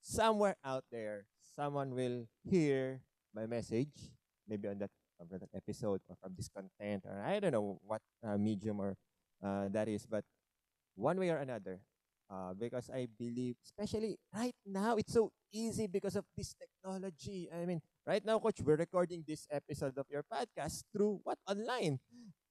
somewhere 0.00 0.56
out 0.64 0.84
there, 0.92 1.26
someone 1.56 1.94
will 1.94 2.26
hear 2.44 3.00
my 3.34 3.46
message, 3.46 4.12
maybe 4.48 4.68
on 4.68 4.78
that 4.78 4.90
from 5.18 5.28
that 5.32 5.42
episode 5.54 6.00
or 6.08 6.16
from 6.22 6.34
this 6.36 6.48
content, 6.48 7.04
or 7.06 7.20
I 7.22 7.40
don't 7.40 7.52
know 7.52 7.80
what 7.84 8.02
uh, 8.24 8.38
medium 8.38 8.80
or 8.80 8.96
uh, 9.44 9.68
that 9.70 9.88
is, 9.88 10.06
but 10.06 10.24
one 10.96 11.18
way 11.18 11.30
or 11.30 11.38
another. 11.38 11.80
Uh, 12.28 12.52
because 12.52 12.90
I 12.92 13.08
believe, 13.18 13.56
especially 13.64 14.18
right 14.36 14.52
now, 14.66 14.96
it's 15.00 15.14
so 15.14 15.32
easy 15.50 15.86
because 15.88 16.14
of 16.14 16.24
this 16.36 16.52
technology. 16.54 17.48
I 17.48 17.64
mean, 17.64 17.80
right 18.06 18.20
now, 18.24 18.38
coach, 18.38 18.60
we're 18.60 18.76
recording 18.76 19.24
this 19.26 19.48
episode 19.50 19.96
of 19.96 20.04
your 20.12 20.22
podcast 20.28 20.84
through 20.92 21.20
what 21.24 21.38
online 21.48 21.98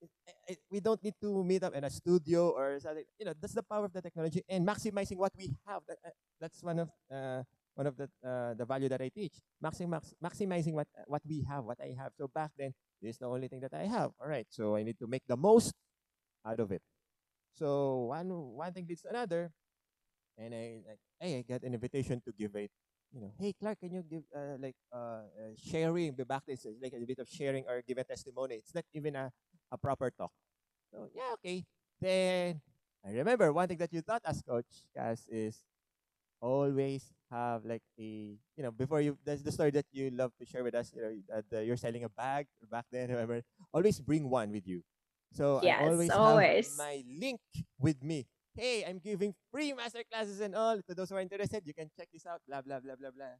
it- 0.01 0.09
it- 0.47 0.63
we 0.71 0.79
don't 0.79 1.01
need 1.03 1.15
to 1.21 1.43
meet 1.43 1.63
up 1.63 1.73
in 1.75 1.83
a 1.83 1.89
studio 1.89 2.51
or 2.57 2.79
something. 2.79 3.05
You 3.19 3.25
know, 3.25 3.33
that's 3.39 3.53
the 3.53 3.63
power 3.63 3.85
of 3.85 3.93
the 3.93 4.01
technology 4.01 4.43
and 4.49 4.65
maximizing 4.65 5.17
what 5.17 5.33
we 5.37 5.53
have. 5.67 5.83
That, 5.87 5.97
uh, 6.05 6.09
that's 6.39 6.61
one 6.63 6.79
of 6.79 6.89
uh, 7.11 7.43
one 7.77 7.85
of 7.85 7.93
the 7.93 8.09
uh, 8.25 8.57
the 8.57 8.65
value 8.65 8.89
that 8.89 9.01
I 9.01 9.13
teach. 9.13 9.37
Maxim, 9.61 9.93
max, 9.93 10.09
maximizing 10.17 10.73
what 10.73 10.89
what 11.05 11.21
we 11.29 11.45
have, 11.45 11.63
what 11.63 11.77
I 11.77 11.93
have. 11.93 12.17
So 12.17 12.25
back 12.25 12.49
then, 12.57 12.73
this 12.97 13.15
is 13.15 13.17
the 13.21 13.29
only 13.29 13.47
thing 13.47 13.61
that 13.61 13.77
I 13.77 13.85
have. 13.85 14.17
All 14.17 14.25
right, 14.27 14.49
so 14.49 14.75
I 14.75 14.81
need 14.81 14.97
to 14.97 15.05
make 15.05 15.21
the 15.29 15.37
most 15.37 15.77
out 16.41 16.59
of 16.59 16.73
it. 16.73 16.81
So 17.53 18.09
one 18.09 18.33
one 18.57 18.73
thing 18.73 18.89
leads 18.89 19.05
to 19.05 19.13
another, 19.13 19.53
and 20.41 20.57
I 20.57 20.81
like, 20.89 21.01
hey, 21.21 21.37
I 21.37 21.41
got 21.45 21.61
an 21.61 21.77
invitation 21.77 22.17
to 22.25 22.33
give 22.33 22.57
a 22.57 22.65
you 23.13 23.21
know, 23.21 23.31
hey 23.39 23.53
Clark, 23.53 23.79
can 23.79 23.93
you 23.93 24.03
give 24.03 24.23
uh, 24.35 24.57
like 24.59 24.75
uh, 24.91 25.23
uh, 25.29 25.53
sharing? 25.55 26.11
But 26.17 26.27
back 26.27 26.43
this 26.45 26.65
like 26.81 26.93
a 26.97 27.05
bit 27.05 27.19
of 27.19 27.29
sharing 27.29 27.63
or 27.69 27.81
give 27.87 27.97
a 27.97 28.03
testimony. 28.03 28.55
It's 28.55 28.73
not 28.73 28.83
even 28.93 29.15
a 29.15 29.31
a 29.71 29.77
proper 29.77 30.11
talk. 30.11 30.33
So 30.91 31.07
yeah, 31.13 31.31
okay. 31.39 31.63
Then 32.01 32.59
I 33.05 33.11
remember 33.13 33.53
one 33.53 33.67
thing 33.67 33.77
that 33.77 33.93
you 33.93 34.01
taught 34.01 34.25
us, 34.25 34.41
Coach 34.41 34.83
Cass, 34.95 35.25
is 35.29 35.61
always 36.41 37.11
have 37.31 37.65
like 37.65 37.83
a 37.99 38.37
you 38.55 38.63
know 38.63 38.71
before 38.71 39.01
you 39.01 39.17
that's 39.25 39.41
the 39.43 39.51
story 39.51 39.71
that 39.71 39.85
you 39.91 40.09
love 40.11 40.31
to 40.39 40.45
share 40.45 40.63
with 40.63 40.75
us. 40.75 40.91
You 40.95 41.01
know 41.01 41.13
that 41.29 41.45
uh, 41.57 41.61
you're 41.61 41.77
selling 41.77 42.03
a 42.03 42.09
bag 42.09 42.47
back 42.71 42.85
then. 42.91 43.09
Remember, 43.13 43.41
always 43.73 43.99
bring 43.99 44.29
one 44.29 44.51
with 44.51 44.67
you. 44.67 44.83
So 45.33 45.59
Yes, 45.61 45.81
I 45.81 45.85
always, 45.85 46.09
always. 46.09 46.67
have 46.69 46.77
my 46.77 47.03
link 47.07 47.39
with 47.79 48.01
me. 48.03 48.25
Hey, 48.55 48.83
I'm 48.87 48.97
giving 48.99 49.35
free 49.51 49.73
master 49.73 50.01
classes 50.11 50.39
and 50.41 50.55
all. 50.55 50.81
To 50.81 50.93
those 50.95 51.09
who 51.09 51.15
are 51.15 51.21
interested, 51.21 51.61
you 51.65 51.73
can 51.73 51.89
check 51.97 52.09
this 52.11 52.25
out. 52.25 52.41
Blah 52.47 52.61
blah 52.61 52.79
blah 52.79 52.95
blah 52.95 53.11
blah. 53.11 53.37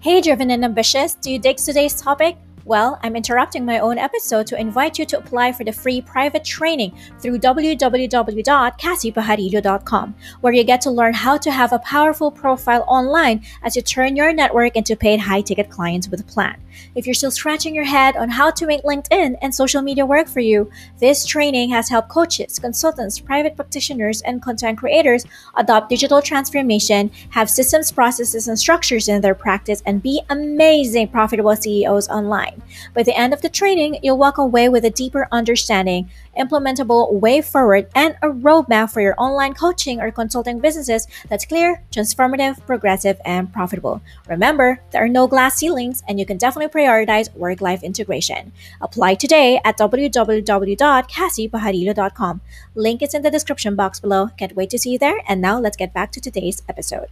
Hey, 0.00 0.20
driven 0.20 0.50
and 0.50 0.64
ambitious, 0.64 1.14
do 1.14 1.30
you 1.32 1.38
dig 1.38 1.56
today's 1.56 2.00
topic? 2.00 2.36
Well, 2.66 2.98
I'm 3.04 3.14
interrupting 3.14 3.64
my 3.64 3.78
own 3.78 3.96
episode 3.96 4.48
to 4.48 4.60
invite 4.60 4.98
you 4.98 5.06
to 5.06 5.18
apply 5.18 5.52
for 5.52 5.62
the 5.62 5.70
free 5.70 6.00
private 6.00 6.42
training 6.42 6.98
through 7.20 7.38
www.cassiepajarillo.com, 7.38 10.14
where 10.40 10.52
you 10.52 10.64
get 10.64 10.80
to 10.80 10.90
learn 10.90 11.14
how 11.14 11.38
to 11.38 11.52
have 11.52 11.72
a 11.72 11.78
powerful 11.78 12.32
profile 12.32 12.84
online 12.88 13.44
as 13.62 13.76
you 13.76 13.82
turn 13.82 14.16
your 14.16 14.32
network 14.32 14.74
into 14.74 14.96
paid 14.96 15.20
high 15.20 15.42
ticket 15.42 15.70
clients 15.70 16.08
with 16.08 16.18
a 16.18 16.24
plan. 16.24 16.60
If 16.96 17.06
you're 17.06 17.14
still 17.14 17.30
scratching 17.30 17.72
your 17.72 17.84
head 17.84 18.16
on 18.16 18.30
how 18.30 18.50
to 18.50 18.66
make 18.66 18.82
LinkedIn 18.82 19.36
and 19.40 19.54
social 19.54 19.80
media 19.80 20.04
work 20.04 20.26
for 20.26 20.40
you, 20.40 20.68
this 20.98 21.24
training 21.24 21.70
has 21.70 21.88
helped 21.88 22.08
coaches, 22.08 22.58
consultants, 22.58 23.20
private 23.20 23.54
practitioners, 23.54 24.22
and 24.22 24.42
content 24.42 24.78
creators 24.78 25.24
adopt 25.56 25.88
digital 25.88 26.20
transformation, 26.20 27.12
have 27.30 27.48
systems, 27.48 27.92
processes, 27.92 28.48
and 28.48 28.58
structures 28.58 29.06
in 29.08 29.20
their 29.20 29.36
practice, 29.36 29.84
and 29.86 30.02
be 30.02 30.20
amazing, 30.30 31.06
profitable 31.08 31.54
CEOs 31.54 32.08
online. 32.08 32.55
By 32.94 33.02
the 33.02 33.16
end 33.16 33.32
of 33.32 33.42
the 33.42 33.48
training, 33.48 33.98
you'll 34.02 34.18
walk 34.18 34.38
away 34.38 34.68
with 34.68 34.84
a 34.84 34.90
deeper 34.90 35.28
understanding, 35.32 36.08
implementable 36.38 37.12
way 37.12 37.40
forward, 37.40 37.88
and 37.94 38.16
a 38.22 38.28
roadmap 38.28 38.92
for 38.92 39.00
your 39.00 39.14
online 39.18 39.54
coaching 39.54 40.00
or 40.00 40.10
consulting 40.10 40.60
businesses 40.60 41.06
that's 41.28 41.46
clear, 41.46 41.82
transformative, 41.90 42.64
progressive, 42.66 43.20
and 43.24 43.52
profitable. 43.52 44.00
Remember, 44.28 44.80
there 44.90 45.04
are 45.04 45.08
no 45.08 45.26
glass 45.26 45.56
ceilings, 45.56 46.02
and 46.08 46.18
you 46.18 46.26
can 46.26 46.36
definitely 46.36 46.68
prioritize 46.68 47.32
work 47.34 47.60
life 47.60 47.82
integration. 47.82 48.52
Apply 48.80 49.14
today 49.14 49.60
at 49.64 49.78
www.cassiepajarillo.com. 49.78 52.40
Link 52.74 53.02
is 53.02 53.14
in 53.14 53.22
the 53.22 53.30
description 53.30 53.76
box 53.76 54.00
below. 54.00 54.28
Can't 54.36 54.56
wait 54.56 54.70
to 54.70 54.78
see 54.78 54.92
you 54.92 54.98
there. 54.98 55.20
And 55.28 55.40
now 55.40 55.58
let's 55.58 55.76
get 55.76 55.92
back 55.92 56.12
to 56.12 56.20
today's 56.20 56.62
episode. 56.68 57.08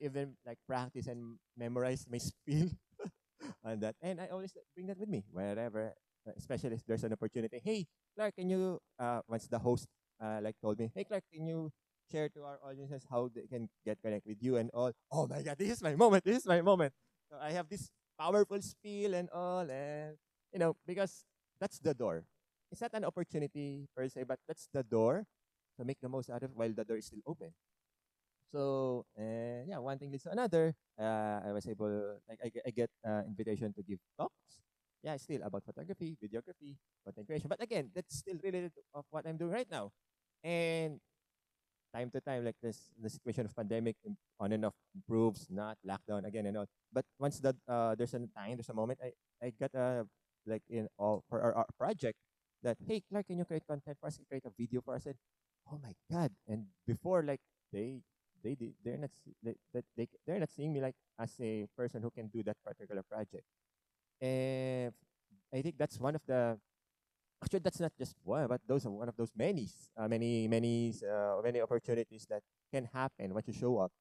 Even 0.00 0.36
like 0.46 0.58
practice 0.66 1.06
and 1.06 1.38
memorize 1.56 2.06
my 2.10 2.18
spiel 2.18 2.70
on 3.64 3.80
that. 3.80 3.96
And 4.02 4.20
I 4.20 4.28
always 4.28 4.52
bring 4.74 4.86
that 4.88 4.98
with 4.98 5.08
me 5.08 5.24
wherever, 5.30 5.94
uh, 6.26 6.32
especially 6.36 6.74
if 6.74 6.84
there's 6.86 7.04
an 7.04 7.12
opportunity. 7.12 7.60
Hey, 7.62 7.86
Clark, 8.16 8.36
can 8.36 8.50
you? 8.50 8.78
Uh, 8.98 9.20
once 9.28 9.46
the 9.48 9.58
host 9.58 9.88
uh, 10.20 10.40
like 10.42 10.56
told 10.60 10.78
me, 10.78 10.90
hey 10.94 11.04
Clark, 11.04 11.24
can 11.32 11.46
you 11.46 11.70
share 12.10 12.28
to 12.28 12.42
our 12.42 12.58
audiences 12.64 13.06
how 13.10 13.30
they 13.34 13.46
can 13.46 13.68
get 13.84 14.00
connect 14.02 14.26
with 14.26 14.42
you 14.42 14.56
and 14.56 14.70
all? 14.74 14.92
Oh 15.10 15.26
my 15.26 15.42
God, 15.42 15.56
this 15.58 15.70
is 15.70 15.82
my 15.82 15.94
moment. 15.96 16.24
This 16.24 16.38
is 16.38 16.46
my 16.46 16.60
moment. 16.60 16.92
So 17.30 17.38
I 17.40 17.52
have 17.52 17.68
this 17.68 17.90
powerful 18.18 18.60
spiel 18.60 19.14
and 19.14 19.28
all, 19.30 19.64
and 19.70 20.16
you 20.52 20.58
know 20.58 20.76
because 20.86 21.24
that's 21.60 21.78
the 21.78 21.94
door. 21.94 22.24
It's 22.70 22.80
not 22.80 22.94
an 22.94 23.04
opportunity 23.04 23.88
per 23.96 24.08
se, 24.08 24.24
but 24.28 24.38
that's 24.46 24.68
the 24.72 24.82
door. 24.82 25.26
So 25.76 25.84
make 25.84 25.98
the 26.00 26.08
most 26.08 26.30
out 26.30 26.42
of 26.42 26.50
while 26.54 26.72
the 26.72 26.84
door 26.84 26.98
is 26.98 27.06
still 27.06 27.24
open. 27.26 27.50
So 28.52 29.06
uh, 29.18 29.62
yeah, 29.66 29.78
one 29.78 29.98
thing 29.98 30.10
leads 30.10 30.24
to 30.24 30.32
another. 30.34 30.74
Uh, 30.98 31.40
I 31.46 31.52
was 31.52 31.66
able, 31.66 32.18
like, 32.28 32.38
I, 32.44 32.48
get- 32.48 32.64
I 32.66 32.70
get 32.70 32.90
uh, 33.06 33.22
invitation 33.26 33.72
to 33.74 33.82
give 33.82 33.98
talks. 34.18 34.58
Yeah, 35.02 35.16
still 35.16 35.40
about 35.42 35.64
photography, 35.64 36.16
videography, 36.20 36.76
content 37.06 37.26
creation. 37.26 37.48
But 37.48 37.62
again, 37.62 37.88
that's 37.94 38.16
still 38.18 38.36
related 38.42 38.72
to 38.74 38.80
of 38.94 39.04
what 39.10 39.24
I'm 39.26 39.38
doing 39.38 39.52
right 39.52 39.70
now. 39.70 39.90
And 40.44 41.00
time 41.94 42.10
to 42.10 42.20
time, 42.20 42.44
like 42.44 42.56
this, 42.62 42.90
the 43.00 43.10
situation 43.10 43.46
of 43.46 43.54
pandemic 43.56 43.96
on 44.38 44.52
and 44.52 44.64
off 44.66 44.74
improves, 44.94 45.46
not 45.50 45.76
lockdown 45.86 46.26
again 46.26 46.46
and 46.46 46.56
all. 46.58 46.66
But 46.92 47.04
once 47.18 47.40
that 47.40 47.56
uh, 47.68 47.94
there's 47.94 48.14
a 48.14 48.20
time, 48.36 48.56
there's 48.56 48.70
a 48.70 48.74
moment, 48.74 49.00
I 49.02 49.12
I 49.44 49.52
got 49.58 49.74
a 49.74 50.06
like 50.46 50.62
in 50.70 50.88
all 50.98 51.24
for 51.28 51.40
our, 51.42 51.54
our 51.54 51.68
project 51.78 52.16
that 52.62 52.76
hey 52.86 53.02
Clark, 53.10 53.26
can 53.26 53.38
you 53.38 53.44
create 53.44 53.66
content 53.66 53.96
for 54.00 54.06
us? 54.06 54.18
You 54.18 54.24
create 54.28 54.44
a 54.46 54.52
video 54.56 54.80
for 54.82 54.94
us? 54.94 55.06
And 55.06 55.16
oh 55.70 55.78
my 55.82 55.92
god! 56.10 56.30
And 56.48 56.66
before 56.86 57.22
like 57.22 57.40
they 57.72 58.00
they 58.42 58.56
they're 58.84 58.98
not 58.98 59.10
they, 59.42 59.54
that 59.72 59.84
they 59.96 60.08
they're 60.26 60.38
not 60.40 60.50
seeing 60.50 60.72
me 60.72 60.80
like 60.80 60.94
as 61.18 61.32
a 61.40 61.66
person 61.76 62.02
who 62.02 62.10
can 62.10 62.28
do 62.28 62.42
that 62.42 62.56
particular 62.64 63.02
project. 63.02 63.44
And 64.20 64.92
i 65.54 65.62
think 65.62 65.76
that's 65.78 65.98
one 65.98 66.14
of 66.14 66.22
the 66.26 66.58
actually 67.42 67.60
that's 67.60 67.80
not 67.80 67.92
just 67.98 68.14
one 68.24 68.46
but 68.48 68.60
those 68.66 68.86
are 68.86 68.90
one 68.92 69.08
of 69.08 69.16
those 69.16 69.32
many 69.36 69.68
uh, 69.96 70.08
many 70.08 70.48
many 70.48 70.94
uh, 71.04 71.40
many 71.42 71.60
opportunities 71.60 72.26
that 72.28 72.42
can 72.72 72.88
happen 72.92 73.34
once 73.34 73.48
you 73.48 73.54
show 73.54 73.78
up. 73.78 73.92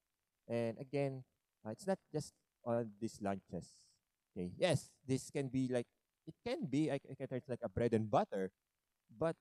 And 0.48 0.78
again 0.80 1.24
uh, 1.66 1.72
it's 1.72 1.88
not 1.88 2.00
just 2.14 2.34
on 2.66 2.92
these 3.00 3.20
launches 3.22 3.76
Okay, 4.38 4.52
yes, 4.58 4.90
this 5.08 5.30
can 5.32 5.50
be 5.50 5.68
like 5.68 5.88
it 6.28 6.36
can 6.46 6.66
be 6.70 6.92
I, 6.92 6.96
I 6.96 7.16
it's 7.36 7.50
like 7.50 7.64
a 7.64 7.70
bread 7.70 7.94
and 7.94 8.10
butter, 8.10 8.52
but 9.10 9.36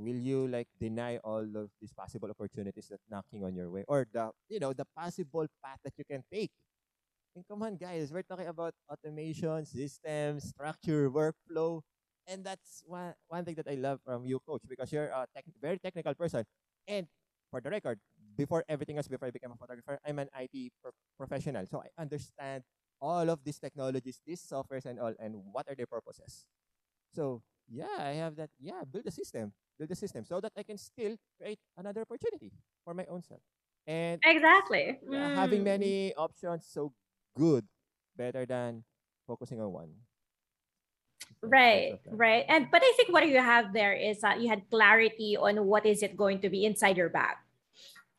will 0.00 0.16
you 0.16 0.48
like 0.48 0.68
deny 0.80 1.18
all 1.22 1.44
of 1.44 1.70
these 1.80 1.92
possible 1.92 2.30
opportunities 2.30 2.88
that 2.88 3.00
knocking 3.10 3.44
on 3.44 3.54
your 3.54 3.70
way 3.70 3.84
or 3.88 4.06
the 4.12 4.30
you 4.48 4.60
know 4.60 4.72
the 4.72 4.86
possible 4.96 5.46
path 5.64 5.78
that 5.84 5.94
you 5.98 6.04
can 6.08 6.24
take? 6.32 6.50
And 7.36 7.46
come 7.46 7.62
on, 7.62 7.76
guys, 7.76 8.10
we're 8.12 8.26
talking 8.26 8.48
about 8.48 8.74
automation, 8.90 9.64
systems, 9.66 10.50
structure, 10.50 11.10
workflow, 11.10 11.80
and 12.26 12.42
that's 12.44 12.82
one 12.86 13.14
one 13.28 13.44
thing 13.44 13.54
that 13.54 13.68
I 13.68 13.74
love 13.78 14.00
from 14.04 14.26
you, 14.26 14.40
coach, 14.42 14.62
because 14.68 14.90
you're 14.92 15.14
a 15.14 15.26
tech, 15.34 15.44
very 15.62 15.78
technical 15.78 16.14
person. 16.14 16.44
And 16.88 17.06
for 17.50 17.60
the 17.60 17.70
record, 17.70 17.98
before 18.36 18.64
everything 18.68 18.96
else, 18.96 19.06
before 19.08 19.28
I 19.28 19.30
became 19.30 19.52
a 19.52 19.56
photographer, 19.58 19.98
I'm 20.06 20.18
an 20.18 20.28
IT 20.34 20.72
pro- 20.82 20.94
professional, 21.18 21.66
so 21.66 21.82
I 21.82 21.90
understand 22.00 22.64
all 23.00 23.30
of 23.30 23.42
these 23.44 23.58
technologies, 23.58 24.20
these 24.26 24.42
softwares, 24.42 24.84
and 24.86 24.98
all, 24.98 25.14
and 25.18 25.34
what 25.52 25.66
are 25.68 25.74
their 25.74 25.86
purposes. 25.86 26.46
So 27.12 27.42
yeah, 27.70 27.98
I 27.98 28.12
have 28.18 28.36
that. 28.36 28.50
Yeah, 28.60 28.82
build 28.84 29.06
a 29.06 29.12
system, 29.12 29.52
build 29.78 29.90
a 29.90 29.96
system, 29.96 30.24
so 30.24 30.40
that 30.40 30.52
I 30.56 30.62
can 30.64 30.78
still 30.78 31.16
create 31.38 31.60
another 31.78 32.02
opportunity 32.02 32.52
for 32.84 32.94
my 32.94 33.06
own 33.06 33.22
self. 33.22 33.40
And 33.86 34.22
Exactly. 34.24 34.98
yeah, 35.08 35.28
having 35.30 35.62
Mm. 35.62 35.64
many 35.64 36.14
options 36.14 36.66
so 36.66 36.92
good, 37.36 37.66
better 38.16 38.46
than 38.46 38.84
focusing 39.26 39.60
on 39.60 39.72
one. 39.72 39.92
Right, 41.42 42.00
right. 42.10 42.44
And 42.48 42.68
but 42.70 42.82
I 42.84 42.92
think 42.96 43.12
what 43.12 43.26
you 43.26 43.38
have 43.40 43.72
there 43.72 43.92
is 43.94 44.20
that 44.20 44.40
you 44.40 44.48
had 44.48 44.68
clarity 44.70 45.36
on 45.36 45.64
what 45.66 45.86
is 45.86 46.02
it 46.02 46.16
going 46.16 46.40
to 46.42 46.50
be 46.50 46.64
inside 46.66 46.96
your 46.96 47.08
bag. 47.08 47.36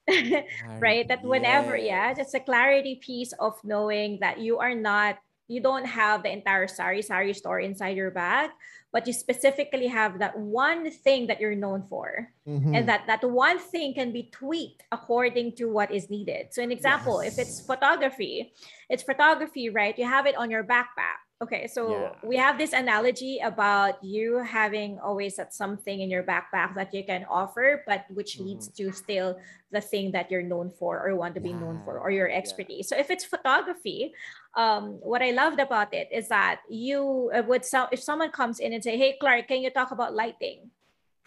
right? 0.81 1.07
That 1.07 1.23
whenever, 1.23 1.77
yeah, 1.77 2.13
Yes. 2.13 2.15
just 2.15 2.35
a 2.35 2.39
clarity 2.39 2.99
piece 3.01 3.33
of 3.39 3.53
knowing 3.63 4.19
that 4.21 4.39
you 4.39 4.59
are 4.59 4.75
not, 4.75 5.17
you 5.51 5.59
don't 5.59 5.83
have 5.85 6.23
the 6.23 6.31
entire 6.31 6.67
sari 6.67 7.01
sari 7.03 7.33
store 7.35 7.59
inside 7.59 7.95
your 7.99 8.11
bag, 8.11 8.49
but 8.95 9.03
you 9.07 9.11
specifically 9.13 9.87
have 9.91 10.19
that 10.23 10.33
one 10.39 10.87
thing 11.03 11.27
that 11.27 11.39
you're 11.43 11.59
known 11.65 11.83
for. 11.91 12.31
Mhm. 12.47 12.73
and 12.75 12.83
that 12.89 13.05
that 13.05 13.21
one 13.21 13.59
thing 13.61 13.93
can 13.93 14.09
be 14.09 14.23
tweaked 14.33 14.81
according 14.91 15.53
to 15.59 15.69
what 15.69 15.93
is 15.93 16.09
needed 16.09 16.49
so 16.49 16.57
an 16.65 16.73
example 16.73 17.21
if 17.21 17.37
it's 17.37 17.61
photography 17.61 18.49
it's 18.89 19.05
photography 19.05 19.69
right 19.69 19.93
you 20.01 20.07
have 20.09 20.25
it 20.25 20.33
on 20.41 20.49
your 20.49 20.65
backpack 20.65 21.21
okay 21.45 21.69
so 21.69 21.81
Yeah. 21.93 22.09
we 22.25 22.35
have 22.41 22.57
this 22.57 22.73
analogy 22.73 23.37
about 23.45 24.01
you 24.01 24.41
having 24.41 24.97
always 25.05 25.37
that 25.37 25.53
something 25.53 26.01
in 26.01 26.09
your 26.09 26.25
backpack 26.25 26.73
that 26.73 26.89
you 26.97 27.05
can 27.05 27.21
offer 27.29 27.85
but 27.85 28.09
which 28.09 28.41
leads 28.41 28.65
Mm-hmm. 28.73 28.89
to 28.89 28.93
still 29.03 29.29
the 29.69 29.81
thing 29.85 30.11
that 30.17 30.33
you're 30.33 30.45
known 30.53 30.73
for 30.73 30.97
or 31.05 31.13
want 31.13 31.37
to 31.37 31.43
be 31.45 31.53
known 31.53 31.77
for 31.85 32.01
or 32.01 32.09
your 32.09 32.27
yeah. 32.27 32.41
expertise 32.41 32.89
so 32.89 32.97
if 32.97 33.13
it's 33.13 33.23
photography 33.23 34.17
um, 34.55 34.99
what 35.01 35.21
I 35.21 35.31
loved 35.31 35.59
about 35.59 35.93
it 35.93 36.09
is 36.11 36.27
that 36.27 36.61
you 36.69 37.31
uh, 37.33 37.41
would 37.47 37.63
so 37.63 37.87
if 37.91 38.03
someone 38.03 38.31
comes 38.31 38.59
in 38.59 38.73
and 38.73 38.83
say, 38.83 38.97
"Hey, 38.97 39.15
Clark, 39.19 39.47
can 39.47 39.61
you 39.61 39.69
talk 39.69 39.91
about 39.91 40.13
lighting?" 40.13 40.71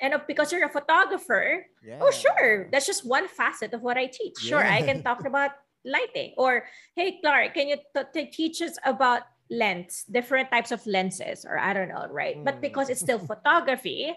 And 0.00 0.12
uh, 0.12 0.18
because 0.26 0.52
you're 0.52 0.66
a 0.66 0.68
photographer, 0.68 1.64
oh 2.02 2.10
sure, 2.10 2.68
that's 2.70 2.86
just 2.86 3.06
one 3.06 3.28
facet 3.28 3.72
of 3.72 3.80
what 3.80 3.96
I 3.96 4.06
teach. 4.06 4.38
Sure, 4.38 4.60
I 4.60 4.82
can 4.82 5.02
talk 5.02 5.24
about 5.24 5.52
lighting. 5.84 6.34
Or, 6.36 6.64
hey, 6.96 7.20
Clark, 7.22 7.54
can 7.54 7.68
you 7.68 7.76
t- 7.76 8.08
t- 8.12 8.30
teach 8.30 8.60
us 8.60 8.76
about 8.84 9.22
lens, 9.50 10.04
different 10.10 10.50
types 10.50 10.72
of 10.72 10.84
lenses, 10.86 11.44
or 11.44 11.58
I 11.58 11.72
don't 11.72 11.88
know, 11.88 12.08
right? 12.10 12.36
But 12.44 12.60
because 12.60 12.90
it's 12.90 13.00
still 13.06 13.20
photography, 13.20 14.12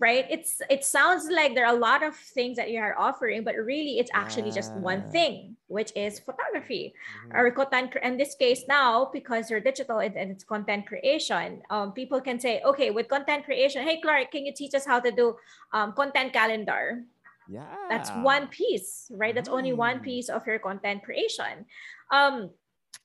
right? 0.00 0.26
It's 0.30 0.62
it 0.70 0.84
sounds 0.84 1.28
like 1.30 1.54
there 1.54 1.66
are 1.66 1.74
a 1.76 1.78
lot 1.78 2.02
of 2.02 2.16
things 2.16 2.56
that 2.56 2.70
you 2.70 2.80
are 2.80 2.96
offering, 2.98 3.44
but 3.44 3.54
really 3.56 3.98
it's 3.98 4.10
actually 4.14 4.50
just 4.50 4.74
one 4.74 5.04
thing, 5.04 5.56
which 5.68 5.92
is 5.96 6.18
photography 6.20 6.94
Mhm. 7.08 7.36
or 7.36 7.50
content 7.52 7.94
in 8.02 8.16
this 8.16 8.34
case 8.34 8.64
now 8.68 9.10
because 9.12 9.50
you're 9.50 9.60
digital 9.60 9.98
and, 10.00 10.16
and 10.16 10.30
it's 10.30 10.44
content 10.44 10.86
creation 10.86 11.62
um, 11.70 11.92
people 11.92 12.20
can 12.20 12.40
say 12.40 12.60
okay 12.64 12.90
with 12.90 13.08
content 13.08 13.44
creation 13.44 13.82
hey 13.82 14.00
clark 14.00 14.30
can 14.32 14.44
you 14.46 14.52
teach 14.54 14.74
us 14.74 14.86
how 14.86 14.98
to 15.00 15.10
do 15.12 15.36
um, 15.72 15.92
content 15.92 16.32
calendar 16.32 17.04
Yeah. 17.46 17.76
that's 17.88 18.14
one 18.14 18.48
piece 18.48 19.10
right 19.14 19.34
that's 19.34 19.48
only 19.48 19.72
one 19.72 20.00
Mm. 20.00 20.04
piece 20.04 20.28
of 20.28 20.46
your 20.46 20.58
content 20.58 21.02
creation 21.02 21.66
um, 22.12 22.50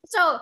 so 0.05 0.39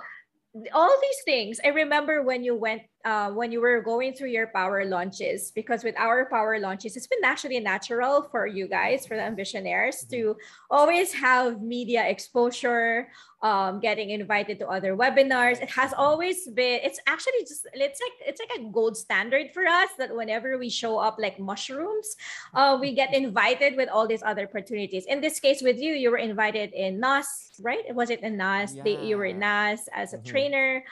all 0.73 0.93
these 1.01 1.21
things 1.25 1.59
i 1.65 1.69
remember 1.69 2.21
when 2.23 2.43
you 2.43 2.55
went 2.55 2.81
uh, 3.05 3.29
when 3.31 3.51
you 3.51 3.59
were 3.59 3.81
going 3.81 4.13
through 4.13 4.29
your 4.29 4.47
power 4.47 4.85
launches 4.85 5.51
because 5.51 5.83
with 5.83 5.95
our 5.97 6.25
power 6.29 6.59
launches 6.59 6.95
it's 6.95 7.07
been 7.07 7.21
naturally 7.21 7.59
natural 7.59 8.23
for 8.31 8.47
you 8.47 8.67
guys 8.67 9.05
for 9.05 9.15
the 9.17 9.21
ambitionaires 9.21 10.07
to 10.09 10.35
always 10.69 11.13
have 11.13 11.61
media 11.61 12.07
exposure 12.07 13.09
um, 13.41 13.81
getting 13.81 14.11
invited 14.11 14.57
to 14.59 14.67
other 14.67 14.95
webinars 14.95 15.61
it 15.61 15.69
has 15.69 15.93
always 15.93 16.47
been 16.47 16.79
it's 16.83 16.99
actually 17.07 17.41
just 17.41 17.67
it's 17.73 17.99
like 17.99 18.27
it's 18.27 18.39
like 18.39 18.59
a 18.59 18.63
gold 18.71 18.95
standard 18.95 19.51
for 19.53 19.65
us 19.65 19.89
that 19.97 20.15
whenever 20.15 20.57
we 20.57 20.69
show 20.69 20.97
up 20.97 21.17
like 21.19 21.39
mushrooms 21.39 22.15
uh, 22.53 22.77
we 22.79 22.93
get 22.93 23.13
invited 23.13 23.75
with 23.75 23.89
all 23.89 24.07
these 24.07 24.23
other 24.23 24.43
opportunities. 24.43 25.05
In 25.05 25.21
this 25.21 25.39
case, 25.39 25.61
with 25.61 25.79
you, 25.79 25.93
you 25.93 26.11
were 26.11 26.17
invited 26.17 26.71
in 26.73 26.99
NAS, 26.99 27.51
right? 27.61 27.83
It 27.87 27.95
was 27.95 28.09
it 28.09 28.21
in 28.21 28.37
NAS? 28.37 28.75
They, 28.83 28.97
you 29.03 29.17
were 29.17 29.25
in 29.25 29.39
Yeah. 29.39 29.73
NAS 29.73 29.89
as 29.93 30.13
a 30.13 30.17
Mhm. 30.17 30.25
trainer 30.25 30.83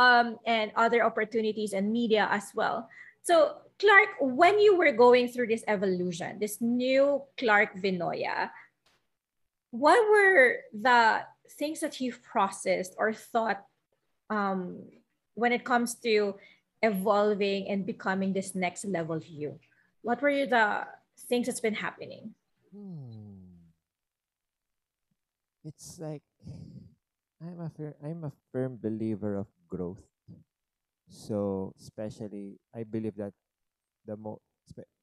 um, 0.00 0.40
and 0.48 0.72
other 0.80 1.04
opportunities 1.04 1.76
and 1.76 1.92
media 1.92 2.26
as 2.32 2.48
well. 2.56 2.88
So, 3.20 3.60
Clark, 3.76 4.16
when 4.20 4.58
you 4.58 4.76
were 4.76 4.92
going 4.92 5.28
through 5.28 5.52
this 5.52 5.64
evolution, 5.68 6.40
this 6.40 6.56
new 6.60 7.20
Clark 7.36 7.76
Vinoya, 7.76 8.48
what 9.70 10.00
were 10.08 10.64
the 10.72 11.20
things 11.60 11.80
that 11.80 12.00
you've 12.00 12.24
processed 12.24 12.96
or 12.96 13.12
thought 13.12 13.60
um, 14.30 14.88
when 15.34 15.52
it 15.52 15.68
comes 15.68 15.94
to 16.00 16.34
evolving 16.80 17.68
and 17.68 17.84
becoming 17.84 18.32
this 18.32 18.54
next 18.54 18.86
level 18.86 19.20
you? 19.20 19.60
What 20.00 20.22
were 20.24 20.48
the 20.48 20.88
things 21.28 21.44
that's 21.46 21.60
been 21.60 21.76
happening? 21.76 22.32
Hmm. 22.72 23.68
It's 25.62 26.00
like 26.00 26.24
I'm 27.44 27.60
a 27.60 27.68
fir- 27.68 28.00
I'm 28.02 28.24
a 28.24 28.32
firm 28.52 28.80
believer 28.80 29.36
of 29.36 29.46
growth. 29.70 30.02
So 31.10 31.74
especially 31.78 32.58
I 32.74 32.84
believe 32.84 33.16
that 33.16 33.34
the 34.06 34.16
mo 34.16 34.40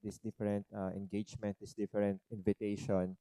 this 0.03 0.17
different 0.19 0.65
uh, 0.75 0.91
engagement, 0.95 1.57
this 1.59 1.73
different 1.73 2.21
invitation, 2.31 3.17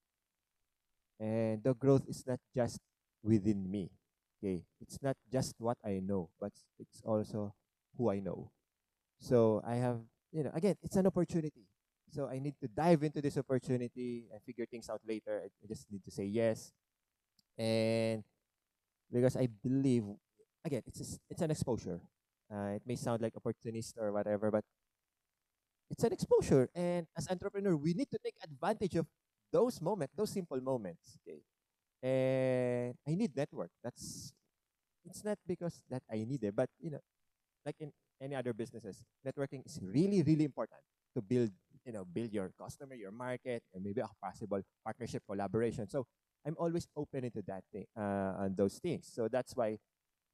and 1.18 1.62
the 1.62 1.74
growth 1.74 2.05
is 2.09 2.24
not 2.26 2.40
just 2.55 2.78
within 3.22 3.64
me. 3.70 3.90
Okay, 4.38 4.62
it's 4.80 5.01
not 5.03 5.16
just 5.32 5.55
what 5.59 5.78
I 5.84 6.01
know, 6.05 6.28
but 6.40 6.53
it's 6.78 7.01
also 7.05 7.55
who 7.97 8.11
I 8.11 8.20
know. 8.20 8.51
So 9.20 9.62
I 9.66 9.76
have, 9.76 10.01
you 10.32 10.44
know, 10.44 10.53
again, 10.55 10.76
it's 10.82 10.97
an 10.97 11.07
opportunity. 11.07 11.66
So 12.12 12.28
I 12.28 12.38
need 12.38 12.55
to 12.62 12.68
dive 12.68 13.03
into 13.03 13.22
this 13.22 13.38
opportunity 13.38 14.26
and 14.32 14.42
figure 14.42 14.66
things 14.66 14.90
out 14.90 15.01
later. 15.07 15.42
I, 15.44 15.49
I 15.49 15.66
just 15.68 15.86
need 15.90 16.05
to 16.05 16.11
say 16.12 16.24
yes. 16.26 16.72
And 17.59 18.24
because 19.12 19.36
I 19.36 19.49
believe, 19.49 20.05
again, 20.66 20.82
it's 20.86 21.00
a 21.00 21.06
it's 21.30 21.42
an 21.42 21.50
exposure. 21.50 22.00
Uh, 22.52 22.74
it 22.78 22.82
may 22.86 22.96
sound 22.96 23.22
like 23.22 23.34
opportunist 23.36 23.96
or 23.98 24.12
whatever, 24.12 24.50
but 24.50 24.64
it's 25.90 26.04
an 26.04 26.12
exposure. 26.12 26.68
And 26.74 27.06
as 27.16 27.28
entrepreneur, 27.30 27.76
we 27.76 27.94
need 27.94 28.10
to 28.10 28.18
take 28.22 28.34
advantage 28.42 28.96
of 28.96 29.06
those 29.52 29.80
moments, 29.80 30.14
those 30.16 30.30
simple 30.30 30.60
moments. 30.60 31.18
Okay. 31.22 31.40
And 32.02 32.94
I 33.06 33.14
need 33.14 33.36
network. 33.36 33.70
That's 33.82 34.32
it's 35.06 35.24
not 35.24 35.38
because 35.46 35.82
that 35.90 36.02
I 36.10 36.24
need 36.26 36.42
it, 36.44 36.54
but 36.56 36.68
you 36.80 36.90
know, 36.90 37.00
like 37.64 37.76
in 37.80 37.92
any 38.22 38.34
other 38.34 38.52
businesses, 38.52 39.02
networking 39.26 39.64
is 39.66 39.78
really, 39.82 40.22
really 40.22 40.44
important 40.44 40.80
to 41.14 41.22
build, 41.22 41.50
you 41.84 41.92
know, 41.92 42.04
build 42.04 42.32
your 42.32 42.52
customer, 42.60 42.94
your 42.94 43.12
market, 43.12 43.62
and 43.74 43.84
maybe 43.84 44.00
a 44.00 44.08
possible 44.22 44.60
partnership 44.84 45.22
collaboration. 45.28 45.88
So 45.88 46.06
I'm 46.46 46.56
always 46.58 46.88
open 46.96 47.24
into 47.24 47.42
that 47.48 47.64
thing, 47.72 47.86
uh, 47.96 48.44
on 48.46 48.54
those 48.56 48.78
things. 48.78 49.08
So 49.12 49.28
that's 49.28 49.54
why, 49.56 49.78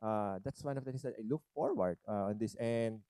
uh, 0.03 0.39
that's 0.45 0.65
one 0.65 0.77
of 0.77 0.85
the 0.85 0.91
things 0.91 1.03
that 1.03 1.15
I 1.19 1.23
look 1.29 1.43
forward 1.55 1.99
uh, 2.09 2.35
on 2.35 2.39
this. 2.39 2.55
And 2.57 3.01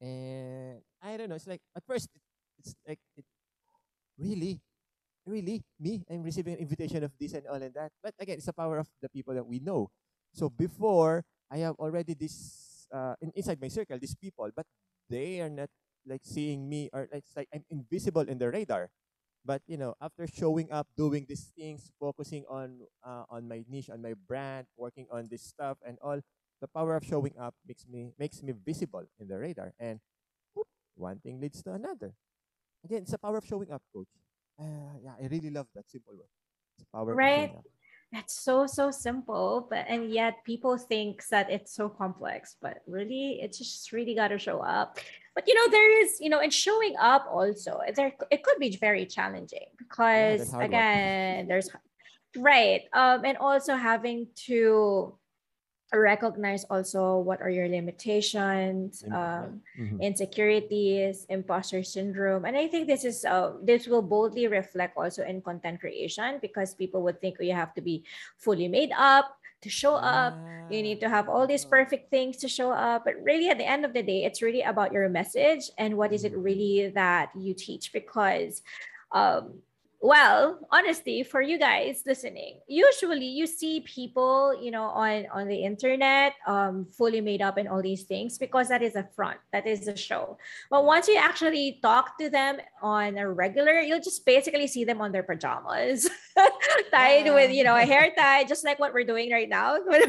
and 0.00 0.80
I 1.02 1.16
don't 1.16 1.28
know, 1.28 1.34
it's 1.36 1.46
like 1.46 1.62
at 1.76 1.82
first 1.86 2.08
it, 2.14 2.22
it's 2.58 2.74
like 2.86 3.00
it 3.16 3.24
really, 4.18 4.60
really 5.26 5.62
me. 5.80 6.04
I'm 6.10 6.22
receiving 6.22 6.54
an 6.54 6.60
invitation 6.60 7.04
of 7.04 7.12
this 7.20 7.34
and 7.34 7.46
all 7.46 7.60
and 7.62 7.74
that. 7.74 7.92
But 8.02 8.14
again, 8.18 8.36
it's 8.38 8.46
the 8.46 8.54
power 8.54 8.78
of 8.78 8.88
the 9.02 9.08
people 9.08 9.34
that 9.34 9.46
we 9.46 9.60
know. 9.60 9.90
So 10.34 10.48
before 10.50 11.24
I 11.50 11.58
have 11.58 11.76
already 11.76 12.14
this 12.14 12.86
uh, 12.92 13.14
in, 13.20 13.32
inside 13.36 13.60
my 13.60 13.68
circle, 13.68 13.98
these 13.98 14.16
people, 14.16 14.50
but 14.54 14.66
they 15.10 15.40
are 15.40 15.50
not 15.50 15.70
like 16.06 16.22
seeing 16.24 16.68
me 16.68 16.90
or 16.92 17.08
it's 17.12 17.36
like 17.36 17.48
I'm 17.54 17.64
invisible 17.70 18.22
in 18.22 18.38
the 18.38 18.50
radar. 18.50 18.90
But 19.48 19.64
you 19.66 19.78
know, 19.80 19.96
after 20.04 20.28
showing 20.28 20.68
up, 20.72 20.88
doing 20.96 21.24
these 21.28 21.48
things, 21.56 21.88
focusing 21.96 22.44
on 22.52 22.84
uh, 23.00 23.24
on 23.32 23.48
my 23.48 23.64
niche, 23.64 23.88
on 23.88 24.02
my 24.04 24.12
brand, 24.28 24.68
working 24.76 25.08
on 25.10 25.28
this 25.32 25.42
stuff 25.42 25.78
and 25.86 25.96
all, 26.04 26.20
the 26.60 26.68
power 26.68 26.96
of 27.00 27.04
showing 27.04 27.32
up 27.40 27.56
makes 27.66 27.88
me 27.88 28.12
makes 28.20 28.44
me 28.44 28.52
visible 28.52 29.08
in 29.18 29.28
the 29.28 29.38
radar. 29.40 29.72
And 29.80 30.00
whoop, 30.54 30.68
one 30.96 31.20
thing 31.20 31.40
leads 31.40 31.62
to 31.64 31.72
another. 31.72 32.12
Again, 32.84 33.02
it's 33.02 33.12
the 33.12 33.18
power 33.18 33.38
of 33.38 33.46
showing 33.46 33.70
up, 33.72 33.82
coach. 33.94 34.08
Uh, 34.60 34.98
yeah, 35.02 35.14
I 35.20 35.26
really 35.28 35.50
love 35.50 35.68
that 35.74 35.90
simple 35.90 36.14
word. 36.16 36.30
It's 36.76 36.84
the 36.84 36.90
power 36.92 37.16
Right. 37.16 37.22
showing 37.22 37.54
up. 37.56 37.66
so 38.26 38.66
so 38.66 38.90
simple 38.90 39.66
but 39.70 39.84
and 39.88 40.10
yet 40.12 40.44
people 40.44 40.76
think 40.78 41.22
that 41.30 41.50
it's 41.50 41.72
so 41.74 41.88
complex 41.88 42.56
but 42.60 42.82
really 42.86 43.40
it's 43.42 43.58
just 43.58 43.92
really 43.92 44.14
got 44.14 44.28
to 44.28 44.38
show 44.38 44.60
up 44.60 44.98
but 45.38 45.46
you 45.46 45.54
know 45.54 45.70
there 45.70 46.02
is 46.02 46.18
you 46.18 46.28
know 46.28 46.40
and 46.40 46.52
showing 46.52 46.98
up 46.98 47.30
also 47.30 47.78
there 47.94 48.10
it 48.28 48.42
could 48.42 48.58
be 48.58 48.74
very 48.74 49.06
challenging 49.06 49.70
because 49.78 50.50
yeah, 50.50 50.66
again 50.66 51.46
there's 51.46 51.70
right 52.42 52.90
um 52.92 53.22
and 53.22 53.38
also 53.38 53.76
having 53.76 54.26
to 54.34 55.14
recognize 55.94 56.66
also 56.68 57.22
what 57.22 57.40
are 57.40 57.48
your 57.48 57.68
limitations 57.68 59.04
um, 59.14 59.62
mm-hmm. 59.78 60.02
insecurities 60.02 61.24
imposter 61.30 61.86
syndrome 61.86 62.44
and 62.44 62.58
i 62.58 62.66
think 62.66 62.88
this 62.88 63.04
is 63.06 63.24
uh, 63.24 63.52
this 63.62 63.86
will 63.86 64.02
boldly 64.02 64.48
reflect 64.48 64.98
also 64.98 65.22
in 65.22 65.40
content 65.40 65.78
creation 65.78 66.42
because 66.42 66.74
people 66.74 67.00
would 67.00 67.22
think 67.22 67.38
oh, 67.38 67.44
you 67.44 67.54
have 67.54 67.72
to 67.72 67.80
be 67.80 68.02
fully 68.36 68.66
made 68.66 68.90
up 68.98 69.37
to 69.62 69.68
show 69.70 69.94
up. 69.94 70.34
You 70.70 70.82
need 70.82 71.00
to 71.00 71.08
have 71.08 71.28
all 71.28 71.46
these 71.46 71.64
perfect 71.64 72.10
things 72.10 72.36
to 72.38 72.48
show 72.48 72.70
up. 72.70 73.04
But 73.04 73.14
really 73.22 73.48
at 73.48 73.58
the 73.58 73.68
end 73.68 73.84
of 73.84 73.92
the 73.92 74.02
day 74.02 74.24
it's 74.24 74.42
really 74.42 74.62
about 74.62 74.92
your 74.92 75.08
message 75.08 75.70
and 75.78 75.96
what 75.96 76.12
is 76.12 76.24
it 76.24 76.32
mm-hmm. 76.32 76.42
really 76.42 76.92
that 76.94 77.30
you 77.36 77.54
teach 77.54 77.92
because 77.92 78.62
um, 79.12 79.60
well 80.00 80.58
honestly 80.70 81.24
for 81.24 81.42
you 81.42 81.58
guys 81.58 82.02
listening 82.06 82.58
usually 82.68 83.26
you 83.26 83.46
see 83.46 83.80
people 83.80 84.56
you 84.62 84.70
know 84.70 84.84
on 84.84 85.26
on 85.32 85.48
the 85.48 85.56
internet 85.56 86.34
um 86.46 86.86
fully 86.92 87.20
made 87.20 87.42
up 87.42 87.56
and 87.56 87.68
all 87.68 87.82
these 87.82 88.04
things 88.04 88.38
because 88.38 88.68
that 88.68 88.80
is 88.82 88.94
a 88.94 89.02
front 89.16 89.38
that 89.52 89.66
is 89.66 89.88
a 89.88 89.96
show. 89.96 90.38
But 90.70 90.84
once 90.84 91.08
you 91.08 91.16
actually 91.16 91.80
talk 91.82 92.18
to 92.18 92.30
them 92.30 92.58
on 92.82 93.18
a 93.18 93.28
regular 93.30 93.80
you'll 93.80 94.00
just 94.00 94.24
basically 94.24 94.66
see 94.66 94.84
them 94.84 95.00
on 95.00 95.10
their 95.10 95.22
pajamas 95.22 96.08
tied 96.90 97.26
yeah. 97.26 97.34
with 97.34 97.50
you 97.50 97.64
know 97.64 97.76
a 97.76 97.84
hair 97.84 98.12
tie 98.16 98.44
just 98.44 98.64
like 98.64 98.78
what 98.78 98.92
we're 98.94 99.04
doing 99.04 99.30
right 99.32 99.48
now. 99.48 99.78
We're, 99.88 100.04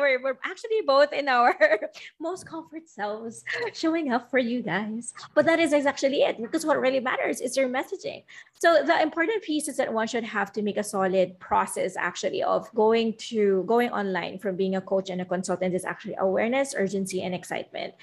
we're, 0.00 0.22
we're 0.22 0.38
actually 0.44 0.80
both 0.86 1.12
in 1.12 1.28
our 1.28 1.56
most 2.20 2.46
comfort 2.46 2.88
selves 2.88 3.44
showing 3.72 4.12
up 4.12 4.30
for 4.30 4.38
you 4.38 4.62
guys. 4.62 5.12
But 5.34 5.46
that 5.46 5.58
is 5.60 5.72
actually 5.72 6.22
it 6.22 6.40
because 6.40 6.64
what 6.64 6.80
really 6.80 7.00
matters 7.00 7.40
is 7.40 7.56
your 7.56 7.68
messaging. 7.68 8.24
So 8.60 8.82
the 8.84 9.00
important 9.00 9.27
piece 9.40 9.68
is 9.68 9.76
that 9.76 9.92
one 9.92 10.06
should 10.06 10.24
have 10.24 10.52
to 10.52 10.62
make 10.62 10.76
a 10.76 10.82
solid 10.82 11.38
process 11.38 11.96
actually 11.96 12.42
of 12.42 12.72
going 12.74 13.14
to 13.14 13.64
going 13.66 13.90
online 13.90 14.38
from 14.38 14.56
being 14.56 14.76
a 14.76 14.80
coach 14.80 15.10
and 15.10 15.20
a 15.20 15.24
consultant 15.24 15.74
is 15.74 15.84
actually 15.84 16.14
awareness, 16.18 16.74
urgency, 16.76 17.22
and 17.22 17.34
excitement. 17.34 17.94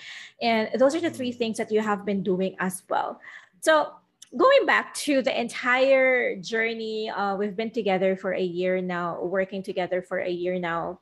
And 0.42 0.70
those 0.80 0.96
are 0.96 1.02
the 1.02 1.10
three 1.10 1.32
things 1.32 1.58
that 1.58 1.72
you 1.72 1.82
have 1.82 2.06
been 2.06 2.24
doing 2.24 2.56
as 2.60 2.84
well. 2.90 3.20
So 3.62 3.92
going 4.38 4.66
back 4.66 4.94
to 5.06 5.22
the 5.22 5.40
entire 5.40 6.36
journey, 6.38 7.10
uh, 7.10 7.36
we've 7.36 7.56
been 7.56 7.72
together 7.72 8.16
for 8.16 8.34
a 8.34 8.42
year 8.42 8.82
now, 8.82 9.22
working 9.24 9.64
together 9.64 10.02
for 10.02 10.20
a 10.20 10.30
year 10.30 10.60
now. 10.60 11.00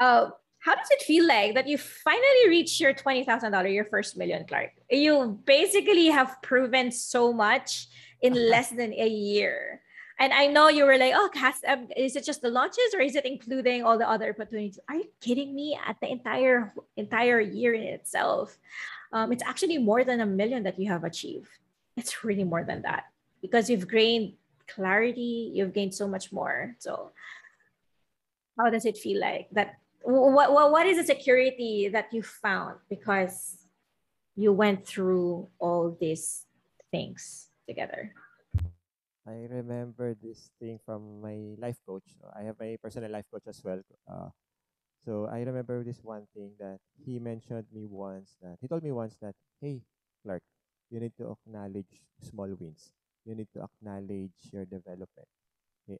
Uh, 0.00 0.30
how 0.60 0.74
does 0.74 0.88
it 0.90 1.02
feel 1.02 1.26
like 1.26 1.54
that 1.54 1.68
you 1.68 1.78
finally 1.78 2.48
reached 2.48 2.80
your 2.80 2.92
$20,000, 2.92 3.72
your 3.72 3.84
first 3.84 4.16
million, 4.16 4.44
Clark? 4.46 4.70
You 4.90 5.40
basically 5.44 6.06
have 6.06 6.36
proven 6.42 6.90
so 6.90 7.32
much 7.32 7.88
in 8.22 8.34
less 8.34 8.70
than 8.70 8.92
a 8.92 9.08
year. 9.08 9.80
And 10.18 10.32
I 10.32 10.46
know 10.46 10.68
you 10.68 10.84
were 10.84 10.98
like, 10.98 11.14
oh, 11.14 11.30
Cass, 11.32 11.62
um, 11.66 11.88
is 11.96 12.16
it 12.16 12.24
just 12.24 12.42
the 12.42 12.50
launches 12.50 12.92
or 12.92 13.00
is 13.00 13.14
it 13.14 13.24
including 13.24 13.84
all 13.84 13.96
the 13.96 14.08
other 14.08 14.30
opportunities? 14.30 14.78
Are 14.88 14.96
you 14.96 15.08
kidding 15.20 15.54
me? 15.54 15.78
At 15.78 15.96
the 16.00 16.10
entire 16.10 16.74
entire 16.96 17.40
year 17.40 17.72
in 17.74 17.82
itself, 17.82 18.58
um, 19.12 19.30
it's 19.30 19.44
actually 19.44 19.78
more 19.78 20.02
than 20.02 20.20
a 20.20 20.26
million 20.26 20.64
that 20.64 20.78
you 20.78 20.90
have 20.90 21.04
achieved. 21.04 21.48
It's 21.96 22.24
really 22.24 22.44
more 22.44 22.64
than 22.64 22.82
that 22.82 23.04
because 23.40 23.70
you've 23.70 23.88
gained 23.88 24.34
clarity, 24.66 25.52
you've 25.54 25.72
gained 25.72 25.94
so 25.94 26.08
much 26.08 26.32
more. 26.32 26.74
So, 26.78 27.12
how 28.58 28.70
does 28.70 28.84
it 28.84 28.98
feel 28.98 29.20
like 29.20 29.46
that 29.52 29.78
what, 30.02 30.52
what, 30.52 30.72
what 30.72 30.86
is 30.86 30.96
the 30.96 31.04
security 31.04 31.88
that 31.92 32.12
you 32.12 32.22
found 32.22 32.78
because 32.88 33.56
you 34.34 34.52
went 34.52 34.86
through 34.86 35.48
all 35.58 35.96
these 36.00 36.44
things 36.90 37.47
together? 37.68 38.12
I 39.28 39.46
remember 39.50 40.14
this 40.16 40.50
thing 40.58 40.78
from 40.84 41.20
my 41.20 41.54
life 41.58 41.78
coach. 41.86 42.16
I 42.34 42.42
have 42.48 42.56
my 42.58 42.76
personal 42.82 43.10
life 43.12 43.26
coach 43.30 43.44
as 43.46 43.60
well. 43.62 43.82
Uh, 44.08 44.30
so 45.04 45.26
I 45.26 45.40
remember 45.42 45.84
this 45.84 46.02
one 46.02 46.26
thing 46.34 46.52
that 46.60 46.78
he 47.04 47.18
mentioned 47.18 47.66
me 47.72 47.86
once 47.86 48.36
that 48.42 48.58
he 48.60 48.68
told 48.68 48.82
me 48.84 48.92
once 48.92 49.16
that, 49.22 49.34
hey, 49.60 49.82
Clark, 50.24 50.42
you 50.90 51.00
need 51.00 51.12
to 51.18 51.36
acknowledge 51.36 52.02
small 52.22 52.48
wins. 52.58 52.92
You 53.24 53.34
need 53.34 53.48
to 53.54 53.64
acknowledge 53.64 54.36
your 54.52 54.64
development. 54.66 55.28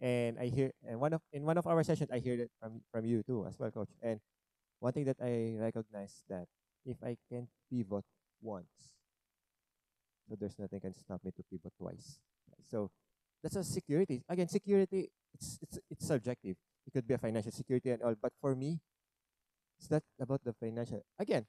And 0.01 0.39
I 0.39 0.47
hear 0.49 0.71
and 0.87 1.01
one 1.01 1.13
of 1.15 1.23
in 1.33 1.45
one 1.45 1.59
of 1.59 1.67
our 1.67 1.83
sessions 1.83 2.11
I 2.13 2.19
hear 2.21 2.37
that 2.39 2.51
from 2.61 2.83
from 2.93 3.05
you 3.07 3.23
too 3.25 3.47
as 3.49 3.59
well, 3.59 3.71
coach. 3.73 3.91
And 4.03 4.21
one 4.81 4.93
thing 4.93 5.05
that 5.07 5.19
I 5.23 5.57
recognize 5.59 6.25
that 6.29 6.47
if 6.87 6.99
I 7.03 7.17
can 7.31 7.49
pivot 7.71 8.05
once, 8.43 8.98
so 10.29 10.37
there's 10.39 10.59
nothing 10.59 10.81
can 10.81 10.95
stop 10.95 11.25
me 11.25 11.33
to 11.33 11.43
pivot 11.51 11.73
twice. 11.79 12.21
So 12.71 12.91
that's 13.43 13.57
a 13.57 13.65
security. 13.65 14.23
Again, 14.29 14.49
security 14.49 15.09
it's 15.35 15.59
it's 15.63 15.79
it's 15.91 16.07
subjective. 16.07 16.57
It 16.87 16.93
could 16.93 17.07
be 17.07 17.15
a 17.15 17.19
financial 17.19 17.53
security 17.53 17.91
and 17.91 18.03
all, 18.03 18.15
but 18.21 18.33
for 18.41 18.55
me, 18.55 18.81
it's 19.79 19.91
not 19.91 20.03
about 20.21 20.43
the 20.45 20.53
financial. 20.53 21.05
Again, 21.19 21.47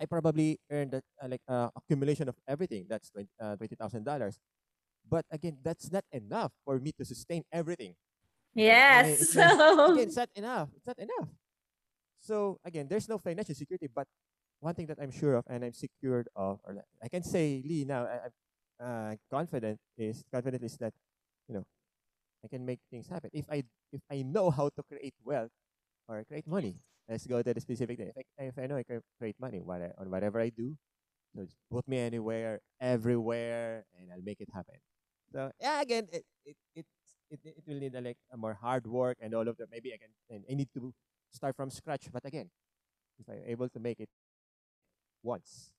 I 0.00 0.06
probably 0.06 0.58
earned 0.70 0.92
that 0.92 1.04
uh, 1.22 1.28
like 1.28 1.42
uh, 1.48 1.68
accumulation 1.76 2.28
of 2.28 2.36
everything. 2.48 2.86
That's 2.88 3.10
twenty 3.10 3.28
uh, 3.40 3.56
twenty 3.56 3.76
thousand 3.76 4.04
dollars. 4.04 4.38
But 5.08 5.24
again, 5.30 5.58
that's 5.62 5.90
not 5.90 6.04
enough 6.12 6.52
for 6.64 6.78
me 6.78 6.92
to 6.98 7.04
sustain 7.04 7.44
everything. 7.52 7.94
Yes. 8.54 9.22
it's 9.22 9.34
not, 9.36 9.90
again, 9.92 10.04
it's 10.08 10.16
not 10.16 10.30
enough. 10.34 10.68
It's 10.76 10.86
not 10.86 10.98
enough. 10.98 11.28
So 12.20 12.58
again, 12.64 12.86
there's 12.88 13.08
no 13.08 13.18
financial 13.18 13.54
security, 13.54 13.88
but 13.88 14.06
one 14.60 14.74
thing 14.74 14.86
that 14.86 14.98
I'm 15.00 15.10
sure 15.10 15.34
of 15.34 15.44
and 15.48 15.64
I'm 15.64 15.72
secured 15.72 16.28
of, 16.36 16.60
or 16.64 16.84
I 17.02 17.08
can 17.08 17.22
say, 17.22 17.62
Lee, 17.64 17.84
now 17.84 18.06
I, 18.06 18.28
am 18.28 18.32
uh, 18.80 19.14
confident 19.30 19.78
is 19.96 20.24
confident 20.30 20.62
is 20.62 20.76
that, 20.78 20.92
you 21.48 21.54
know, 21.54 21.64
I 22.44 22.48
can 22.48 22.64
make 22.64 22.80
things 22.90 23.08
happen 23.08 23.30
if 23.32 23.44
I 23.50 23.64
if 23.92 24.00
I 24.10 24.22
know 24.22 24.50
how 24.50 24.68
to 24.68 24.82
create 24.82 25.14
wealth 25.24 25.50
or 26.08 26.24
create 26.24 26.46
money. 26.46 26.76
Let's 27.08 27.26
go 27.26 27.42
to 27.42 27.52
the 27.52 27.60
specific 27.60 27.98
thing. 27.98 28.12
If 28.14 28.24
I, 28.38 28.42
if 28.44 28.58
I 28.58 28.66
know 28.66 28.76
I 28.76 28.84
can 28.84 29.00
create 29.18 29.34
money 29.40 29.60
what 29.60 29.82
I, 29.82 29.90
on 29.98 30.10
whatever 30.10 30.40
I 30.40 30.50
do, 30.50 30.76
so 31.34 31.42
just 31.42 31.56
put 31.70 31.88
me 31.88 31.98
anywhere, 31.98 32.60
everywhere, 32.80 33.84
and 33.98 34.12
I'll 34.12 34.22
make 34.22 34.40
it 34.40 34.48
happen. 34.54 34.76
So 35.32 35.50
yeah, 35.60 35.80
again, 35.80 36.08
it 36.12 36.24
it 36.44 36.56
it 36.74 36.86
it, 37.30 37.40
it 37.44 37.64
will 37.66 37.78
need 37.78 37.94
a, 37.94 38.00
like 38.00 38.18
a 38.32 38.36
more 38.36 38.54
hard 38.54 38.86
work 38.86 39.18
and 39.20 39.34
all 39.34 39.46
of 39.48 39.56
that. 39.58 39.68
Maybe 39.70 39.92
I 39.92 39.98
can 39.98 40.44
I 40.48 40.54
need 40.54 40.68
to 40.74 40.92
start 41.30 41.56
from 41.56 41.70
scratch. 41.70 42.06
But 42.12 42.24
again, 42.24 42.50
if 43.18 43.28
I'm 43.28 43.42
able 43.46 43.68
to 43.68 43.78
make 43.78 44.00
it 44.00 44.08
once, 45.22 45.72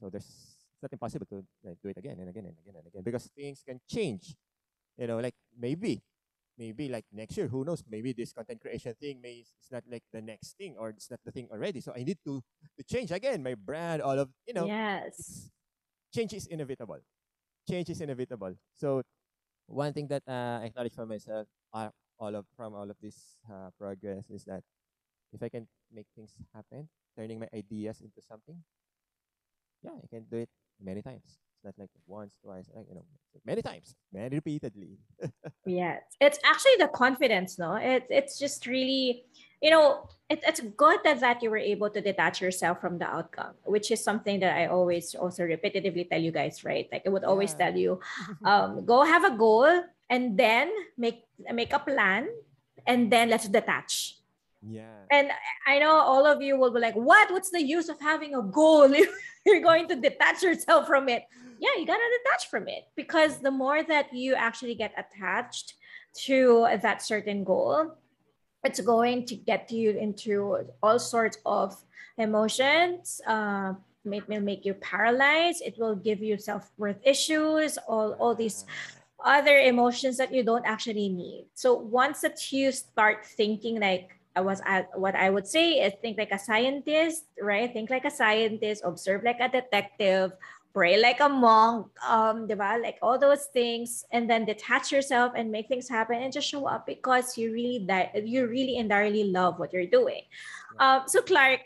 so 0.00 0.08
there's 0.08 0.24
it's 0.24 0.82
not 0.82 0.92
impossible 0.92 1.26
to 1.26 1.44
like, 1.64 1.76
do 1.82 1.88
it 1.88 1.98
again 1.98 2.16
and 2.20 2.28
again 2.28 2.46
and 2.46 2.54
again 2.62 2.74
and 2.78 2.86
again 2.86 3.02
because 3.02 3.26
things 3.34 3.62
can 3.66 3.80
change. 3.88 4.36
You 4.96 5.06
know, 5.06 5.18
like 5.18 5.34
maybe 5.58 6.02
maybe 6.56 6.88
like 6.88 7.04
next 7.12 7.36
year, 7.36 7.48
who 7.48 7.64
knows? 7.64 7.82
Maybe 7.88 8.12
this 8.12 8.32
content 8.32 8.60
creation 8.60 8.94
thing 9.00 9.20
may 9.22 9.42
it's 9.46 9.70
not 9.70 9.84
like 9.90 10.02
the 10.12 10.20
next 10.20 10.56
thing 10.56 10.76
or 10.78 10.90
it's 10.90 11.10
not 11.10 11.20
the 11.24 11.32
thing 11.32 11.48
already. 11.50 11.80
So 11.80 11.92
I 11.94 12.02
need 12.02 12.18
to 12.26 12.42
to 12.78 12.82
change 12.84 13.10
again 13.10 13.42
my 13.42 13.54
brand, 13.54 14.02
all 14.02 14.18
of 14.18 14.30
you 14.46 14.54
know. 14.54 14.66
Yes. 14.66 15.50
Change 16.14 16.32
is 16.34 16.46
inevitable 16.46 17.00
change 17.68 17.90
is 17.90 18.00
inevitable. 18.00 18.56
So 18.76 19.02
one 19.66 19.92
thing 19.92 20.08
that 20.08 20.24
uh, 20.26 20.64
I 20.64 20.72
acknowledge 20.72 20.94
for 20.94 21.04
myself, 21.04 21.46
uh, 21.72 21.90
all 22.18 22.34
of 22.34 22.46
from 22.56 22.74
all 22.74 22.88
of 22.88 22.96
this 23.00 23.36
uh, 23.46 23.68
progress 23.78 24.30
is 24.30 24.44
that 24.44 24.64
if 25.32 25.42
I 25.42 25.48
can 25.48 25.68
make 25.92 26.06
things 26.16 26.32
happen, 26.54 26.88
turning 27.16 27.38
my 27.38 27.48
ideas 27.52 28.00
into 28.00 28.24
something, 28.24 28.56
yeah, 29.82 29.96
you 30.02 30.08
can 30.08 30.24
do 30.30 30.38
it 30.38 30.50
many 30.80 31.02
times. 31.02 31.38
It's 31.58 31.64
not 31.64 31.74
like 31.78 31.90
once, 32.06 32.34
twice, 32.42 32.70
like, 32.74 32.86
you 32.88 32.94
know, 32.94 33.04
many 33.44 33.62
times, 33.62 33.94
many 34.12 34.36
repeatedly. 34.36 34.98
yes, 35.66 36.02
it's 36.20 36.38
actually 36.44 36.78
the 36.78 36.88
confidence, 36.88 37.58
no? 37.58 37.74
It's 37.74 38.06
it's 38.10 38.38
just 38.38 38.66
really, 38.66 39.24
you 39.60 39.70
know, 39.70 40.06
it, 40.30 40.38
it's 40.46 40.60
good 40.60 41.00
that 41.02 41.18
that 41.18 41.42
you 41.42 41.50
were 41.50 41.58
able 41.58 41.90
to 41.90 42.00
detach 42.00 42.40
yourself 42.40 42.80
from 42.80 42.98
the 42.98 43.10
outcome, 43.10 43.58
which 43.64 43.90
is 43.90 44.02
something 44.02 44.38
that 44.40 44.54
I 44.54 44.66
always 44.66 45.14
also 45.14 45.42
repetitively 45.42 46.08
tell 46.08 46.22
you 46.22 46.30
guys, 46.30 46.62
right? 46.62 46.86
Like 46.92 47.02
I 47.06 47.10
would 47.10 47.24
always 47.24 47.56
yeah. 47.58 47.66
tell 47.66 47.76
you, 47.76 47.98
um, 48.44 48.86
go 48.86 49.02
have 49.02 49.24
a 49.24 49.34
goal 49.34 49.66
and 50.08 50.38
then 50.38 50.70
make 50.96 51.26
make 51.50 51.72
a 51.72 51.82
plan, 51.82 52.30
and 52.86 53.10
then 53.10 53.30
let's 53.30 53.48
detach 53.48 54.17
yeah. 54.68 55.08
And 55.10 55.30
I 55.66 55.78
know 55.78 55.92
all 55.92 56.26
of 56.26 56.42
you 56.42 56.58
will 56.58 56.72
be 56.72 56.80
like, 56.80 56.94
what? 56.94 57.30
What's 57.30 57.50
the 57.50 57.62
use 57.62 57.88
of 57.88 58.00
having 58.00 58.34
a 58.34 58.42
goal 58.42 58.92
if 58.92 59.08
you're 59.46 59.62
going 59.62 59.88
to 59.88 59.96
detach 59.96 60.42
yourself 60.42 60.86
from 60.86 61.08
it? 61.08 61.24
Yeah, 61.58 61.70
you 61.78 61.86
got 61.86 61.96
to 61.96 62.18
detach 62.22 62.50
from 62.50 62.68
it 62.68 62.84
because 62.94 63.38
the 63.38 63.50
more 63.50 63.82
that 63.82 64.12
you 64.12 64.34
actually 64.34 64.74
get 64.74 64.92
attached 64.96 65.74
to 66.26 66.68
that 66.82 67.02
certain 67.02 67.44
goal, 67.44 67.96
it's 68.64 68.80
going 68.80 69.24
to 69.26 69.36
get 69.36 69.70
you 69.70 69.90
into 69.90 70.66
all 70.82 70.98
sorts 70.98 71.38
of 71.46 71.74
emotions. 72.16 73.20
Uh, 73.26 73.74
it 74.04 74.28
will 74.28 74.40
make 74.40 74.64
you 74.64 74.74
paralyzed. 74.74 75.62
It 75.64 75.76
will 75.78 75.96
give 75.96 76.22
you 76.22 76.38
self 76.38 76.70
worth 76.76 76.98
issues, 77.02 77.78
all, 77.88 78.12
all 78.14 78.34
these 78.34 78.64
other 79.24 79.58
emotions 79.58 80.16
that 80.18 80.32
you 80.32 80.44
don't 80.44 80.64
actually 80.64 81.08
need. 81.08 81.46
So 81.54 81.74
once 81.74 82.20
that 82.20 82.52
you 82.52 82.70
start 82.72 83.26
thinking 83.26 83.80
like 83.80 84.17
I 84.36 84.40
was 84.40 84.60
at 84.64 84.88
what 84.98 85.14
I 85.14 85.30
would 85.30 85.46
say 85.46 85.80
is 85.80 85.94
think 86.00 86.18
like 86.18 86.32
a 86.32 86.38
scientist, 86.38 87.24
right? 87.40 87.72
Think 87.72 87.90
like 87.90 88.04
a 88.04 88.10
scientist, 88.10 88.82
observe 88.84 89.24
like 89.24 89.40
a 89.40 89.48
detective, 89.48 90.32
pray 90.72 91.00
like 91.00 91.20
a 91.20 91.28
monk, 91.28 91.88
um, 92.06 92.46
diba? 92.46 92.80
like 92.82 92.98
all 93.02 93.18
those 93.18 93.46
things, 93.52 94.04
and 94.12 94.30
then 94.30 94.44
detach 94.44 94.92
yourself 94.92 95.32
and 95.34 95.50
make 95.50 95.68
things 95.68 95.88
happen 95.88 96.22
and 96.22 96.32
just 96.32 96.48
show 96.48 96.66
up 96.66 96.86
because 96.86 97.36
you 97.36 97.52
really 97.52 97.84
that 97.86 98.26
you 98.26 98.46
really 98.46 98.76
entirely 98.76 99.24
love 99.24 99.58
what 99.58 99.72
you're 99.72 99.90
doing. 99.90 100.22
Um, 100.78 101.02
so 101.06 101.22
Clark, 101.22 101.60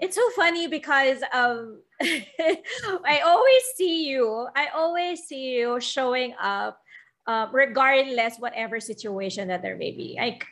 it's 0.00 0.16
so 0.16 0.30
funny 0.30 0.66
because 0.66 1.22
um 1.32 1.80
I 2.00 3.20
always 3.24 3.62
see 3.76 4.08
you, 4.08 4.48
I 4.56 4.68
always 4.74 5.24
see 5.24 5.60
you 5.60 5.80
showing 5.80 6.34
up 6.40 6.80
uh, 7.26 7.48
regardless 7.52 8.36
whatever 8.38 8.80
situation 8.80 9.48
that 9.48 9.62
there 9.62 9.76
may 9.76 9.92
be. 9.92 10.16
Like 10.18 10.46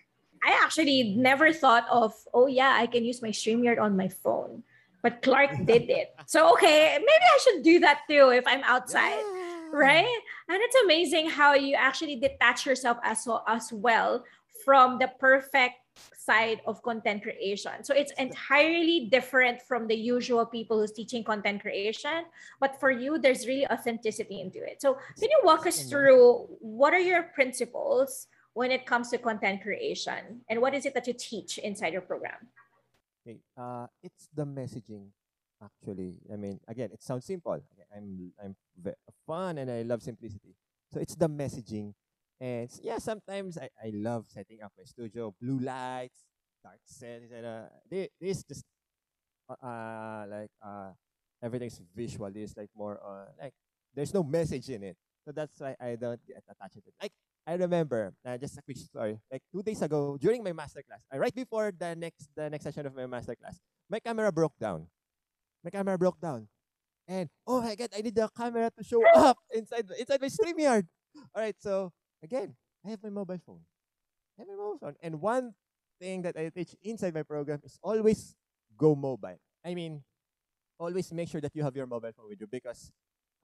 I 0.45 0.59
actually 0.63 1.15
never 1.17 1.53
thought 1.53 1.87
of, 1.91 2.15
oh 2.35 2.47
yeah, 2.47 2.77
I 2.79 2.87
can 2.87 3.05
use 3.05 3.23
my 3.23 3.31
StreamYard 3.31 3.81
on 3.81 3.97
my 3.97 4.09
phone. 4.09 4.63
But 5.03 5.23
Clark 5.23 5.51
did 5.67 5.91
it. 5.91 6.15
So 6.27 6.53
okay, 6.55 6.99
maybe 6.99 7.27
I 7.35 7.39
should 7.43 7.63
do 7.63 7.81
that 7.81 8.03
too 8.09 8.31
if 8.31 8.45
I'm 8.47 8.63
outside. 8.65 9.23
Yeah. 9.23 9.49
Right? 9.73 10.19
And 10.49 10.59
it's 10.61 10.77
amazing 10.85 11.31
how 11.31 11.55
you 11.55 11.75
actually 11.75 12.17
detach 12.17 12.67
yourself 12.67 12.99
as 13.03 13.25
well, 13.27 13.43
as 13.49 13.73
well 13.73 14.25
from 14.65 14.99
the 14.99 15.09
perfect 15.19 15.77
side 16.17 16.61
of 16.67 16.83
content 16.83 17.23
creation. 17.23 17.83
So 17.83 17.95
it's 17.95 18.13
entirely 18.13 19.09
different 19.11 19.63
from 19.63 19.87
the 19.87 19.95
usual 19.95 20.47
people 20.47 20.79
who's 20.79 20.93
teaching 20.93 21.25
content 21.25 21.63
creation. 21.63 22.25
But 22.61 22.79
for 22.79 22.91
you, 22.91 23.19
there's 23.19 23.47
really 23.47 23.67
authenticity 23.69 24.41
into 24.41 24.63
it. 24.63 24.81
So 24.81 24.99
can 25.19 25.31
you 25.31 25.41
walk 25.43 25.67
us 25.67 25.85
through 25.85 26.47
what 26.61 26.93
are 26.95 27.01
your 27.01 27.25
principles 27.35 28.29
when 28.55 28.71
it 28.71 28.87
comes 28.87 29.11
to 29.11 29.19
content 29.19 29.63
creation 29.63 30.43
and 30.49 30.61
what 30.61 30.75
is 30.75 30.87
it 30.87 30.95
that 30.95 31.07
you 31.07 31.15
teach 31.15 31.59
inside 31.59 31.93
your 31.93 32.03
program? 32.03 32.49
Okay, 33.27 33.39
uh, 33.57 33.87
it's 34.03 34.29
the 34.35 34.45
messaging 34.45 35.09
actually. 35.63 36.17
I 36.33 36.37
mean, 36.37 36.59
again, 36.67 36.91
it 36.93 37.03
sounds 37.03 37.25
simple. 37.25 37.53
I'm 37.95 38.33
I'm 38.43 38.57
fun 39.27 39.59
and 39.59 39.71
I 39.71 39.83
love 39.83 40.03
simplicity. 40.03 40.57
So 40.93 41.01
it's 41.01 41.15
the 41.15 41.29
messaging 41.29 41.95
and 42.43 42.69
yeah, 42.83 42.99
sometimes 42.99 43.57
I, 43.57 43.71
I 43.79 43.93
love 43.95 44.27
setting 44.27 44.63
up 44.63 44.73
my 44.77 44.83
studio, 44.83 45.33
blue 45.41 45.61
lights, 45.61 46.27
dark 46.65 46.81
sets, 46.85 47.31
and 47.31 47.47
uh, 47.47 47.71
this 47.89 48.43
just 48.43 48.65
uh, 49.49 49.65
uh 49.65 50.27
like 50.29 50.51
uh 50.59 50.91
everything's 51.41 51.81
visual. 51.95 52.29
This 52.33 52.57
like 52.57 52.71
more 52.75 52.99
uh 52.99 53.31
like 53.41 53.55
there's 53.95 54.13
no 54.13 54.25
message 54.25 54.71
in 54.71 54.83
it, 54.83 54.97
so 55.25 55.31
that's 55.31 55.61
why 55.61 55.77
I 55.79 55.95
don't 55.95 56.19
attach 56.51 56.77
it. 56.77 56.83
Like 57.01 57.13
I 57.47 57.55
remember 57.55 58.15
uh, 58.25 58.39
just 58.39 58.59
a 58.59 58.63
quick 58.63 58.79
story. 58.79 59.19
Like 59.31 59.43
two 59.53 59.63
days 59.63 59.83
ago 59.83 60.17
during 60.21 60.43
my 60.45 60.53
masterclass, 60.53 61.03
uh, 61.13 61.19
right 61.19 61.35
before 61.35 61.73
the 61.75 61.95
next 61.97 62.31
the 62.37 62.51
next 62.51 62.65
session 62.65 62.87
of 62.87 62.95
my 62.95 63.07
masterclass, 63.11 63.59
my 63.91 63.99
camera 63.99 64.31
broke 64.31 64.55
down. 64.59 64.87
My 65.65 65.71
camera 65.71 65.99
broke 65.99 66.21
down, 66.21 66.49
and 67.09 67.31
oh 67.47 67.63
my 67.63 67.75
god, 67.75 67.91
I 67.97 68.03
need 68.03 68.15
the 68.15 68.29
camera 68.37 68.71
to 68.77 68.83
show 68.85 69.03
up 69.15 69.39
inside 69.55 69.87
inside 69.99 70.21
my 70.21 70.31
StreamYard. 70.31 70.87
All 71.35 71.43
right, 71.43 71.57
so 71.59 71.93
Again, 72.23 72.55
I 72.87 72.91
have 72.91 73.03
my 73.03 73.11
mobile 73.11 73.39
phone. 73.45 73.67
I 74.39 74.43
have 74.43 74.49
my 74.49 74.55
mobile 74.55 74.79
phone. 74.79 74.97
And 75.03 75.21
one 75.21 75.55
thing 76.01 76.23
that 76.23 76.37
I 76.37 76.49
teach 76.51 76.75
inside 76.83 77.15
my 77.15 77.23
program 77.25 77.61
is 77.65 77.79
always 77.83 78.37
go 78.79 78.95
mobile. 78.95 79.39
I 79.65 79.75
mean, 79.75 80.03
always 80.79 81.13
make 81.13 81.29
sure 81.29 81.41
that 81.41 81.55
you 81.55 81.63
have 81.65 81.77
your 81.77 81.87
mobile 81.87 82.13
phone 82.17 82.29
with 82.29 82.41
you 82.41 82.47
because 82.47 82.93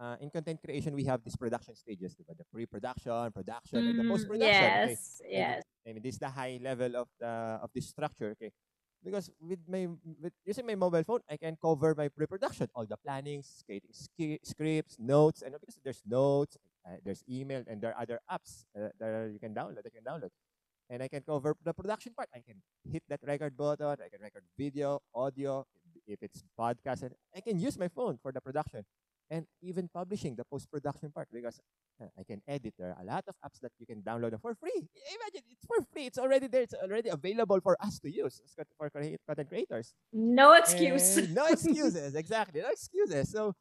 uh, 0.00 0.16
in 0.20 0.30
content 0.30 0.62
creation, 0.62 0.94
we 0.94 1.04
have 1.04 1.22
these 1.24 1.36
production 1.36 1.74
stages, 1.74 2.14
the 2.14 2.44
pre-production, 2.52 3.32
production, 3.32 3.82
mm, 3.82 3.90
and 3.90 3.98
the 3.98 4.04
mm, 4.04 4.10
post-production. 4.10 4.94
Yes, 4.94 5.20
okay? 5.24 5.32
yes. 5.32 5.62
I 5.86 5.92
mean, 5.92 6.02
this 6.02 6.14
is 6.14 6.20
the 6.20 6.30
high 6.30 6.58
level 6.62 6.96
of 6.96 7.08
the 7.18 7.58
of 7.62 7.70
this 7.74 7.88
structure. 7.88 8.30
Okay, 8.38 8.52
because 9.02 9.30
with 9.40 9.58
my 9.66 9.88
with 10.22 10.32
using 10.44 10.66
my 10.66 10.74
mobile 10.74 11.02
phone, 11.02 11.20
I 11.28 11.36
can 11.36 11.58
cover 11.60 11.94
my 11.98 12.08
pre-production, 12.08 12.68
all 12.74 12.86
the 12.86 12.96
planning, 12.96 13.42
skating 13.42 13.90
sk- 13.90 14.42
scripts, 14.44 14.96
notes, 14.98 15.42
and 15.42 15.52
because 15.58 15.78
there's 15.82 16.02
notes, 16.06 16.56
uh, 16.86 17.02
there's 17.04 17.24
email 17.28 17.64
and 17.66 17.82
there 17.82 17.90
are 17.90 18.02
other 18.02 18.20
apps 18.30 18.64
uh, 18.78 18.94
that 19.00 19.30
you 19.32 19.40
can 19.42 19.54
download. 19.54 19.82
That 19.82 19.90
you 19.90 19.98
can 19.98 20.06
download, 20.06 20.30
and 20.90 21.02
I 21.02 21.08
can 21.08 21.22
cover 21.26 21.56
the 21.64 21.74
production 21.74 22.14
part. 22.14 22.28
I 22.30 22.40
can 22.46 22.62
hit 22.86 23.02
that 23.08 23.20
record 23.26 23.56
button. 23.56 23.98
I 23.98 24.08
can 24.08 24.22
record 24.22 24.44
video, 24.56 25.02
audio. 25.14 25.66
If 26.06 26.22
it's 26.22 26.42
podcast, 26.58 27.02
and 27.02 27.12
I 27.36 27.40
can 27.40 27.58
use 27.58 27.76
my 27.78 27.88
phone 27.88 28.18
for 28.22 28.32
the 28.32 28.40
production, 28.40 28.84
and 29.30 29.46
even 29.62 29.88
publishing 29.92 30.34
the 30.36 30.44
post 30.44 30.70
production 30.70 31.10
part 31.12 31.28
because 31.32 31.60
uh, 32.00 32.06
I 32.18 32.22
can 32.22 32.40
edit. 32.48 32.74
There 32.78 32.88
are 32.90 33.02
a 33.02 33.04
lot 33.04 33.24
of 33.28 33.34
apps 33.44 33.60
that 33.62 33.72
you 33.78 33.86
can 33.86 34.02
download 34.02 34.40
for 34.40 34.54
free. 34.54 34.72
Imagine 34.76 35.42
it's 35.50 35.66
for 35.66 35.84
free. 35.92 36.06
It's 36.06 36.18
already 36.18 36.46
there. 36.46 36.62
It's 36.62 36.74
already 36.74 37.10
available 37.10 37.60
for 37.60 37.76
us 37.82 37.98
to 38.00 38.10
use 38.10 38.40
for 38.78 38.90
content 38.90 39.48
creators. 39.48 39.92
No 40.12 40.52
excuse. 40.54 41.16
And 41.16 41.34
no 41.34 41.46
excuses. 41.50 42.14
exactly. 42.14 42.60
No 42.60 42.68
excuses. 42.68 43.30
So 43.30 43.54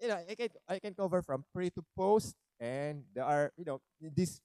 you 0.00 0.08
know, 0.08 0.18
I 0.28 0.34
can 0.34 0.48
I 0.68 0.78
can 0.78 0.94
cover 0.94 1.22
from 1.22 1.44
pre 1.54 1.70
to 1.70 1.82
post, 1.96 2.34
and 2.60 3.02
there 3.14 3.24
are 3.24 3.52
you 3.56 3.64
know 3.64 3.80
these 4.00 4.40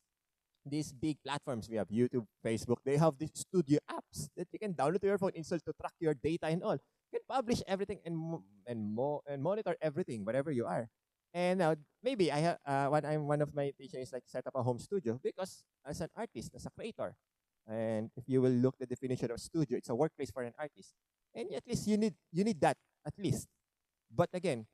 these 0.66 0.92
big 0.92 1.18
platforms 1.24 1.70
we 1.70 1.78
have 1.78 1.90
YouTube, 1.90 2.26
Facebook. 2.46 2.78
They 2.86 2.98
have 2.98 3.18
these 3.18 3.32
studio 3.36 3.80
apps 3.92 4.30
that 4.38 4.48
you 4.52 4.60
can 4.60 4.74
download 4.74 5.02
to 5.02 5.08
your 5.08 5.18
phone, 5.18 5.32
install 5.36 5.60
to 5.60 5.74
track 5.80 5.94
your 6.00 6.14
data 6.14 6.48
and 6.48 6.64
all. 6.64 6.78
You 7.14 7.20
can 7.22 7.28
publish 7.30 7.62
everything 7.70 8.02
and 8.06 8.18
mo- 8.18 8.44
and 8.66 8.80
mo- 8.90 9.22
and 9.30 9.38
monitor 9.44 9.78
everything 9.82 10.26
wherever 10.26 10.50
you 10.50 10.66
are. 10.66 10.90
And 11.34 11.60
now 11.62 11.76
maybe 12.02 12.32
I 12.34 12.40
have 12.42 12.58
uh, 12.66 12.88
one 12.90 13.06
I'm 13.06 13.28
one 13.30 13.42
of 13.46 13.54
my 13.54 13.70
teachers 13.78 14.10
like 14.14 14.26
set 14.26 14.48
up 14.50 14.56
a 14.58 14.64
home 14.66 14.80
studio 14.82 15.22
because 15.22 15.62
as 15.86 16.02
an 16.02 16.10
artist, 16.18 16.54
as 16.58 16.66
a 16.66 16.74
creator, 16.74 17.14
and 17.70 18.10
if 18.18 18.26
you 18.28 18.42
will 18.42 18.54
look 18.54 18.78
the 18.82 18.86
definition 18.90 19.30
of 19.30 19.40
studio, 19.42 19.78
it's 19.78 19.90
a 19.90 19.96
workplace 19.96 20.32
for 20.34 20.42
an 20.42 20.54
artist. 20.58 20.94
And 21.38 21.54
at 21.54 21.66
least 21.70 21.86
you 21.88 21.98
need 21.98 22.16
you 22.34 22.44
need 22.44 22.62
that 22.62 22.78
at 23.06 23.14
least. 23.18 23.48
But 24.14 24.30
again, 24.34 24.66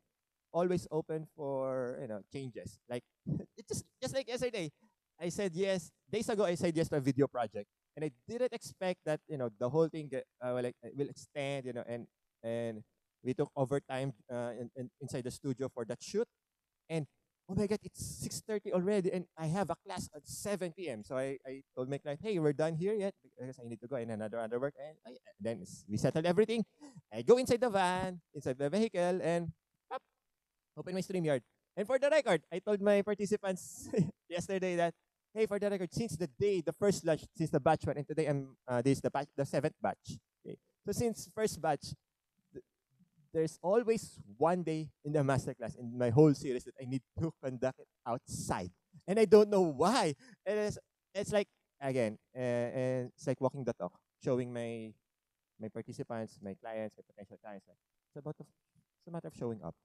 always 0.54 0.88
open 0.92 1.28
for 1.36 1.98
you 2.02 2.08
know 2.08 2.22
changes. 2.32 2.80
Like 2.90 3.04
it 3.58 3.68
just 3.68 3.86
just 4.02 4.16
like 4.16 4.28
yesterday, 4.28 4.72
I 5.20 5.30
said 5.30 5.54
yes. 5.56 5.92
Days 6.12 6.30
ago, 6.30 6.46
I 6.46 6.56
said 6.56 6.76
yes 6.76 6.90
to 6.90 6.98
a 6.98 7.04
video 7.04 7.28
project, 7.28 7.68
and 7.96 8.06
I 8.06 8.12
didn't 8.28 8.54
expect 8.54 9.02
that 9.06 9.22
you 9.28 9.38
know 9.38 9.50
the 9.60 9.70
whole 9.70 9.90
thing 9.90 10.10
uh, 10.14 10.54
will, 10.54 10.64
like, 10.64 10.78
will 10.96 11.10
extend. 11.10 11.66
You 11.66 11.74
know, 11.74 11.86
and 11.88 12.08
and 12.44 12.84
we 13.24 13.34
took 13.34 13.52
overtime 13.56 14.14
uh, 14.32 14.52
in, 14.60 14.72
in, 14.76 14.90
inside 15.02 15.24
the 15.24 15.32
studio 15.32 15.70
for 15.74 15.86
that 15.86 16.02
shoot, 16.02 16.28
and 16.90 17.06
oh 17.50 17.56
my 17.56 17.68
god, 17.68 17.80
it's 17.84 18.22
six 18.22 18.42
thirty 18.42 18.72
already, 18.72 19.12
and 19.12 19.26
I 19.38 19.48
have 19.48 19.70
a 19.70 19.76
class 19.86 20.10
at 20.16 20.28
seven 20.28 20.72
p.m. 20.72 21.04
So 21.04 21.18
I, 21.18 21.38
I 21.46 21.62
told 21.76 21.90
my 21.90 21.98
client, 21.98 22.20
hey, 22.24 22.40
we're 22.40 22.54
done 22.54 22.76
here 22.76 22.94
yet 22.94 23.14
because 23.24 23.60
I 23.60 23.68
need 23.68 23.82
to 23.82 23.88
go 23.88 23.98
in 23.98 24.10
another 24.10 24.40
other 24.40 24.60
work, 24.60 24.74
and 24.80 24.96
I, 25.06 25.18
then 25.40 25.66
we 25.90 25.98
settled 25.98 26.26
everything. 26.26 26.64
I 27.14 27.22
go 27.22 27.38
inside 27.38 27.62
the 27.62 27.70
van, 27.70 28.22
inside 28.34 28.58
the 28.58 28.70
vehicle, 28.70 29.20
and 29.22 29.52
open 30.80 30.96
my 30.96 31.02
StreamYard. 31.02 31.42
And 31.76 31.86
for 31.86 32.00
the 32.00 32.10
record, 32.10 32.42
I 32.52 32.60
told 32.60 32.82
my 32.82 33.02
participants 33.02 33.90
yesterday 34.30 34.76
that, 34.78 34.94
hey, 35.34 35.46
for 35.46 35.60
the 35.60 35.70
record, 35.70 35.94
since 35.94 36.16
the 36.16 36.28
day, 36.28 36.62
the 36.62 36.74
first 36.74 37.06
batch, 37.06 37.24
since 37.36 37.52
the 37.52 37.60
batch 37.60 37.86
one, 37.86 37.98
and 37.98 38.08
today 38.08 38.28
I'm, 38.28 38.56
uh, 38.68 38.82
this 38.82 38.98
is 38.98 39.02
the, 39.02 39.12
batch, 39.12 39.28
the 39.36 39.46
seventh 39.46 39.76
batch. 39.82 40.18
Okay. 40.46 40.58
So 40.86 40.92
since 40.92 41.30
first 41.36 41.62
batch, 41.62 41.94
there's 43.34 43.60
always 43.62 44.20
one 44.38 44.64
day 44.64 44.90
in 45.06 45.14
the 45.14 45.20
masterclass 45.20 45.78
in 45.78 45.98
my 45.98 46.10
whole 46.10 46.34
series 46.34 46.64
that 46.66 46.76
I 46.82 46.86
need 46.86 47.02
to 47.20 47.34
conduct 47.44 47.80
it 47.80 47.88
outside. 48.06 48.72
And 49.08 49.20
I 49.20 49.26
don't 49.26 49.50
know 49.50 49.62
why. 49.62 50.16
And 50.46 50.60
it's, 50.60 50.78
it's 51.14 51.32
like, 51.32 51.48
again, 51.82 52.18
uh, 52.36 52.40
and 52.40 53.12
it's 53.16 53.28
like 53.28 53.40
walking 53.42 53.64
the 53.64 53.74
talk, 53.74 53.94
showing 54.24 54.52
my 54.54 54.94
my 55.60 55.68
participants, 55.68 56.40
my 56.42 56.56
clients, 56.56 56.96
my 56.96 57.04
potential 57.04 57.38
clients. 57.44 57.68
Like, 57.68 57.78
it's 58.08 58.18
about 58.18 58.36
it's 58.40 59.08
a 59.08 59.12
matter 59.12 59.28
of 59.28 59.36
showing 59.36 59.62
up. 59.64 59.76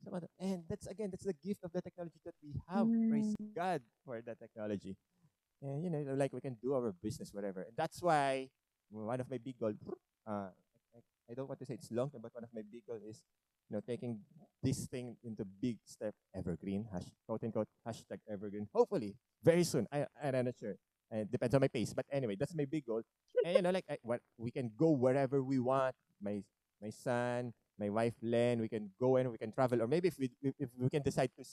It's 0.00 0.08
a 0.08 0.12
matter, 0.12 0.28
And 0.38 0.64
that's 0.68 0.86
again, 0.86 1.10
that's 1.10 1.24
the 1.24 1.34
gift 1.34 1.64
of 1.64 1.72
the 1.72 1.80
technology 1.82 2.20
that 2.24 2.34
we 2.42 2.54
have. 2.68 2.86
Mm. 2.86 3.10
Praise 3.10 3.34
God 3.54 3.82
for 4.04 4.20
the 4.20 4.34
technology. 4.34 4.96
And 5.62 5.84
you 5.84 5.90
know, 5.90 6.14
like 6.14 6.32
we 6.32 6.40
can 6.40 6.56
do 6.62 6.74
our 6.74 6.92
business, 7.02 7.32
whatever. 7.32 7.62
And 7.62 7.72
that's 7.76 8.02
why 8.02 8.48
one 8.90 9.20
of 9.20 9.30
my 9.30 9.38
big 9.38 9.58
goals, 9.58 9.76
uh, 10.26 10.48
I, 11.30 11.34
don't 11.34 11.48
want 11.48 11.60
to 11.60 11.66
say 11.66 11.74
it's 11.74 11.90
long 11.90 12.10
term, 12.10 12.22
but 12.22 12.34
one 12.34 12.44
of 12.44 12.50
my 12.54 12.62
big 12.62 12.82
goals 12.86 13.02
is, 13.02 13.22
you 13.68 13.76
know, 13.76 13.82
taking 13.86 14.20
this 14.62 14.86
thing 14.86 15.16
into 15.22 15.44
big 15.44 15.78
step 15.84 16.14
evergreen, 16.34 16.86
hash, 16.92 17.06
quote 17.26 17.44
unquote, 17.44 17.68
hashtag 17.86 18.18
evergreen. 18.28 18.68
Hopefully, 18.74 19.14
very 19.42 19.64
soon. 19.64 19.86
I, 19.92 20.06
I'm 20.22 20.44
not 20.44 20.54
sure. 20.58 20.74
It 21.10 21.30
depends 21.30 21.54
on 21.54 21.60
my 21.60 21.68
pace. 21.68 21.92
But 21.92 22.06
anyway, 22.10 22.36
that's 22.38 22.54
my 22.54 22.64
big 22.64 22.86
goal. 22.86 23.02
and 23.44 23.56
you 23.56 23.62
know, 23.62 23.70
like 23.70 23.84
I, 23.90 23.98
what 24.02 24.20
we 24.38 24.50
can 24.50 24.70
go 24.76 24.90
wherever 24.90 25.42
we 25.42 25.58
want. 25.58 25.94
My 26.22 26.42
my 26.80 26.90
son, 26.90 27.52
my 27.78 27.88
wife 27.88 28.14
Len, 28.22 28.60
we 28.60 28.68
can 28.68 28.90
go 29.00 29.16
and 29.16 29.30
we 29.30 29.38
can 29.38 29.50
travel, 29.52 29.82
or 29.82 29.86
maybe 29.86 30.08
if 30.08 30.18
we 30.18 30.30
if 30.58 30.70
we 30.78 30.88
can 30.88 31.02
decide 31.02 31.30
to 31.36 31.44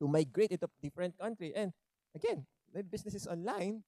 to 0.00 0.08
migrate 0.08 0.52
into 0.52 0.66
a 0.66 0.72
different 0.82 1.18
country. 1.18 1.52
And 1.54 1.72
again, 2.14 2.46
my 2.74 2.82
business 2.82 3.14
is 3.14 3.26
online. 3.26 3.82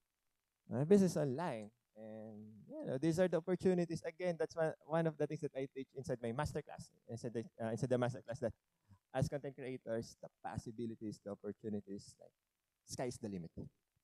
My 0.68 0.84
business 0.84 1.12
is 1.12 1.16
online, 1.16 1.70
and 1.99 2.38
you 2.70 2.86
know 2.86 2.99
these 2.99 3.18
are 3.18 3.28
the 3.28 3.38
opportunities. 3.38 4.03
Again, 4.07 4.36
that's 4.38 4.55
one 4.55 4.72
one 4.86 5.07
of 5.07 5.18
the 5.18 5.26
things 5.26 5.40
that 5.42 5.53
I 5.57 5.66
teach 5.74 5.88
inside 5.96 6.18
my 6.22 6.32
masterclass, 6.32 6.94
inside 7.09 7.34
the 7.34 7.44
uh, 7.61 7.70
inside 7.74 7.90
the 7.90 7.99
masterclass 7.99 8.38
that 8.40 8.53
as 9.14 9.28
content 9.28 9.57
creators, 9.57 10.16
the 10.22 10.28
possibilities, 10.44 11.20
the 11.24 11.32
opportunities, 11.32 12.14
like 12.20 12.32
sky's 12.86 13.18
the 13.18 13.28
limit. 13.28 13.51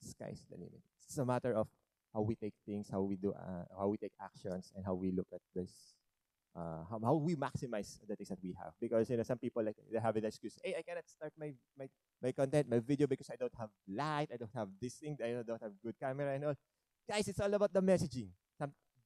Sky's 0.01 0.45
the 0.51 0.57
limit. 0.57 0.83
It's 1.07 1.19
a 1.19 1.25
matter 1.25 1.55
of 1.55 1.69
how 2.13 2.23
we 2.23 2.35
take 2.35 2.55
things, 2.67 2.89
how 2.91 3.03
we 3.03 3.17
do, 3.17 3.33
uh, 3.33 3.65
how 3.79 3.89
we 3.89 3.97
take 3.97 4.13
actions, 4.21 4.73
and 4.75 4.85
how 4.85 4.95
we 4.95 5.11
look 5.11 5.29
at 5.33 5.41
this. 5.55 5.95
Uh, 6.55 6.87
how, 6.89 7.01
how 7.03 7.15
we 7.15 7.35
maximize 7.35 7.99
the 8.07 8.15
things 8.15 8.29
that 8.29 8.39
we 8.41 8.55
have 8.55 8.71
because 8.81 9.11
you 9.11 9.17
know 9.17 9.25
some 9.25 9.37
people 9.37 9.61
like 9.61 9.75
they 9.91 9.99
have 9.99 10.15
an 10.15 10.25
excuse 10.25 10.57
hey 10.63 10.73
I 10.79 10.83
cannot 10.83 11.03
start 11.11 11.33
my, 11.37 11.51
my 11.77 11.89
my 12.23 12.31
content 12.31 12.71
my 12.71 12.79
video 12.79 13.09
because 13.09 13.29
I 13.29 13.35
don't 13.35 13.51
have 13.59 13.71
light 13.91 14.29
I 14.33 14.37
don't 14.37 14.55
have 14.55 14.69
this 14.81 14.95
thing 14.95 15.19
I 15.19 15.43
don't 15.43 15.61
have 15.61 15.73
good 15.83 15.99
camera 15.99 16.33
and 16.33 16.45
all 16.45 16.55
guys 17.09 17.29
it's 17.29 17.41
all 17.41 17.53
about 17.53 17.73
the 17.73 17.83
messaging. 17.83 18.29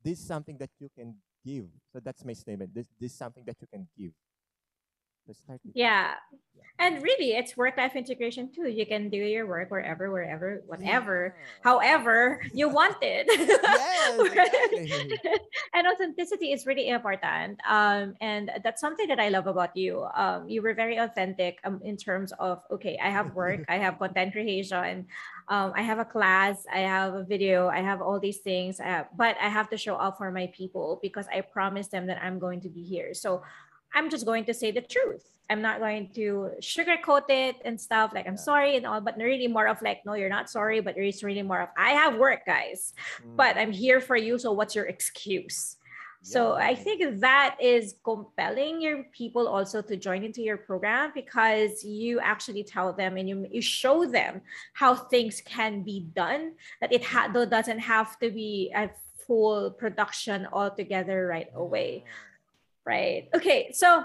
This 0.02 0.20
is 0.20 0.26
something 0.26 0.56
that 0.58 0.70
you 0.78 0.88
can 0.96 1.16
give. 1.44 1.66
So 1.92 2.00
that's 2.00 2.24
my 2.24 2.32
statement. 2.32 2.72
This 2.74 2.86
this 3.00 3.12
is 3.12 3.18
something 3.18 3.44
that 3.44 3.56
you 3.60 3.66
can 3.66 3.88
give 3.98 4.12
Start 5.32 5.60
yeah. 5.74 6.14
And 6.80 7.02
really, 7.02 7.34
it's 7.34 7.56
work 7.56 7.76
life 7.76 7.96
integration 7.96 8.52
too. 8.54 8.68
You 8.68 8.86
can 8.86 9.10
do 9.10 9.16
your 9.16 9.48
work 9.48 9.68
wherever, 9.68 10.12
wherever, 10.12 10.62
whatever, 10.66 11.34
yeah. 11.34 11.44
however 11.64 12.40
you 12.54 12.68
want 12.68 12.98
it. 13.02 13.26
yes, 13.34 15.40
and 15.74 15.88
authenticity 15.88 16.52
is 16.52 16.66
really 16.66 16.88
important. 16.88 17.58
Um, 17.68 18.14
and 18.20 18.52
that's 18.62 18.80
something 18.80 19.08
that 19.08 19.18
I 19.18 19.28
love 19.28 19.48
about 19.48 19.76
you. 19.76 20.06
Um, 20.14 20.48
you 20.48 20.62
were 20.62 20.72
very 20.72 20.98
authentic 20.98 21.58
um, 21.64 21.80
in 21.82 21.96
terms 21.96 22.32
of, 22.38 22.62
okay, 22.70 22.96
I 23.02 23.10
have 23.10 23.34
work, 23.34 23.64
I 23.68 23.78
have 23.78 23.98
content 23.98 24.30
creation, 24.30 25.06
um, 25.48 25.72
I 25.74 25.82
have 25.82 25.98
a 25.98 26.04
class, 26.04 26.64
I 26.72 26.86
have 26.86 27.14
a 27.14 27.24
video, 27.24 27.66
I 27.66 27.80
have 27.80 28.00
all 28.00 28.20
these 28.20 28.38
things, 28.38 28.78
uh, 28.78 29.02
but 29.16 29.36
I 29.42 29.48
have 29.48 29.68
to 29.70 29.76
show 29.76 29.96
up 29.96 30.16
for 30.16 30.30
my 30.30 30.46
people 30.54 31.00
because 31.02 31.26
I 31.34 31.40
promised 31.40 31.90
them 31.90 32.06
that 32.06 32.22
I'm 32.22 32.38
going 32.38 32.60
to 32.60 32.68
be 32.68 32.84
here. 32.84 33.14
So 33.14 33.42
I'm 33.94 34.10
just 34.10 34.26
going 34.26 34.44
to 34.44 34.54
say 34.54 34.70
the 34.70 34.80
truth. 34.80 35.24
I'm 35.50 35.62
not 35.62 35.80
going 35.80 36.10
to 36.14 36.50
sugarcoat 36.60 37.30
it 37.30 37.56
and 37.64 37.80
stuff 37.80 38.12
like 38.14 38.28
I'm 38.28 38.36
sorry 38.36 38.76
and 38.76 38.86
all, 38.86 39.00
but 39.00 39.16
really 39.16 39.48
more 39.48 39.66
of 39.66 39.80
like, 39.80 40.04
no, 40.04 40.12
you're 40.12 40.28
not 40.28 40.50
sorry, 40.50 40.80
but 40.80 40.96
it's 40.96 41.22
really 41.22 41.42
more 41.42 41.62
of 41.62 41.68
I 41.76 41.92
have 41.92 42.16
work, 42.16 42.44
guys, 42.44 42.92
mm. 43.26 43.36
but 43.36 43.56
I'm 43.56 43.72
here 43.72 44.00
for 44.00 44.16
you. 44.16 44.38
So 44.38 44.52
what's 44.52 44.74
your 44.74 44.84
excuse? 44.84 45.76
Yeah. 46.22 46.28
So 46.32 46.52
I 46.54 46.74
think 46.74 47.20
that 47.20 47.56
is 47.60 47.94
compelling 48.04 48.82
your 48.82 49.04
people 49.12 49.48
also 49.48 49.80
to 49.80 49.96
join 49.96 50.22
into 50.22 50.42
your 50.42 50.58
program 50.58 51.12
because 51.14 51.82
you 51.82 52.20
actually 52.20 52.64
tell 52.64 52.92
them 52.92 53.16
and 53.16 53.26
you, 53.26 53.46
you 53.50 53.62
show 53.62 54.04
them 54.04 54.42
how 54.74 54.94
things 54.94 55.40
can 55.40 55.82
be 55.82 56.08
done. 56.14 56.52
That 56.82 56.92
it 56.92 57.04
ha- 57.04 57.28
doesn't 57.28 57.78
have 57.78 58.18
to 58.18 58.30
be 58.30 58.70
a 58.76 58.90
full 59.26 59.70
production 59.70 60.46
altogether 60.52 61.26
right 61.26 61.48
away. 61.54 62.04
Right? 62.88 63.28
Okay, 63.36 63.68
so 63.76 64.00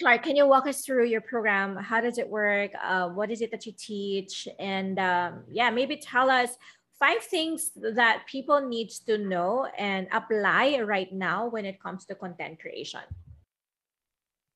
Clark, 0.00 0.24
can 0.24 0.34
you 0.34 0.48
walk 0.48 0.66
us 0.66 0.82
through 0.82 1.06
your 1.06 1.20
program? 1.20 1.76
How 1.76 2.00
does 2.00 2.18
it 2.18 2.26
work? 2.26 2.72
Uh, 2.82 3.14
what 3.14 3.30
is 3.30 3.38
it 3.38 3.54
that 3.54 3.62
you 3.62 3.70
teach? 3.78 4.48
And 4.58 4.98
um, 4.98 5.44
yeah, 5.46 5.70
maybe 5.70 5.94
tell 6.02 6.26
us 6.26 6.58
five 6.98 7.22
things 7.22 7.70
that 7.78 8.26
people 8.26 8.58
needs 8.58 8.98
to 9.06 9.18
know 9.18 9.70
and 9.78 10.08
apply 10.10 10.82
right 10.82 11.12
now 11.12 11.46
when 11.46 11.62
it 11.62 11.78
comes 11.78 12.02
to 12.06 12.18
content 12.18 12.58
creation. 12.58 13.06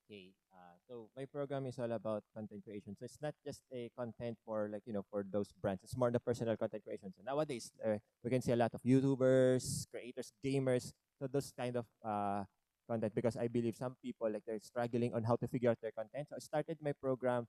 Okay, 0.03 0.35
uh, 0.51 0.75
so 0.83 1.07
my 1.15 1.23
program 1.23 1.67
is 1.67 1.79
all 1.79 1.91
about 1.91 2.23
content 2.35 2.67
creation. 2.67 2.97
So 2.99 3.05
it's 3.05 3.21
not 3.21 3.31
just 3.45 3.63
a 3.71 3.87
content 3.95 4.35
for 4.43 4.67
like 4.67 4.83
you 4.83 4.91
know 4.91 5.07
for 5.07 5.23
those 5.23 5.55
brands. 5.61 5.87
It's 5.87 5.95
more 5.95 6.11
the 6.11 6.19
personal 6.19 6.57
content 6.57 6.83
creation. 6.83 7.13
So 7.15 7.23
nowadays 7.23 7.71
uh, 7.79 7.95
we 8.23 8.29
can 8.29 8.41
see 8.41 8.51
a 8.51 8.59
lot 8.59 8.75
of 8.75 8.81
YouTubers, 8.83 9.87
creators, 9.87 10.33
gamers. 10.43 10.91
So 11.15 11.31
those 11.31 11.53
kind 11.55 11.77
of 11.77 11.85
uh, 12.03 12.43
content 12.87 13.13
because 13.13 13.37
I 13.37 13.47
believe 13.47 13.75
some 13.75 13.95
people 14.03 14.31
like 14.31 14.43
they're 14.45 14.59
struggling 14.59 15.13
on 15.13 15.23
how 15.23 15.35
to 15.37 15.47
figure 15.47 15.69
out 15.69 15.77
their 15.81 15.91
content. 15.91 16.27
So 16.29 16.35
I 16.35 16.39
started 16.39 16.77
my 16.81 16.93
program 16.93 17.47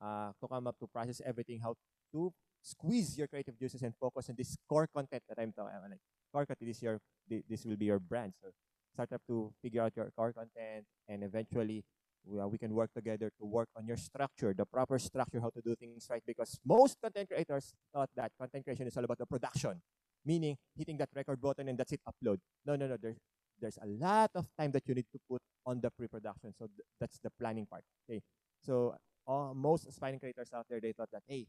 uh, 0.00 0.30
to 0.40 0.48
come 0.48 0.66
up 0.66 0.78
to 0.80 0.86
process 0.86 1.20
everything, 1.24 1.60
how 1.60 1.74
to 2.12 2.32
squeeze 2.62 3.16
your 3.18 3.26
creative 3.26 3.58
juices 3.58 3.82
and 3.82 3.94
focus 4.00 4.28
on 4.28 4.36
this 4.36 4.56
core 4.68 4.88
content 4.94 5.22
that 5.28 5.38
I'm 5.40 5.52
talking 5.52 5.76
about. 5.76 5.90
Like 5.90 6.00
core 6.32 6.46
content 6.46 6.70
is 6.70 6.82
your 6.82 6.98
this 7.28 7.64
will 7.64 7.76
be 7.76 7.86
your 7.86 7.98
brand. 7.98 8.32
So 8.42 8.50
start 8.94 9.12
up 9.12 9.22
to 9.28 9.52
figure 9.62 9.82
out 9.82 9.92
your 9.96 10.10
core 10.16 10.32
content 10.32 10.84
and 11.08 11.22
eventually 11.22 11.84
we, 12.26 12.40
uh, 12.40 12.46
we 12.46 12.58
can 12.58 12.74
work 12.74 12.90
together 12.92 13.30
to 13.38 13.44
work 13.44 13.68
on 13.76 13.86
your 13.86 13.96
structure, 13.96 14.52
the 14.56 14.66
proper 14.66 14.98
structure, 14.98 15.40
how 15.40 15.50
to 15.50 15.60
do 15.62 15.74
things 15.76 16.06
right. 16.10 16.22
Because 16.26 16.58
most 16.64 16.98
content 17.00 17.28
creators 17.28 17.74
thought 17.92 18.10
that 18.16 18.32
content 18.38 18.64
creation 18.64 18.86
is 18.86 18.96
all 18.96 19.04
about 19.04 19.18
the 19.18 19.26
production, 19.26 19.80
meaning 20.24 20.56
hitting 20.76 20.96
that 20.98 21.08
record 21.14 21.40
button 21.40 21.68
and 21.68 21.78
that's 21.78 21.92
it, 21.92 22.00
upload. 22.08 22.38
No, 22.64 22.74
no, 22.76 22.88
no. 22.88 22.96
There's 23.00 23.16
there's 23.60 23.78
a 23.82 23.86
lot 23.86 24.30
of 24.34 24.46
time 24.58 24.72
that 24.72 24.82
you 24.86 24.94
need 24.94 25.06
to 25.12 25.18
put 25.28 25.40
on 25.64 25.80
the 25.80 25.90
pre-production. 25.90 26.54
So 26.58 26.66
th- 26.66 26.86
that's 27.00 27.18
the 27.18 27.30
planning 27.38 27.66
part. 27.66 27.82
Okay. 28.08 28.20
So 28.60 28.94
uh, 29.26 29.52
most 29.54 29.86
aspiring 29.86 30.18
creators 30.18 30.50
out 30.54 30.66
there, 30.68 30.80
they 30.80 30.92
thought 30.92 31.10
that, 31.12 31.22
hey, 31.26 31.46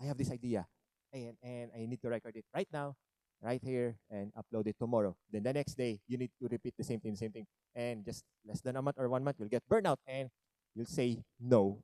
I 0.00 0.04
have 0.04 0.18
this 0.18 0.30
idea, 0.30 0.66
and, 1.12 1.34
and 1.42 1.70
I 1.74 1.86
need 1.86 2.00
to 2.02 2.08
record 2.08 2.36
it 2.36 2.44
right 2.54 2.68
now, 2.72 2.94
right 3.42 3.60
here, 3.62 3.96
and 4.10 4.32
upload 4.34 4.66
it 4.66 4.76
tomorrow. 4.78 5.16
Then 5.32 5.42
the 5.42 5.52
next 5.52 5.74
day, 5.74 6.00
you 6.06 6.18
need 6.18 6.30
to 6.40 6.48
repeat 6.48 6.74
the 6.76 6.84
same 6.84 7.00
thing, 7.00 7.16
same 7.16 7.32
thing. 7.32 7.46
And 7.74 8.04
just 8.04 8.24
less 8.46 8.60
than 8.60 8.76
a 8.76 8.82
month 8.82 8.96
or 8.98 9.08
one 9.08 9.24
month, 9.24 9.36
you'll 9.38 9.48
get 9.48 9.62
burnout, 9.70 9.96
and 10.06 10.28
you'll 10.74 10.86
say 10.86 11.22
no 11.40 11.82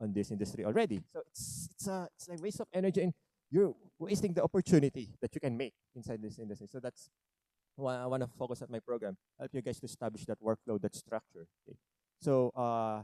on 0.00 0.12
this 0.12 0.30
industry 0.30 0.64
already. 0.64 1.02
So 1.12 1.20
it's 1.26 1.68
it's 1.72 1.86
a 1.86 2.08
it's 2.16 2.28
a 2.28 2.42
waste 2.42 2.60
of 2.60 2.68
energy, 2.72 3.02
and 3.02 3.12
you're 3.50 3.74
wasting 3.98 4.32
the 4.32 4.42
opportunity 4.42 5.10
that 5.20 5.34
you 5.34 5.40
can 5.40 5.56
make 5.56 5.74
inside 5.94 6.22
this 6.22 6.38
industry. 6.38 6.68
So 6.70 6.80
that's 6.80 7.10
I 7.86 8.06
want 8.06 8.22
to 8.22 8.28
focus 8.38 8.62
at 8.62 8.70
my 8.70 8.80
program, 8.80 9.16
help 9.38 9.50
you 9.52 9.62
guys 9.62 9.78
to 9.80 9.86
establish 9.86 10.24
that 10.26 10.38
workload, 10.42 10.82
that 10.82 10.94
structure. 10.94 11.46
Okay. 11.68 11.76
So 12.20 12.52
uh, 12.56 13.02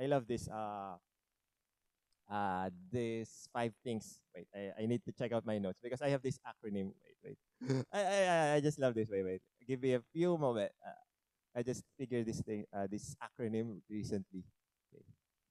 I 0.00 0.06
love 0.06 0.26
this. 0.26 0.48
Uh, 0.48 0.96
uh, 2.30 2.68
this 2.92 3.48
five 3.52 3.72
things. 3.82 4.20
Wait, 4.34 4.46
I, 4.54 4.82
I 4.82 4.86
need 4.86 5.04
to 5.04 5.12
check 5.12 5.32
out 5.32 5.46
my 5.46 5.58
notes 5.58 5.78
because 5.82 6.02
I 6.02 6.08
have 6.10 6.22
this 6.22 6.38
acronym. 6.44 6.92
Wait, 7.00 7.16
wait. 7.24 7.84
I, 7.92 8.00
I, 8.00 8.54
I 8.54 8.60
just 8.60 8.78
love 8.78 8.94
this. 8.94 9.08
Wait, 9.10 9.24
wait. 9.24 9.40
Give 9.66 9.80
me 9.82 9.94
a 9.94 10.02
few 10.12 10.36
moments. 10.36 10.74
Uh, 10.84 11.58
I 11.58 11.62
just 11.62 11.82
figured 11.98 12.26
this 12.26 12.40
thing, 12.40 12.64
uh, 12.74 12.86
this 12.90 13.16
acronym 13.18 13.80
recently. 13.90 14.44
Okay. 14.92 15.04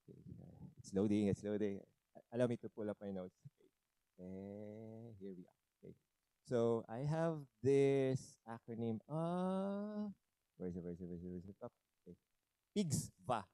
okay. 0.08 0.18
Uh, 0.40 0.66
it's 0.78 0.94
loading. 0.94 1.28
It's 1.28 1.42
loading. 1.42 1.80
Allow 2.32 2.46
me 2.46 2.56
to 2.56 2.68
pull 2.68 2.88
up 2.88 2.96
my 3.02 3.10
notes. 3.10 3.34
Okay. 3.60 4.24
Here 5.20 5.34
we 5.36 5.44
are. 5.44 5.58
So 6.48 6.82
I 6.88 7.04
have 7.04 7.44
this 7.62 8.40
acronym. 8.48 9.04
Uh, 9.04 10.08
where 10.56 10.72
is 10.72 10.76
it? 10.76 10.82
Where 10.82 10.96
is 10.96 11.00
it? 11.00 11.04
Where 11.04 11.16
is 11.16 11.22
it? 11.22 11.28
Where 11.28 11.36
is 11.36 11.44
it? 11.44 11.56
Oh, 11.60 11.68
okay. 12.08 12.16
PIGSVA. 12.72 13.44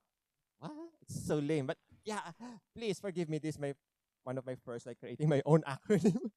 What? 0.61 0.71
It's 1.03 1.27
so 1.27 1.43
lame. 1.43 1.67
But 1.67 1.77
yeah, 2.05 2.23
please 2.71 3.01
forgive 3.01 3.29
me. 3.29 3.39
This 3.39 3.57
is 3.57 3.61
my 3.61 3.75
one 4.23 4.39
of 4.39 4.47
my 4.47 4.55
first 4.65 4.87
like 4.87 5.01
creating 5.01 5.29
my 5.29 5.43
own 5.45 5.63
acronym. 5.67 6.31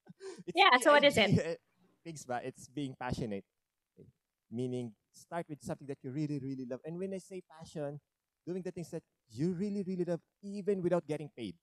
yeah. 0.56 0.74
So 0.82 0.94
what 0.94 1.06
is 1.06 1.16
it? 1.18 1.62
PIGSVA. 2.02 2.42
It's 2.50 2.68
being 2.68 2.96
passionate. 3.00 3.46
Okay. 3.94 4.10
Meaning 4.50 4.94
start 5.14 5.46
with 5.48 5.62
something 5.62 5.86
that 5.86 6.02
you 6.02 6.10
really 6.10 6.40
really 6.40 6.66
love. 6.66 6.82
And 6.86 6.98
when 6.98 7.14
I 7.14 7.20
say 7.20 7.44
passion, 7.46 8.02
doing 8.48 8.64
the 8.64 8.72
things 8.72 8.90
that 8.90 9.04
you 9.30 9.54
really 9.54 9.84
really 9.86 10.06
love, 10.06 10.22
even 10.42 10.82
without 10.82 11.06
getting 11.06 11.30
paid. 11.38 11.54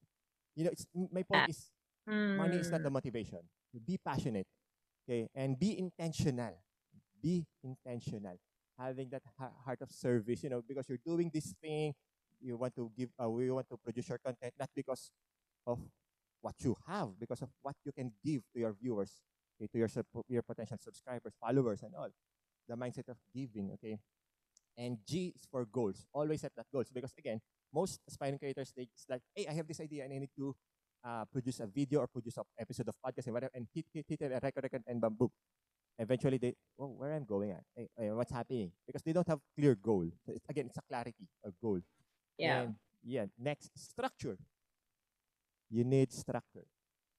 You 0.54 0.70
know, 0.70 0.70
it's 0.70 0.86
my 0.94 1.26
point 1.26 1.42
uh, 1.42 1.50
is 1.50 1.66
mm. 2.08 2.36
money 2.36 2.62
is 2.62 2.70
not 2.70 2.84
the 2.84 2.90
mm. 2.90 3.02
motivation. 3.02 3.40
Be 3.74 3.98
passionate. 3.98 4.46
Okay, 5.04 5.28
and 5.34 5.58
be 5.58 5.78
intentional. 5.78 6.56
Be 7.22 7.46
intentional. 7.62 8.36
Having 8.78 9.10
that 9.10 9.22
heart 9.38 9.80
of 9.82 9.90
service, 9.90 10.42
you 10.42 10.50
know, 10.50 10.62
because 10.66 10.88
you're 10.88 11.02
doing 11.04 11.30
this 11.32 11.54
thing, 11.62 11.94
you 12.40 12.56
want 12.56 12.74
to 12.76 12.90
give, 12.96 13.10
uh, 13.22 13.28
we 13.30 13.50
want 13.50 13.68
to 13.70 13.76
produce 13.76 14.08
your 14.08 14.18
content 14.18 14.52
not 14.58 14.68
because 14.74 15.10
of 15.66 15.78
what 16.40 16.54
you 16.60 16.76
have, 16.86 17.18
because 17.20 17.42
of 17.42 17.48
what 17.62 17.76
you 17.84 17.92
can 17.92 18.12
give 18.24 18.42
to 18.54 18.60
your 18.60 18.74
viewers, 18.80 19.22
okay, 19.60 19.68
to 19.72 19.78
your 19.78 19.88
your 20.28 20.42
potential 20.42 20.78
subscribers, 20.80 21.34
followers, 21.40 21.82
and 21.82 21.94
all. 21.94 22.08
The 22.68 22.76
mindset 22.76 23.08
of 23.08 23.16
giving, 23.34 23.70
okay. 23.74 23.98
And 24.76 24.98
G 25.06 25.32
is 25.36 25.42
for 25.50 25.64
goals. 25.66 26.06
Always 26.12 26.40
set 26.40 26.52
that 26.56 26.66
goals 26.72 26.90
because 26.92 27.12
again, 27.18 27.40
most 27.72 28.00
aspiring 28.08 28.38
creators 28.38 28.72
they 28.76 28.88
it's 28.94 29.06
like, 29.08 29.22
hey, 29.34 29.46
I 29.48 29.52
have 29.54 29.68
this 29.68 29.80
idea 29.80 30.04
and 30.04 30.12
I 30.12 30.18
need 30.18 30.34
to 30.38 30.54
uh, 31.04 31.24
produce 31.30 31.60
a 31.60 31.66
video 31.66 32.00
or 32.00 32.06
produce 32.06 32.36
an 32.38 32.44
episode 32.58 32.88
of 32.88 32.94
podcast 33.04 33.26
and 33.26 33.34
whatever, 33.34 33.52
and 33.54 33.66
hit, 33.74 33.84
hit, 33.92 34.06
hit, 34.08 34.20
and 34.22 34.32
record, 34.42 34.64
record, 34.64 34.82
and 34.86 35.00
bamboo. 35.00 35.30
Eventually, 35.98 36.38
they, 36.38 36.54
oh, 36.78 36.94
where 36.96 37.12
I'm 37.12 37.24
going 37.24 37.52
at? 37.52 37.62
Hey, 37.76 37.88
hey, 37.96 38.10
what's 38.10 38.32
happening? 38.32 38.72
Because 38.86 39.02
they 39.02 39.12
don't 39.12 39.28
have 39.28 39.38
clear 39.56 39.74
goal. 39.74 40.08
So 40.26 40.32
it's, 40.32 40.44
again, 40.48 40.66
it's 40.66 40.78
a 40.78 40.82
clarity, 40.88 41.28
a 41.44 41.50
goal. 41.62 41.80
Yeah. 42.38 42.62
And 42.62 42.74
yeah. 43.04 43.26
Next, 43.38 43.70
structure. 43.76 44.36
You 45.70 45.82
need 45.82 46.12
structure, 46.12 46.66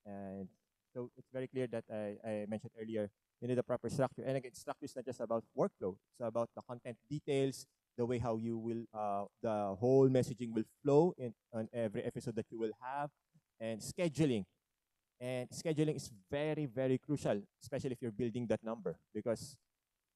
and 0.06 0.48
so 0.94 1.10
it's 1.18 1.28
very 1.34 1.48
clear 1.48 1.68
that 1.68 1.84
I, 1.92 2.16
I 2.24 2.46
mentioned 2.48 2.72
earlier. 2.80 3.10
You 3.42 3.50
need 3.50 3.58
a 3.58 3.64
proper 3.64 3.90
structure, 3.90 4.24
and 4.24 4.38
again, 4.38 4.54
structure 4.54 4.86
is 4.86 4.96
not 4.96 5.04
just 5.04 5.20
about 5.20 5.44
workflow. 5.58 5.98
It's 6.14 6.22
about 6.22 6.50
the 6.56 6.62
content 6.62 6.96
details, 7.10 7.66
the 7.98 8.06
way 8.06 8.20
how 8.20 8.38
you 8.38 8.56
will, 8.58 8.86
uh, 8.94 9.26
the 9.42 9.76
whole 9.76 10.08
messaging 10.08 10.54
will 10.54 10.64
flow 10.84 11.14
in 11.18 11.34
on 11.52 11.68
every 11.74 12.04
episode 12.04 12.36
that 12.38 12.46
you 12.50 12.60
will 12.60 12.72
have, 12.80 13.10
and 13.60 13.80
scheduling. 13.80 14.46
And 15.20 15.50
scheduling 15.50 15.96
is 15.96 16.12
very, 16.30 16.66
very 16.66 16.98
crucial, 16.98 17.42
especially 17.62 17.92
if 17.92 18.02
you're 18.02 18.12
building 18.12 18.48
that 18.48 18.64
number, 18.64 18.98
because 19.14 19.56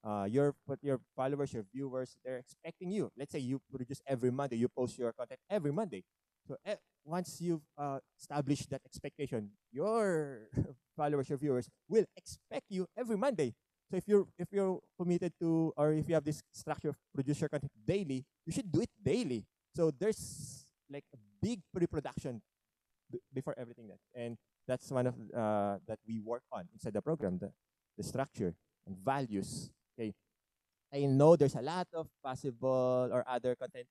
uh, 0.03 0.27
your 0.29 0.55
your 0.81 0.99
followers, 1.15 1.53
your 1.53 1.65
viewers, 1.73 2.17
they're 2.23 2.37
expecting 2.39 2.91
you. 2.91 3.11
Let's 3.17 3.31
say 3.31 3.39
you 3.39 3.61
produce 3.71 4.01
every 4.07 4.31
Monday, 4.31 4.57
you 4.57 4.67
post 4.69 4.97
your 4.97 5.13
content 5.13 5.39
every 5.49 5.71
Monday. 5.71 6.03
So 6.47 6.55
eh, 6.65 6.75
once 7.05 7.39
you've 7.41 7.63
uh, 7.77 7.99
established 8.17 8.69
that 8.71 8.81
expectation, 8.85 9.51
your 9.71 10.49
followers, 10.97 11.29
your 11.29 11.37
viewers 11.37 11.69
will 11.87 12.05
expect 12.15 12.65
you 12.69 12.87
every 12.97 13.17
Monday. 13.17 13.53
So 13.89 13.97
if 13.97 14.07
you're 14.07 14.27
if 14.37 14.47
you're 14.51 14.79
committed 14.99 15.33
to 15.41 15.73
or 15.75 15.93
if 15.93 16.07
you 16.07 16.13
have 16.15 16.23
this 16.25 16.43
structure 16.53 16.89
of 16.89 16.97
produce 17.13 17.41
your 17.41 17.49
content 17.49 17.71
daily, 17.85 18.25
you 18.45 18.53
should 18.53 18.71
do 18.71 18.81
it 18.81 18.91
daily. 19.01 19.45
So 19.75 19.91
there's 19.91 20.65
like 20.89 21.05
a 21.13 21.17
big 21.41 21.61
pre-production 21.73 22.41
before 23.33 23.55
everything 23.57 23.87
that, 23.87 23.99
and 24.13 24.37
that's 24.67 24.91
one 24.91 25.07
of 25.07 25.15
uh, 25.33 25.77
that 25.87 25.99
we 26.07 26.19
work 26.19 26.43
on 26.51 26.65
inside 26.73 26.93
the 26.93 27.01
program, 27.01 27.37
the 27.39 27.51
the 27.97 28.03
structure 28.03 28.53
and 28.87 28.95
values. 29.03 29.71
Okay, 29.97 30.13
I 30.93 31.05
know 31.05 31.35
there's 31.35 31.55
a 31.55 31.61
lot 31.61 31.87
of 31.93 32.07
possible 32.23 33.09
or 33.11 33.23
other 33.27 33.55
content 33.55 33.87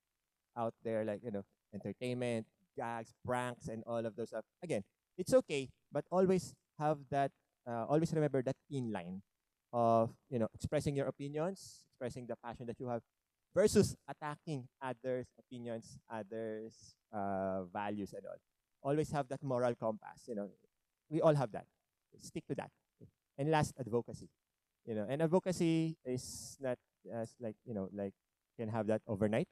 out 0.57 0.73
there, 0.83 1.05
like 1.05 1.21
you 1.23 1.31
know, 1.31 1.43
entertainment, 1.73 2.47
gags, 2.75 3.13
pranks, 3.25 3.67
and 3.67 3.83
all 3.87 4.03
of 4.05 4.15
those 4.15 4.29
stuff. 4.29 4.43
Again, 4.63 4.83
it's 5.17 5.33
okay, 5.33 5.69
but 5.91 6.05
always 6.11 6.53
have 6.79 6.99
that. 7.11 7.31
Uh, 7.67 7.85
always 7.85 8.11
remember 8.13 8.41
that 8.41 8.55
in 8.71 8.91
line 8.91 9.21
of 9.73 10.11
you 10.29 10.39
know 10.39 10.47
expressing 10.53 10.95
your 10.95 11.07
opinions, 11.07 11.85
expressing 11.91 12.25
the 12.27 12.35
passion 12.43 12.65
that 12.67 12.79
you 12.79 12.87
have, 12.87 13.01
versus 13.55 13.95
attacking 14.07 14.67
others' 14.81 15.27
opinions, 15.39 15.99
others' 16.09 16.95
uh, 17.13 17.63
values, 17.71 18.13
and 18.13 18.25
all. 18.25 18.39
Always 18.81 19.11
have 19.11 19.27
that 19.29 19.43
moral 19.43 19.75
compass. 19.75 20.27
You 20.27 20.35
know, 20.35 20.49
we 21.09 21.21
all 21.21 21.35
have 21.35 21.51
that. 21.51 21.65
Stick 22.19 22.45
to 22.47 22.55
that. 22.55 22.71
And 23.37 23.51
last, 23.51 23.73
advocacy. 23.79 24.29
You 24.85 24.95
know, 24.95 25.05
and 25.09 25.21
advocacy 25.21 25.97
is 26.05 26.57
not 26.59 26.77
as 27.13 27.35
like 27.39 27.55
you 27.65 27.73
know 27.73 27.89
like 27.93 28.13
can 28.57 28.69
have 28.69 28.87
that 28.87 29.01
overnight. 29.07 29.47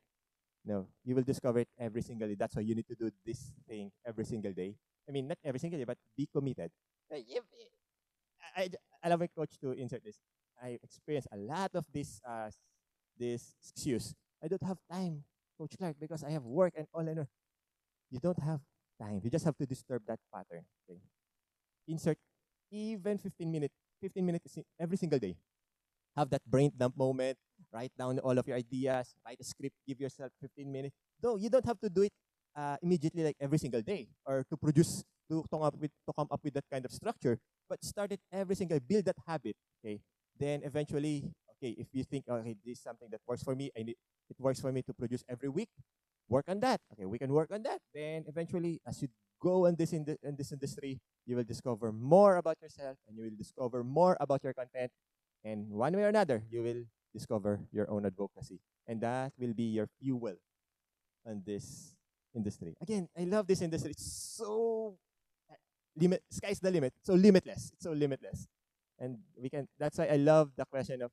No, 0.65 0.87
you 1.05 1.15
will 1.15 1.23
discover 1.23 1.59
it 1.59 1.69
every 1.79 2.01
single 2.01 2.27
day. 2.27 2.35
That's 2.35 2.55
why 2.55 2.63
you 2.63 2.75
need 2.75 2.87
to 2.87 2.95
do 2.95 3.11
this 3.25 3.53
thing 3.67 3.91
every 4.05 4.25
single 4.25 4.53
day. 4.53 4.75
I 5.07 5.11
mean, 5.11 5.27
not 5.27 5.37
every 5.43 5.59
single 5.59 5.79
day, 5.79 5.85
but 5.85 5.97
be 6.17 6.27
committed. 6.33 6.71
Uh, 7.11 7.17
I, 8.55 8.61
I, 8.63 8.69
I 9.03 9.09
love 9.09 9.19
my 9.19 9.27
coach 9.27 9.57
to 9.61 9.71
insert 9.71 10.03
this. 10.03 10.19
I 10.61 10.79
experience 10.83 11.27
a 11.31 11.37
lot 11.37 11.71
of 11.75 11.85
this 11.93 12.19
uh, 12.27 12.49
this 13.17 13.55
excuse. 13.61 14.15
I 14.43 14.47
don't 14.47 14.63
have 14.63 14.77
time, 14.91 15.23
Coach 15.57 15.75
Clark, 15.77 15.97
because 15.99 16.23
I 16.23 16.31
have 16.31 16.43
work 16.43 16.73
and 16.77 16.87
all. 16.93 17.07
And 17.07 17.19
all. 17.19 17.27
You 18.11 18.19
don't 18.19 18.39
have 18.43 18.61
time. 18.99 19.21
You 19.23 19.29
just 19.29 19.45
have 19.45 19.57
to 19.57 19.65
disturb 19.65 20.03
that 20.07 20.19
pattern. 20.33 20.65
Okay? 20.83 20.99
Insert 21.87 22.17
even 22.71 23.17
15 23.17 23.51
minutes, 23.51 23.73
15 24.01 24.25
minutes 24.25 24.57
every 24.79 24.97
single 24.97 25.19
day. 25.19 25.35
Have 26.15 26.29
that 26.31 26.41
brain 26.45 26.71
dump 26.75 26.97
moment. 26.97 27.37
Write 27.71 27.91
down 27.97 28.19
all 28.19 28.37
of 28.37 28.47
your 28.47 28.57
ideas. 28.57 29.15
Write 29.25 29.37
a 29.39 29.43
script. 29.43 29.75
Give 29.87 29.99
yourself 29.99 30.31
15 30.41 30.71
minutes. 30.71 30.95
Though 31.21 31.37
you 31.37 31.49
don't 31.49 31.65
have 31.65 31.79
to 31.81 31.89
do 31.89 32.03
it 32.03 32.13
uh, 32.55 32.77
immediately, 32.81 33.23
like 33.23 33.37
every 33.39 33.57
single 33.57 33.81
day, 33.81 34.09
or 34.25 34.43
to 34.49 34.57
produce 34.57 35.03
to, 35.29 35.43
come 35.49 35.61
up 35.61 35.75
with 35.77 35.91
to 36.07 36.13
come 36.13 36.27
up 36.31 36.41
with 36.43 36.53
that 36.53 36.65
kind 36.71 36.85
of 36.85 36.91
structure. 36.91 37.37
But 37.69 37.83
start 37.83 38.11
it 38.11 38.19
every 38.31 38.55
single. 38.55 38.79
Day. 38.79 38.85
Build 38.87 39.05
that 39.05 39.17
habit. 39.27 39.55
Okay. 39.83 40.01
Then 40.39 40.61
eventually, 40.63 41.25
okay, 41.57 41.75
if 41.77 41.87
you 41.93 42.03
think, 42.03 42.25
okay, 42.29 42.55
this 42.65 42.77
is 42.77 42.83
something 42.83 43.09
that 43.11 43.21
works 43.27 43.43
for 43.43 43.55
me, 43.55 43.71
need 43.77 43.97
it 44.29 44.37
works 44.39 44.59
for 44.59 44.71
me 44.71 44.81
to 44.83 44.93
produce 44.93 45.23
every 45.29 45.49
week. 45.49 45.69
Work 46.29 46.45
on 46.49 46.59
that. 46.59 46.81
Okay, 46.93 47.05
we 47.05 47.17
can 47.17 47.31
work 47.31 47.51
on 47.51 47.63
that. 47.63 47.79
Then 47.93 48.25
eventually, 48.27 48.81
as 48.85 49.01
you 49.01 49.07
go 49.41 49.65
in 49.65 49.75
this 49.75 49.93
in, 49.93 50.03
the, 50.03 50.17
in 50.23 50.35
this 50.35 50.51
industry, 50.51 50.99
you 51.25 51.35
will 51.35 51.43
discover 51.43 51.91
more 51.91 52.37
about 52.37 52.57
yourself 52.61 52.97
and 53.07 53.17
you 53.17 53.23
will 53.23 53.37
discover 53.37 53.83
more 53.83 54.17
about 54.19 54.43
your 54.43 54.53
content. 54.53 54.91
And 55.43 55.69
one 55.69 55.95
way 55.95 56.03
or 56.03 56.09
another, 56.09 56.43
you 56.51 56.63
will 56.63 56.83
discover 57.13 57.59
your 57.71 57.89
own 57.89 58.05
advocacy. 58.05 58.59
And 58.87 58.99
that 59.01 59.31
will 59.37 59.53
be 59.53 59.63
your 59.63 59.87
fuel 60.01 60.35
on 61.25 61.43
this 61.45 61.93
industry. 62.35 62.75
Again, 62.81 63.07
I 63.17 63.23
love 63.23 63.47
this 63.47 63.61
industry. 63.61 63.91
It's 63.91 64.35
so 64.35 64.97
uh, 65.49 65.55
limit 65.95 66.23
sky's 66.29 66.59
the 66.59 66.71
limit. 66.71 66.93
So 67.03 67.13
limitless. 67.13 67.71
It's 67.73 67.83
so 67.83 67.91
limitless. 67.91 68.47
And 68.99 69.19
we 69.39 69.49
can 69.49 69.67
that's 69.79 69.97
why 69.97 70.07
I 70.07 70.17
love 70.17 70.51
the 70.57 70.65
question 70.65 71.01
of 71.01 71.11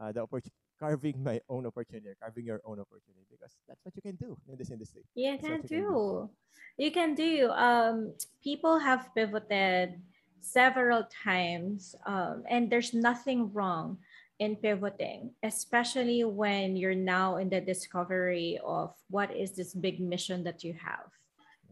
uh, 0.00 0.12
the 0.12 0.22
opportunity 0.22 0.63
carving 0.84 1.22
my 1.24 1.40
own 1.48 1.64
opportunity, 1.66 2.12
carving 2.20 2.44
your 2.44 2.60
own 2.64 2.78
opportunity 2.78 3.24
because 3.30 3.56
that's 3.68 3.80
what 3.84 3.94
you 3.96 4.02
can 4.02 4.16
do 4.16 4.36
in 4.48 4.56
this 4.56 4.70
industry. 4.70 5.02
Yeah, 5.14 5.36
can 5.36 5.52
what 5.52 5.66
do. 5.66 5.74
you 5.74 5.80
can 5.80 5.92
do. 5.92 6.30
You 6.76 6.90
can 6.90 7.10
do. 7.14 7.34
Um, 7.50 8.12
people 8.42 8.78
have 8.78 9.08
pivoted 9.14 10.00
several 10.40 11.08
times, 11.24 11.94
um, 12.06 12.44
and 12.48 12.68
there's 12.68 12.92
nothing 12.92 13.52
wrong 13.52 13.98
in 14.40 14.56
pivoting, 14.56 15.30
especially 15.42 16.24
when 16.24 16.76
you're 16.76 16.94
now 17.16 17.36
in 17.36 17.48
the 17.48 17.60
discovery 17.60 18.58
of 18.64 18.92
what 19.08 19.34
is 19.34 19.52
this 19.52 19.72
big 19.72 20.00
mission 20.00 20.44
that 20.44 20.64
you 20.64 20.74
have. 20.74 21.08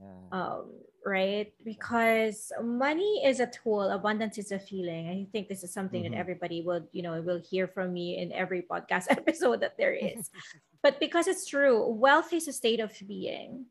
Yeah. 0.00 0.38
um, 0.38 0.72
right? 1.04 1.52
Because 1.64 2.52
money 2.62 3.22
is 3.24 3.40
a 3.40 3.46
tool, 3.46 3.90
abundance 3.90 4.38
is 4.38 4.52
a 4.52 4.58
feeling. 4.58 5.08
I 5.08 5.26
think 5.32 5.48
this 5.48 5.64
is 5.64 5.72
something 5.72 6.04
Mhm. 6.04 6.10
that 6.10 6.18
everybody 6.18 6.62
will, 6.62 6.86
you 6.92 7.02
know, 7.02 7.20
will 7.22 7.40
hear 7.40 7.66
from 7.66 7.92
me 7.92 8.18
in 8.18 8.32
every 8.32 8.62
podcast 8.62 9.06
episode 9.10 9.60
that 9.60 9.76
there 9.76 9.94
is. 9.94 10.30
but 10.82 11.00
because 11.00 11.26
it's 11.26 11.46
true, 11.46 11.86
wealth 11.90 12.32
is 12.32 12.46
a 12.48 12.52
state 12.52 12.80
of 12.80 12.94
being. 13.06 13.66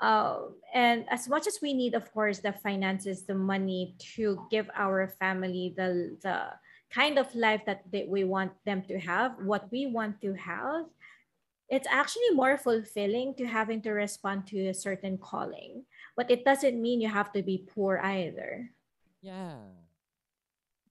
Um, 0.00 0.60
and 0.74 1.08
as 1.08 1.26
much 1.28 1.46
as 1.46 1.58
we 1.62 1.72
need, 1.72 1.94
of 1.94 2.12
course, 2.12 2.38
the 2.40 2.52
finances, 2.52 3.24
the 3.24 3.34
money 3.34 3.96
to 4.16 4.44
give 4.50 4.68
our 4.76 5.08
family 5.18 5.72
the 5.76 6.18
the 6.20 6.52
kind 6.92 7.18
of 7.18 7.34
life 7.34 7.64
that 7.66 7.82
they, 7.90 8.04
we 8.04 8.22
want 8.24 8.52
them 8.64 8.82
to 8.86 8.98
have, 9.00 9.34
what 9.42 9.66
we 9.72 9.86
want 9.86 10.20
to 10.20 10.34
have, 10.34 10.84
it's 11.68 11.88
actually 11.90 12.30
more 12.30 12.56
fulfilling 12.56 13.34
to 13.34 13.44
having 13.44 13.82
to 13.82 13.90
respond 13.90 14.46
to 14.46 14.68
a 14.68 14.74
certain 14.74 15.18
calling 15.18 15.82
but 16.16 16.30
it 16.30 16.44
doesn't 16.44 16.80
mean 16.80 17.00
you 17.00 17.08
have 17.08 17.32
to 17.32 17.42
be 17.42 17.66
poor 17.74 18.00
either. 18.02 18.72
Yeah. 19.20 19.56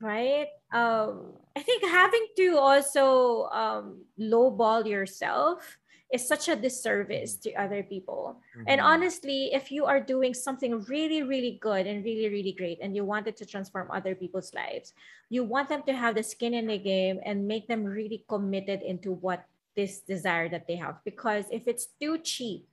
right? 0.01 0.47
Um 0.73 1.37
i 1.55 1.61
think 1.63 1.83
having 1.87 2.27
to 2.35 2.57
also 2.59 3.47
um 3.55 4.03
lowball 4.19 4.83
yourself 4.85 5.77
is 6.13 6.27
such 6.27 6.47
a 6.49 6.55
disservice 6.55 7.35
to 7.41 7.51
other 7.55 7.81
people. 7.81 8.39
And 8.67 8.79
Mhm. 8.79 8.83
honestly 8.83 9.51
if 9.53 9.71
you 9.71 9.85
are 9.85 9.99
doing 10.03 10.33
something 10.33 10.81
really 10.91 11.23
really 11.23 11.57
good 11.61 11.87
and 11.87 12.03
really 12.03 12.27
really 12.29 12.51
great 12.53 12.79
and 12.81 12.95
you 12.95 13.05
wanted 13.05 13.35
to 13.37 13.45
transform 13.45 13.89
other 13.91 14.15
people's 14.15 14.53
lives 14.53 14.93
you 15.29 15.43
want 15.43 15.69
them 15.69 15.81
to 15.87 15.93
have 15.93 16.15
the 16.15 16.23
skin 16.23 16.53
in 16.53 16.67
the 16.67 16.77
game 16.77 17.19
and 17.25 17.47
make 17.47 17.67
them 17.67 17.83
really 17.83 18.23
committed 18.29 18.81
into 18.83 19.11
what 19.11 19.45
this 19.75 19.99
desire 19.99 20.47
that 20.47 20.67
they 20.67 20.75
have. 20.77 21.03
Because 21.03 21.45
if 21.51 21.67
it's 21.67 21.87
too 21.99 22.17
cheap 22.19 22.67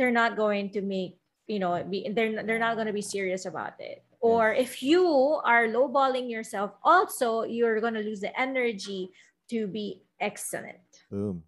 they're 0.00 0.10
not 0.10 0.34
going 0.34 0.70
to 0.70 0.80
make 0.80 1.20
you 1.46 1.58
know 1.58 1.84
be, 1.84 2.08
they're 2.16 2.42
they're 2.42 2.58
not 2.58 2.74
going 2.74 2.86
to 2.86 2.96
be 2.96 3.04
serious 3.04 3.44
about 3.44 3.74
it. 3.78 4.02
Or 4.20 4.52
if 4.52 4.82
you 4.82 5.04
are 5.44 5.68
lowballing 5.68 6.30
yourself 6.30 6.72
also 6.82 7.44
you're 7.44 7.80
going 7.80 7.94
to 7.94 8.00
lose 8.00 8.20
the 8.20 8.32
energy 8.40 9.10
to 9.50 9.66
be 9.66 10.00
excellent. 10.18 10.80
Boom. 11.10 11.42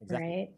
Exactly. 0.00 0.48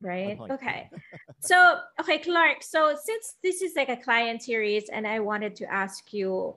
right? 0.00 0.38
Right? 0.40 0.50
Okay. 0.50 0.90
So 1.40 1.78
okay 2.00 2.18
clark 2.18 2.62
so 2.62 2.96
since 2.98 3.36
this 3.44 3.62
is 3.62 3.76
like 3.76 3.88
a 3.88 3.96
client 3.96 4.42
series 4.42 4.88
and 4.88 5.06
i 5.06 5.20
wanted 5.20 5.54
to 5.62 5.64
ask 5.72 6.12
you 6.12 6.56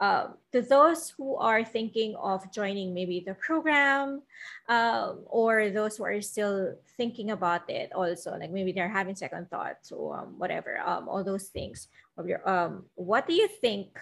um, 0.00 0.34
to 0.52 0.62
those 0.62 1.10
who 1.16 1.36
are 1.36 1.62
thinking 1.62 2.16
of 2.16 2.50
joining 2.52 2.94
maybe 2.94 3.22
the 3.24 3.34
program 3.34 4.22
um, 4.68 5.20
or 5.26 5.70
those 5.70 5.96
who 5.96 6.04
are 6.04 6.20
still 6.20 6.74
thinking 6.96 7.30
about 7.30 7.68
it 7.68 7.92
also 7.94 8.36
like 8.36 8.50
maybe 8.50 8.72
they're 8.72 8.88
having 8.88 9.14
second 9.14 9.48
thoughts 9.50 9.92
or 9.92 10.18
um, 10.18 10.38
whatever 10.38 10.80
um, 10.80 11.08
all 11.08 11.22
those 11.22 11.48
things 11.48 11.88
of 12.16 12.26
your 12.26 12.40
um, 12.48 12.84
what 12.94 13.26
do 13.26 13.34
you 13.34 13.48
think 13.48 13.98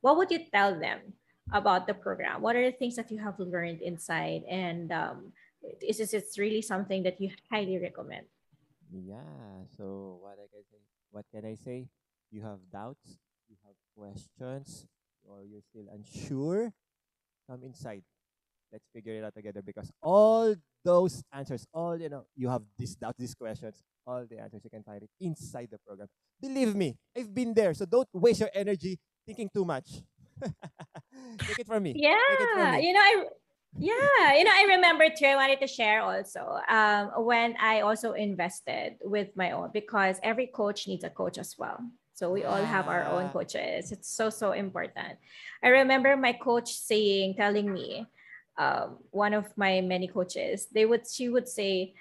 what 0.00 0.16
would 0.16 0.30
you 0.30 0.40
tell 0.52 0.78
them 0.78 1.00
about 1.52 1.86
the 1.86 1.94
program 1.94 2.42
what 2.42 2.54
are 2.54 2.64
the 2.64 2.76
things 2.76 2.96
that 2.96 3.10
you 3.10 3.18
have 3.18 3.38
learned 3.38 3.80
inside 3.82 4.42
and 4.48 4.92
um, 4.92 5.32
is 5.80 5.98
this 5.98 6.14
it's 6.14 6.38
really 6.38 6.62
something 6.62 7.02
that 7.02 7.20
you 7.20 7.30
highly 7.50 7.78
recommend 7.78 8.26
Yeah. 8.90 9.62
So 9.76 10.18
what 10.20 10.34
I 10.34 10.50
can 10.50 10.66
say? 10.66 10.82
What 11.10 11.24
can 11.30 11.44
I 11.46 11.54
say? 11.54 11.86
You 12.30 12.42
have 12.42 12.58
doubts, 12.72 13.18
you 13.48 13.56
have 13.64 13.74
questions, 13.94 14.86
or 15.24 15.44
you're 15.44 15.62
still 15.62 15.86
unsure. 15.92 16.72
Come 17.48 17.62
inside. 17.64 18.02
Let's 18.72 18.86
figure 18.94 19.14
it 19.14 19.24
out 19.24 19.34
together 19.34 19.62
because 19.62 19.90
all 20.02 20.54
those 20.84 21.22
answers, 21.32 21.66
all 21.74 21.98
you 22.00 22.08
know, 22.08 22.24
you 22.36 22.48
have 22.48 22.62
these 22.78 22.94
doubts, 22.96 23.18
these 23.18 23.34
questions, 23.34 23.82
all 24.06 24.24
the 24.28 24.38
answers 24.38 24.62
you 24.64 24.70
can 24.70 24.82
find 24.84 25.02
it 25.02 25.10
inside 25.20 25.68
the 25.70 25.78
program. 25.86 26.08
Believe 26.40 26.74
me, 26.74 26.96
I've 27.16 27.34
been 27.34 27.52
there. 27.52 27.74
So 27.74 27.84
don't 27.86 28.08
waste 28.12 28.40
your 28.40 28.50
energy 28.54 28.98
thinking 29.26 29.50
too 29.52 29.64
much. 29.64 30.02
Take 31.46 31.58
it 31.60 31.66
from 31.66 31.82
me. 31.82 31.94
It 32.28 32.50
from 32.52 32.58
yeah 32.62 32.76
me. 32.76 32.86
you 32.86 32.92
know 32.92 33.00
i 33.00 33.24
yeah 33.78 34.34
you 34.36 34.44
know 34.44 34.50
i 34.54 34.64
remember 34.68 35.06
too 35.16 35.26
i 35.26 35.36
wanted 35.36 35.60
to 35.60 35.66
share 35.66 36.02
also 36.02 36.58
um, 36.68 37.24
when 37.24 37.54
i 37.60 37.80
also 37.82 38.12
invested 38.12 38.94
with 39.04 39.28
my 39.36 39.52
own 39.52 39.70
because 39.72 40.18
every 40.22 40.46
coach 40.48 40.88
needs 40.88 41.04
a 41.04 41.10
coach 41.10 41.38
as 41.38 41.54
well 41.58 41.78
so 42.20 42.30
we 42.30 42.44
all 42.44 42.60
have 42.60 42.86
our 42.86 43.04
own 43.16 43.32
coaches 43.32 43.92
it's 43.92 44.10
so 44.12 44.28
so 44.28 44.52
important 44.52 45.16
i 45.64 45.68
remember 45.68 46.16
my 46.16 46.34
coach 46.36 46.68
saying 46.76 47.32
telling 47.34 47.72
me 47.72 48.06
um, 48.60 48.98
one 49.10 49.32
of 49.32 49.48
my 49.56 49.80
many 49.80 50.06
coaches, 50.06 50.68
they 50.68 50.84
would 50.84 51.08
she 51.08 51.30
would 51.30 51.48
say, 51.48 51.94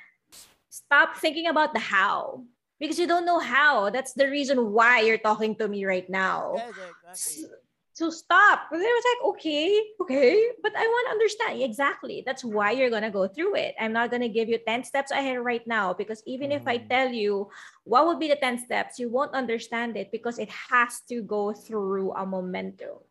stop 0.69 1.15
thinking 1.15 1.47
about 1.47 1.73
the 1.73 1.79
how 1.79 2.43
because 2.79 2.99
you 2.99 3.07
don't 3.07 3.25
know 3.25 3.39
how. 3.39 3.89
That's 3.89 4.11
the 4.11 4.29
reason 4.29 4.73
why 4.73 5.01
you're 5.01 5.17
talking 5.23 5.55
to 5.55 5.67
me 5.67 5.85
right 5.85 6.09
now. 6.09 6.55
Yes, 6.57 6.75
exactly. 6.75 7.55
So 7.99 8.07
stop. 8.09 8.71
And 8.71 8.79
I 8.79 8.87
was 8.87 9.05
like, 9.11 9.21
okay, 9.35 9.75
okay, 9.99 10.39
but 10.63 10.71
I 10.71 10.87
want 10.87 11.07
to 11.07 11.11
understand 11.19 11.61
exactly. 11.61 12.23
That's 12.25 12.47
why 12.47 12.71
you're 12.71 12.87
gonna 12.89 13.11
go 13.11 13.27
through 13.27 13.59
it. 13.59 13.75
I'm 13.75 13.91
not 13.91 14.07
gonna 14.07 14.31
give 14.31 14.47
you 14.47 14.55
10 14.55 14.87
steps 14.87 15.11
ahead 15.11 15.43
right 15.43 15.67
now 15.67 15.91
because 15.91 16.23
even 16.23 16.55
if 16.55 16.63
I 16.63 16.79
Mm. 16.79 16.87
tell 16.87 17.11
you 17.11 17.51
what 17.83 18.07
would 18.07 18.15
be 18.15 18.31
the 18.31 18.39
10 18.39 18.55
steps, 18.63 19.03
you 19.03 19.11
won't 19.11 19.35
understand 19.35 19.99
it 19.99 20.15
because 20.15 20.39
it 20.39 20.47
has 20.71 21.03
to 21.11 21.19
go 21.19 21.51
through 21.51 22.15
a 22.15 22.23
momentum. 22.23 23.03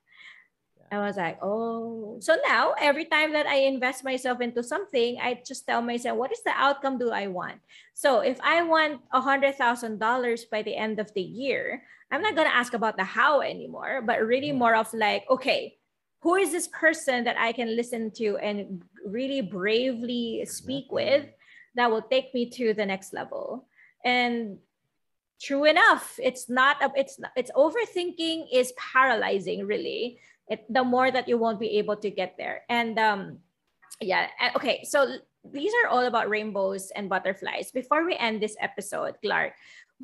I 0.89 1.05
was 1.05 1.20
like, 1.20 1.36
oh. 1.45 2.16
So 2.24 2.41
now 2.49 2.72
every 2.80 3.05
time 3.05 3.36
that 3.36 3.45
I 3.45 3.68
invest 3.68 4.09
myself 4.09 4.41
into 4.41 4.64
something, 4.64 5.20
I 5.20 5.36
just 5.45 5.68
tell 5.68 5.82
myself, 5.84 6.16
what 6.16 6.32
is 6.32 6.41
the 6.41 6.57
outcome 6.57 6.97
do 6.97 7.12
I 7.12 7.28
want? 7.28 7.61
So 7.93 8.20
if 8.24 8.41
I 8.41 8.64
want 8.64 9.05
a 9.12 9.20
hundred 9.20 9.61
thousand 9.61 10.01
dollars 10.01 10.49
by 10.49 10.64
the 10.64 10.72
end 10.72 10.97
of 10.99 11.12
the 11.12 11.20
year, 11.20 11.84
I'm 12.11 12.22
not 12.22 12.36
gonna 12.36 12.48
ask 12.54 12.72
about 12.74 12.96
the 12.96 13.04
how 13.04 13.40
anymore, 13.40 14.02
but 14.02 14.24
really 14.24 14.50
Mhm. 14.52 14.59
more 14.59 14.74
of 14.74 14.92
like, 14.94 15.28
okay, 15.28 15.76
who 16.20 16.34
is 16.36 16.50
this 16.52 16.68
person 16.68 17.24
that 17.24 17.38
I 17.38 17.52
can 17.52 17.76
listen 17.76 18.11
to 18.18 18.36
and 18.38 18.82
really 19.04 19.40
bravely 19.40 20.44
speak 20.46 20.90
with 20.90 21.26
that 21.74 21.90
will 21.90 22.02
take 22.02 22.34
me 22.34 22.50
to 22.50 22.74
the 22.74 22.86
next 22.86 23.12
level? 23.12 23.68
And 24.04 24.59
true 25.40 25.64
enough, 25.64 26.18
it's 26.22 26.48
not 26.48 26.82
a, 26.82 26.90
it's 26.96 27.20
it's 27.36 27.52
overthinking 27.52 28.48
is 28.52 28.72
paralyzing 28.76 29.66
really. 29.66 30.18
It, 30.48 30.64
the 30.72 30.82
more 30.82 31.11
that 31.11 31.28
you 31.28 31.36
won't 31.36 31.61
be 31.61 31.76
able 31.78 31.96
to 31.96 32.11
get 32.11 32.36
there. 32.38 32.64
And 32.68 32.98
um 32.98 33.38
yeah, 34.00 34.28
okay, 34.56 34.84
so 34.84 35.18
these 35.44 35.72
are 35.84 35.88
all 35.88 36.04
about 36.06 36.28
rainbows 36.28 36.90
and 36.96 37.09
butterflies. 37.09 37.70
Before 37.70 38.04
we 38.04 38.16
end 38.16 38.40
this 38.42 38.56
episode, 38.61 39.16
Clark, 39.22 39.52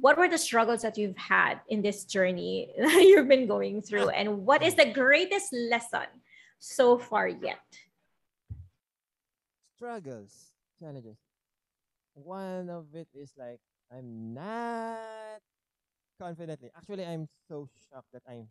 what 0.00 0.18
were 0.18 0.28
the 0.28 0.38
struggles 0.38 0.82
that 0.82 0.98
you've 0.98 1.16
had 1.16 1.60
in 1.68 1.82
this 1.82 2.04
journey 2.04 2.72
that 2.78 3.02
you've 3.02 3.28
been 3.28 3.46
going 3.46 3.82
through 3.82 4.08
and 4.10 4.44
what 4.44 4.62
is 4.62 4.74
the 4.74 4.90
greatest 4.90 5.52
lesson 5.70 6.06
so 6.58 6.98
far 6.98 7.28
yet? 7.28 7.62
Struggles, 9.76 10.52
challenges. 10.78 11.18
One 12.14 12.70
of 12.70 12.86
it 12.94 13.08
is 13.14 13.32
like 13.36 13.60
I'm 13.90 14.34
not 14.34 15.42
confidently. 16.18 16.70
Actually, 16.76 17.04
I'm 17.04 17.28
so 17.48 17.68
shocked 17.90 18.10
that 18.12 18.22
I'm 18.28 18.48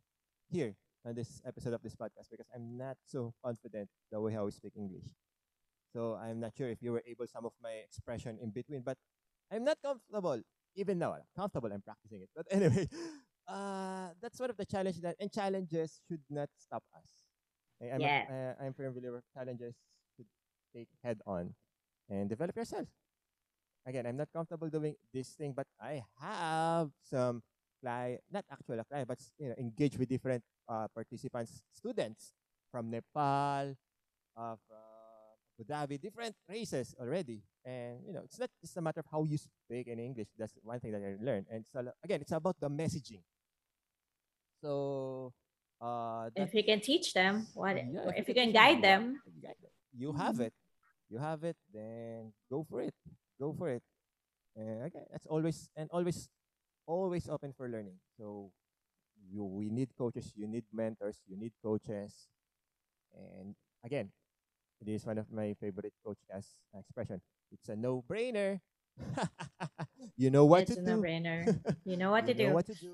here 0.51 0.75
on 1.05 1.15
this 1.15 1.41
episode 1.45 1.73
of 1.73 1.81
this 1.81 1.95
podcast 1.95 2.29
because 2.31 2.47
I'm 2.53 2.77
not 2.77 2.97
so 3.03 3.33
confident 3.43 3.89
the 4.11 4.19
way 4.19 4.33
how 4.33 4.45
we 4.45 4.51
speak 4.51 4.73
English. 4.75 5.07
So 5.91 6.15
I'm 6.15 6.39
not 6.39 6.53
sure 6.55 6.69
if 6.69 6.81
you 6.81 6.91
were 6.91 7.03
able 7.07 7.27
some 7.27 7.45
of 7.45 7.53
my 7.61 7.83
expression 7.85 8.37
in 8.41 8.49
between, 8.49 8.81
but 8.81 8.97
I'm 9.51 9.63
not 9.63 9.77
comfortable 9.83 10.41
even 10.75 10.97
now. 10.99 11.13
I'm 11.13 11.21
comfortable. 11.35 11.71
I'm 11.71 11.81
practicing 11.81 12.21
it. 12.21 12.29
But 12.35 12.47
anyway, 12.51 12.87
uh, 13.47 14.09
that's 14.21 14.39
one 14.39 14.49
of 14.49 14.57
the 14.57 14.65
challenges 14.65 15.01
that 15.01 15.15
and 15.19 15.31
challenges 15.31 16.01
should 16.07 16.21
not 16.29 16.49
stop 16.57 16.83
us. 16.95 17.09
I- 17.81 17.91
I'm 17.95 18.05
a- 18.05 18.07
Yes. 18.07 18.29
uh, 18.29 18.53
I'm 18.63 18.73
firm 18.73 18.93
believer 18.93 19.21
challenges 19.33 19.75
should 20.15 20.27
take 20.75 20.89
head 21.03 21.19
on 21.25 21.53
and 22.09 22.29
develop 22.29 22.55
yourself. 22.55 22.87
Again, 23.85 24.05
I'm 24.05 24.17
not 24.17 24.29
comfortable 24.31 24.69
doing 24.69 24.95
this 25.13 25.29
thing, 25.35 25.53
but 25.53 25.67
I 25.79 26.03
have 26.19 26.91
some 27.03 27.43
client, 27.81 28.21
not 28.31 28.45
actual 28.49 28.81
client, 28.85 29.07
but 29.07 29.19
you 29.37 29.49
know, 29.49 29.55
engage 29.59 29.97
with 29.97 30.07
different 30.09 30.43
uh, 30.69 30.87
participants, 30.95 31.63
students 31.71 32.33
from 32.71 32.89
Nepal, 32.89 33.75
uh, 34.37 34.55
from 34.67 35.37
Abu 35.59 35.63
Dhabi, 35.67 36.01
different 36.01 36.35
races 36.47 36.95
already. 36.99 37.43
And 37.65 38.03
you 38.05 38.13
know, 38.13 38.21
it's 38.25 38.39
not 38.39 38.49
just 38.61 38.77
a 38.77 38.81
matter 38.81 38.99
of 38.99 39.05
how 39.11 39.23
you 39.23 39.37
speak 39.37 39.87
in 39.87 39.99
English. 39.99 40.27
That's 40.37 40.53
one 40.63 40.79
thing 40.79 40.91
that 40.91 41.01
I 41.01 41.15
learned. 41.23 41.47
And 41.51 41.65
so 41.65 41.79
again, 42.03 42.21
it's 42.21 42.31
about 42.31 42.59
the 42.59 42.69
messaging. 42.69 43.21
So 44.61 45.33
uh, 45.81 46.29
If 46.35 46.53
you 46.53 46.63
can 46.63 46.79
teach 46.81 47.13
them, 47.13 47.47
what 47.53 47.75
yeah, 47.75 48.09
if 48.15 48.27
you 48.27 48.33
teach 48.33 48.43
can 48.43 48.51
guide 48.53 48.81
them, 48.81 49.21
you 49.25 49.41
them. 49.41 49.55
You 49.93 50.11
have 50.13 50.35
Mhm. 50.35 50.47
it. 50.47 50.53
You 51.09 51.17
have 51.19 51.43
it. 51.43 51.57
Then 51.73 52.33
go 52.49 52.63
for 52.63 52.81
it. 52.81 52.95
Go 53.39 53.53
for 53.53 53.69
it. 53.69 53.83
And 54.55 54.83
okay, 54.89 55.05
that's 55.11 55.27
always 55.27 55.69
and 55.75 55.89
always, 55.91 56.29
always 56.87 57.29
open 57.29 57.53
for 57.53 57.69
learning. 57.69 57.99
So 58.17 58.51
you 59.29 59.43
we 59.43 59.69
need 59.69 59.95
coaches. 59.97 60.33
You 60.35 60.47
need 60.47 60.65
mentors. 60.73 61.21
You 61.27 61.37
need 61.37 61.53
coaches. 61.61 62.29
And 63.13 63.55
again, 63.83 64.11
it 64.85 64.91
is 64.91 65.05
one 65.05 65.17
of 65.17 65.31
my 65.31 65.53
favorite 65.59 65.93
coach 66.05 66.19
as 66.33 66.47
expression. 66.77 67.21
It's 67.51 67.69
a 67.69 67.75
no-brainer. 67.75 68.59
you 70.17 70.29
know 70.29 70.45
what 70.45 70.63
it's 70.63 70.75
to 70.75 70.77
a 70.77 70.83
do. 70.83 70.97
no-brainer. 70.97 71.47
You 71.85 71.97
know 71.97 72.11
what 72.11 72.27
you 72.27 72.33
to 72.33 72.33
know 72.33 72.49
do. 72.49 72.53
what 72.53 72.65
to 72.67 72.75
do. 72.75 72.93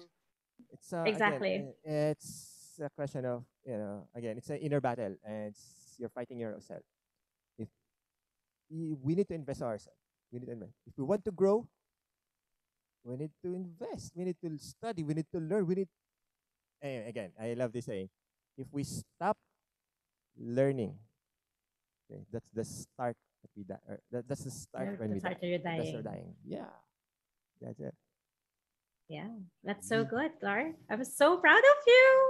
It's 0.71 0.93
uh, 0.93 1.05
Exactly. 1.05 1.67
uh, 1.87 2.13
it's 2.13 2.79
a 2.81 2.89
question 2.89 3.25
of 3.25 3.43
you 3.65 3.77
know 3.77 4.07
again 4.15 4.37
it's 4.37 4.49
an 4.49 4.57
inner 4.57 4.79
battle 4.81 5.15
and 5.23 5.47
it's, 5.49 5.95
you're 5.97 6.09
fighting 6.09 6.39
yourself. 6.39 6.81
If 7.57 7.67
we 8.69 9.15
need 9.15 9.27
to 9.29 9.35
invest 9.35 9.61
ourselves, 9.61 9.99
we 10.31 10.39
need 10.39 10.47
to 10.47 10.53
invest. 10.53 10.73
If 10.87 10.93
we 10.97 11.03
want 11.03 11.23
to 11.25 11.31
grow, 11.31 11.67
we 13.03 13.15
need 13.17 13.31
to 13.43 13.53
invest. 13.55 14.13
We 14.15 14.25
need 14.25 14.37
to 14.43 14.57
study. 14.57 15.03
We 15.03 15.13
need 15.13 15.27
to 15.33 15.39
learn. 15.39 15.65
We 15.67 15.75
need. 15.75 15.89
Anyway, 16.81 17.09
again, 17.09 17.31
I 17.39 17.53
love 17.53 17.71
this 17.73 17.85
saying. 17.85 18.09
If 18.57 18.67
we 18.71 18.83
stop 18.83 19.37
learning, 20.37 20.95
okay, 22.11 22.23
that's 22.31 22.49
the 22.51 22.65
start 22.65 23.15
that 23.43 23.51
we 23.55 23.63
die. 23.63 23.75
Or 23.87 23.99
that, 24.11 24.27
that's 24.27 24.43
the 24.43 24.51
start 24.51 24.89
Yeah, 24.91 24.97
when 24.97 25.11
we 25.13 25.19
that's 25.19 25.41
die. 25.41 25.47
you're 25.47 25.59
That's 25.59 25.91
dying. 25.91 25.95
our 25.95 26.01
dying. 26.01 26.35
Yeah, 26.45 26.73
that's 27.61 27.79
it. 27.79 27.95
Yeah, 29.09 29.27
that's 29.63 29.87
so 29.87 30.05
mm. 30.05 30.09
good, 30.09 30.31
Clark. 30.39 30.75
I'm 30.89 31.03
so 31.03 31.37
proud 31.37 31.57
of 31.59 31.79
you. 31.87 32.28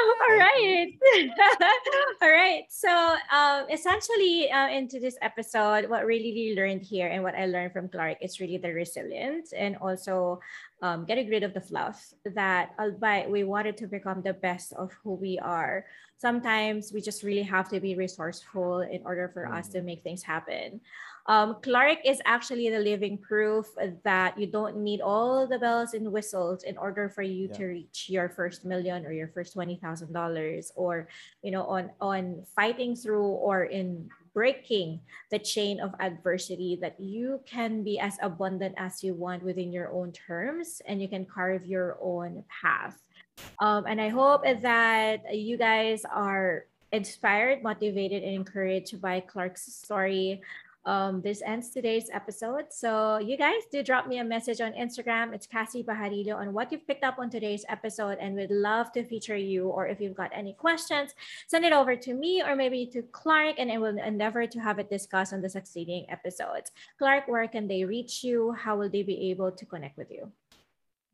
All 0.28 0.36
right. 0.38 0.88
All 2.22 2.30
right. 2.30 2.64
So, 2.68 2.90
um, 3.32 3.66
essentially, 3.70 4.50
uh, 4.50 4.68
into 4.68 4.98
this 5.00 5.16
episode, 5.22 5.88
what 5.88 6.06
really 6.06 6.32
we 6.32 6.54
learned 6.56 6.82
here 6.82 7.08
and 7.08 7.22
what 7.22 7.34
I 7.34 7.46
learned 7.46 7.72
from 7.72 7.88
Clark 7.88 8.18
is 8.20 8.40
really 8.40 8.58
the 8.58 8.72
resilience 8.72 9.52
and 9.52 9.76
also 9.78 10.40
um, 10.82 11.04
getting 11.04 11.28
rid 11.28 11.42
of 11.42 11.54
the 11.54 11.60
fluff 11.60 12.12
that, 12.34 12.70
albeit 12.78 13.30
we 13.30 13.44
wanted 13.44 13.76
to 13.78 13.86
become 13.86 14.22
the 14.22 14.34
best 14.34 14.72
of 14.74 14.92
who 15.02 15.14
we 15.14 15.38
are, 15.38 15.84
sometimes 16.16 16.92
we 16.92 17.00
just 17.00 17.22
really 17.22 17.42
have 17.42 17.68
to 17.70 17.80
be 17.80 17.94
resourceful 17.96 18.80
in 18.80 19.02
order 19.04 19.28
for 19.32 19.46
us 19.52 19.68
to 19.70 19.80
Mhm. 19.80 19.84
make 19.84 20.02
things 20.02 20.22
happen. 20.22 20.80
Um, 21.26 21.56
Clark 21.62 21.98
is 22.04 22.20
actually 22.24 22.70
the 22.70 22.78
living 22.80 23.18
proof 23.18 23.66
that 24.04 24.38
you 24.38 24.46
don't 24.46 24.78
need 24.78 25.00
all 25.00 25.46
the 25.46 25.58
bells 25.58 25.94
and 25.94 26.10
whistles 26.12 26.64
in 26.64 26.76
order 26.78 27.08
for 27.08 27.22
you 27.22 27.48
Yeah. 27.48 27.56
to 27.56 27.64
reach 27.66 28.08
your 28.08 28.28
first 28.28 28.64
million 28.64 29.04
or 29.06 29.12
your 29.12 29.28
first 29.28 29.52
twenty 29.52 29.76
thousand 29.76 30.12
dollars, 30.12 30.72
or 30.74 31.08
you 31.42 31.50
know, 31.50 31.64
on 31.64 31.90
on 32.00 32.42
fighting 32.56 32.96
through 32.96 33.36
or 33.40 33.64
in 33.64 34.08
breaking 34.32 35.00
the 35.30 35.38
chain 35.38 35.80
of 35.80 35.94
adversity. 36.00 36.78
That 36.80 36.98
you 36.98 37.40
can 37.46 37.82
be 37.84 37.98
as 38.00 38.16
abundant 38.22 38.74
as 38.78 39.04
you 39.04 39.14
want 39.14 39.42
within 39.42 39.70
your 39.72 39.92
own 39.92 40.12
terms, 40.12 40.80
and 40.86 41.00
you 41.02 41.08
can 41.08 41.26
carve 41.26 41.66
your 41.66 41.98
own 42.00 42.44
path. 42.48 42.98
Um, 43.58 43.84
and 43.86 44.00
I 44.00 44.08
hope 44.08 44.44
that 44.44 45.34
you 45.34 45.56
guys 45.56 46.04
are 46.04 46.66
inspired, 46.92 47.62
motivated, 47.62 48.22
and 48.24 48.34
encouraged 48.34 49.00
by 49.00 49.20
Clark's 49.20 49.62
story. 49.72 50.42
Um, 50.90 51.22
this 51.22 51.38
ends 51.46 51.70
today's 51.70 52.10
episode. 52.10 52.74
So 52.74 53.22
you 53.22 53.38
guys 53.38 53.62
do 53.70 53.78
drop 53.80 54.10
me 54.10 54.18
a 54.18 54.24
message 54.24 54.60
on 54.60 54.72
Instagram. 54.74 55.30
It's 55.32 55.46
Cassie 55.46 55.86
Pajarillo 55.86 56.34
on 56.34 56.52
what 56.52 56.72
you've 56.72 56.84
picked 56.84 57.06
up 57.06 57.22
on 57.22 57.30
today's 57.30 57.62
episode, 57.68 58.18
and 58.18 58.34
we'd 58.34 58.50
love 58.50 58.90
to 58.98 59.06
feature 59.06 59.38
you. 59.38 59.70
Or 59.70 59.86
if 59.86 60.00
you've 60.02 60.18
got 60.18 60.34
any 60.34 60.52
questions, 60.52 61.14
send 61.46 61.62
it 61.64 61.72
over 61.72 61.94
to 61.94 62.10
me 62.12 62.42
or 62.42 62.56
maybe 62.58 62.90
to 62.90 63.06
Clark, 63.14 63.62
and 63.62 63.70
I 63.70 63.78
will 63.78 64.02
endeavor 64.02 64.50
to 64.50 64.58
have 64.58 64.82
it 64.82 64.90
discussed 64.90 65.30
on 65.30 65.38
the 65.38 65.48
succeeding 65.48 66.10
episodes. 66.10 66.74
Clark, 66.98 67.30
where 67.30 67.46
can 67.46 67.70
they 67.70 67.86
reach 67.86 68.26
you? 68.26 68.50
How 68.50 68.74
will 68.74 68.90
they 68.90 69.06
be 69.06 69.30
able 69.30 69.54
to 69.54 69.64
connect 69.64 69.94
with 69.94 70.10
you? 70.10 70.26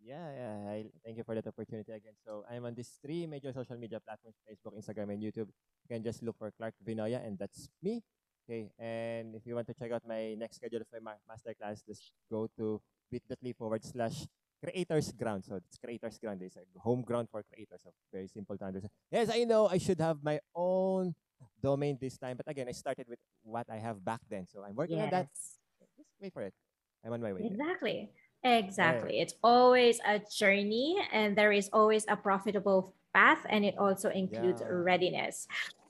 Yeah, 0.01 0.25
yeah. 0.33 0.73
I 0.73 0.89
thank 1.05 1.21
you 1.21 1.25
for 1.29 1.37
that 1.37 1.53
opportunity 1.53 1.93
again. 1.93 2.17
So 2.25 2.49
I'm 2.49 2.65
on 2.65 2.73
these 2.73 2.97
three 3.05 3.29
major 3.29 3.53
social 3.53 3.77
media 3.77 4.01
platforms: 4.01 4.41
Facebook, 4.49 4.73
Instagram, 4.73 5.13
and 5.13 5.21
YouTube. 5.21 5.53
You 5.85 5.89
can 5.93 6.01
just 6.01 6.25
look 6.25 6.41
for 6.41 6.49
Clark 6.57 6.73
Vinoya, 6.81 7.21
and 7.21 7.37
that's 7.37 7.69
me. 7.85 8.01
Okay. 8.47 8.71
And 8.79 9.35
if 9.35 9.43
you 9.47 9.55
want 9.59 9.67
to 9.67 9.75
check 9.75 9.91
out 9.91 10.03
my 10.07 10.35
next 10.39 10.57
schedule 10.57 10.81
of 10.81 10.87
my 10.95 11.01
ma- 11.03 11.23
masterclass, 11.27 11.83
just 11.85 12.13
go 12.31 12.47
to 12.57 12.81
bit.ly 13.11 13.53
forward 13.59 13.83
slash 13.85 14.27
creators 14.63 15.11
ground. 15.13 15.45
So 15.45 15.57
it's 15.57 15.77
creators 15.79 16.19
ground. 16.19 16.43
It's 16.43 16.57
a 16.57 16.63
home 16.79 17.03
ground 17.03 17.29
for 17.31 17.43
creators. 17.43 17.81
So 17.83 17.91
very 18.13 18.29
simple 18.29 18.57
to 18.59 18.65
understand. 18.65 18.91
Yes, 19.11 19.31
I 19.33 19.45
know 19.45 19.67
I 19.67 19.79
should 19.79 20.01
have 20.01 20.23
my 20.23 20.39
own 20.55 21.15
domain 21.61 21.99
this 22.01 22.17
time, 22.19 22.37
but 22.37 22.47
again, 22.49 22.69
I 22.69 22.73
started 22.73 23.07
with 23.09 23.19
what 23.43 23.67
I 23.69 23.77
have 23.77 24.05
back 24.05 24.21
then. 24.31 24.47
So 24.47 24.63
I'm 24.63 24.75
working 24.77 25.01
on 25.01 25.11
that. 25.11 25.27
Yes. 25.33 25.59
Just 25.99 26.09
wait 26.21 26.33
for 26.33 26.43
it. 26.43 26.55
I'm 27.05 27.13
on 27.13 27.21
my 27.23 27.33
way. 27.33 27.43
there. 27.43 27.51
Exactly. 27.51 28.11
Exactly. 28.45 29.19
It's 29.21 29.35
always 29.43 29.99
a 30.07 30.21
journey 30.31 30.97
and 31.13 31.37
there 31.37 31.51
is 31.51 31.69
always 31.73 32.07
a 32.09 32.15
profitable 32.17 32.95
path 33.13 33.43
and 33.49 33.65
it 33.65 33.75
also 33.77 34.09
includes 34.11 34.61
Yeah. 34.63 34.69
readiness. 34.71 35.49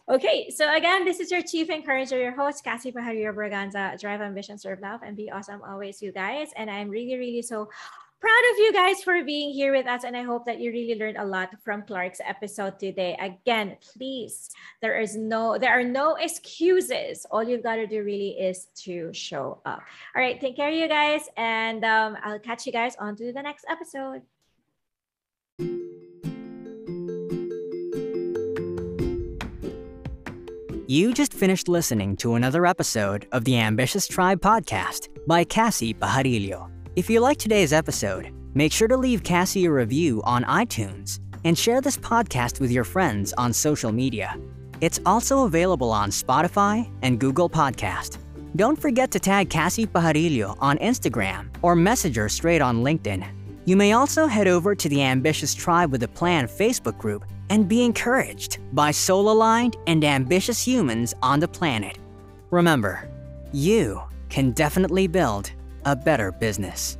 Okay, 0.08 0.50
so 0.50 0.72
again, 0.72 1.04
this 1.04 1.18
is 1.18 1.32
your 1.32 1.42
chief 1.42 1.68
encourager, 1.68 2.16
your 2.16 2.30
host, 2.30 2.62
Cassie 2.62 2.92
Pajarillo 2.92 3.34
Braganza. 3.34 3.98
Drive 3.98 4.20
ambition, 4.20 4.56
serve 4.56 4.78
love, 4.80 5.00
and 5.02 5.16
be 5.16 5.32
awesome 5.32 5.60
always, 5.66 6.00
you 6.00 6.12
guys. 6.12 6.50
And 6.54 6.70
I'm 6.70 6.88
really, 6.88 7.16
really 7.16 7.42
so 7.42 7.68
proud 8.20 8.44
of 8.52 8.58
you 8.58 8.72
guys 8.72 9.02
for 9.02 9.24
being 9.24 9.52
here 9.52 9.72
with 9.72 9.88
us. 9.88 10.04
And 10.04 10.16
I 10.16 10.22
hope 10.22 10.46
that 10.46 10.60
you 10.60 10.70
really 10.70 10.96
learned 10.96 11.16
a 11.16 11.24
lot 11.24 11.50
from 11.64 11.82
Clark's 11.82 12.20
episode 12.24 12.78
today. 12.78 13.16
Again, 13.18 13.78
please, 13.80 14.48
there 14.80 15.00
is 15.00 15.16
no, 15.16 15.58
there 15.58 15.72
are 15.72 15.82
no 15.82 16.14
excuses. 16.14 17.26
All 17.32 17.42
you've 17.42 17.64
got 17.64 17.76
to 17.76 17.88
do 17.88 18.04
really 18.04 18.38
is 18.38 18.68
to 18.84 19.12
show 19.12 19.60
up. 19.66 19.82
All 20.14 20.22
right, 20.22 20.40
take 20.40 20.54
care, 20.54 20.70
you 20.70 20.86
guys, 20.86 21.22
and 21.36 21.84
um, 21.84 22.16
I'll 22.22 22.38
catch 22.38 22.64
you 22.64 22.70
guys 22.70 22.94
on 23.00 23.16
to 23.16 23.32
the 23.32 23.42
next 23.42 23.66
episode. 23.68 24.22
You 30.88 31.12
just 31.12 31.34
finished 31.34 31.66
listening 31.66 32.16
to 32.18 32.36
another 32.36 32.64
episode 32.64 33.26
of 33.32 33.44
the 33.44 33.58
Ambitious 33.58 34.06
Tribe 34.06 34.40
podcast 34.40 35.08
by 35.26 35.42
Cassie 35.42 35.92
Pajarillo. 35.92 36.70
If 36.94 37.10
you 37.10 37.18
like 37.18 37.38
today's 37.38 37.72
episode, 37.72 38.32
make 38.54 38.70
sure 38.70 38.86
to 38.86 38.96
leave 38.96 39.24
Cassie 39.24 39.64
a 39.64 39.72
review 39.72 40.22
on 40.22 40.44
iTunes 40.44 41.18
and 41.42 41.58
share 41.58 41.80
this 41.80 41.96
podcast 41.96 42.60
with 42.60 42.70
your 42.70 42.84
friends 42.84 43.32
on 43.32 43.52
social 43.52 43.90
media. 43.90 44.36
It's 44.80 45.00
also 45.04 45.46
available 45.46 45.90
on 45.90 46.10
Spotify 46.10 46.88
and 47.02 47.18
Google 47.18 47.50
Podcast. 47.50 48.18
Don't 48.54 48.80
forget 48.80 49.10
to 49.10 49.18
tag 49.18 49.50
Cassie 49.50 49.88
Pajarillo 49.88 50.56
on 50.60 50.78
Instagram 50.78 51.48
or 51.62 51.74
message 51.74 52.14
her 52.14 52.28
straight 52.28 52.62
on 52.62 52.84
LinkedIn. 52.84 53.26
You 53.64 53.76
may 53.76 53.90
also 53.90 54.28
head 54.28 54.46
over 54.46 54.76
to 54.76 54.88
the 54.88 55.02
Ambitious 55.02 55.52
Tribe 55.52 55.90
with 55.90 56.04
a 56.04 56.08
Plan 56.08 56.46
Facebook 56.46 56.96
group 56.96 57.24
and 57.50 57.68
be 57.68 57.84
encouraged 57.84 58.58
by 58.72 58.90
soul 58.90 59.30
aligned 59.30 59.76
and 59.86 60.04
ambitious 60.04 60.66
humans 60.66 61.14
on 61.22 61.40
the 61.40 61.48
planet. 61.48 61.98
Remember, 62.50 63.08
you 63.52 64.00
can 64.28 64.52
definitely 64.52 65.06
build 65.06 65.50
a 65.84 65.94
better 65.94 66.32
business. 66.32 66.98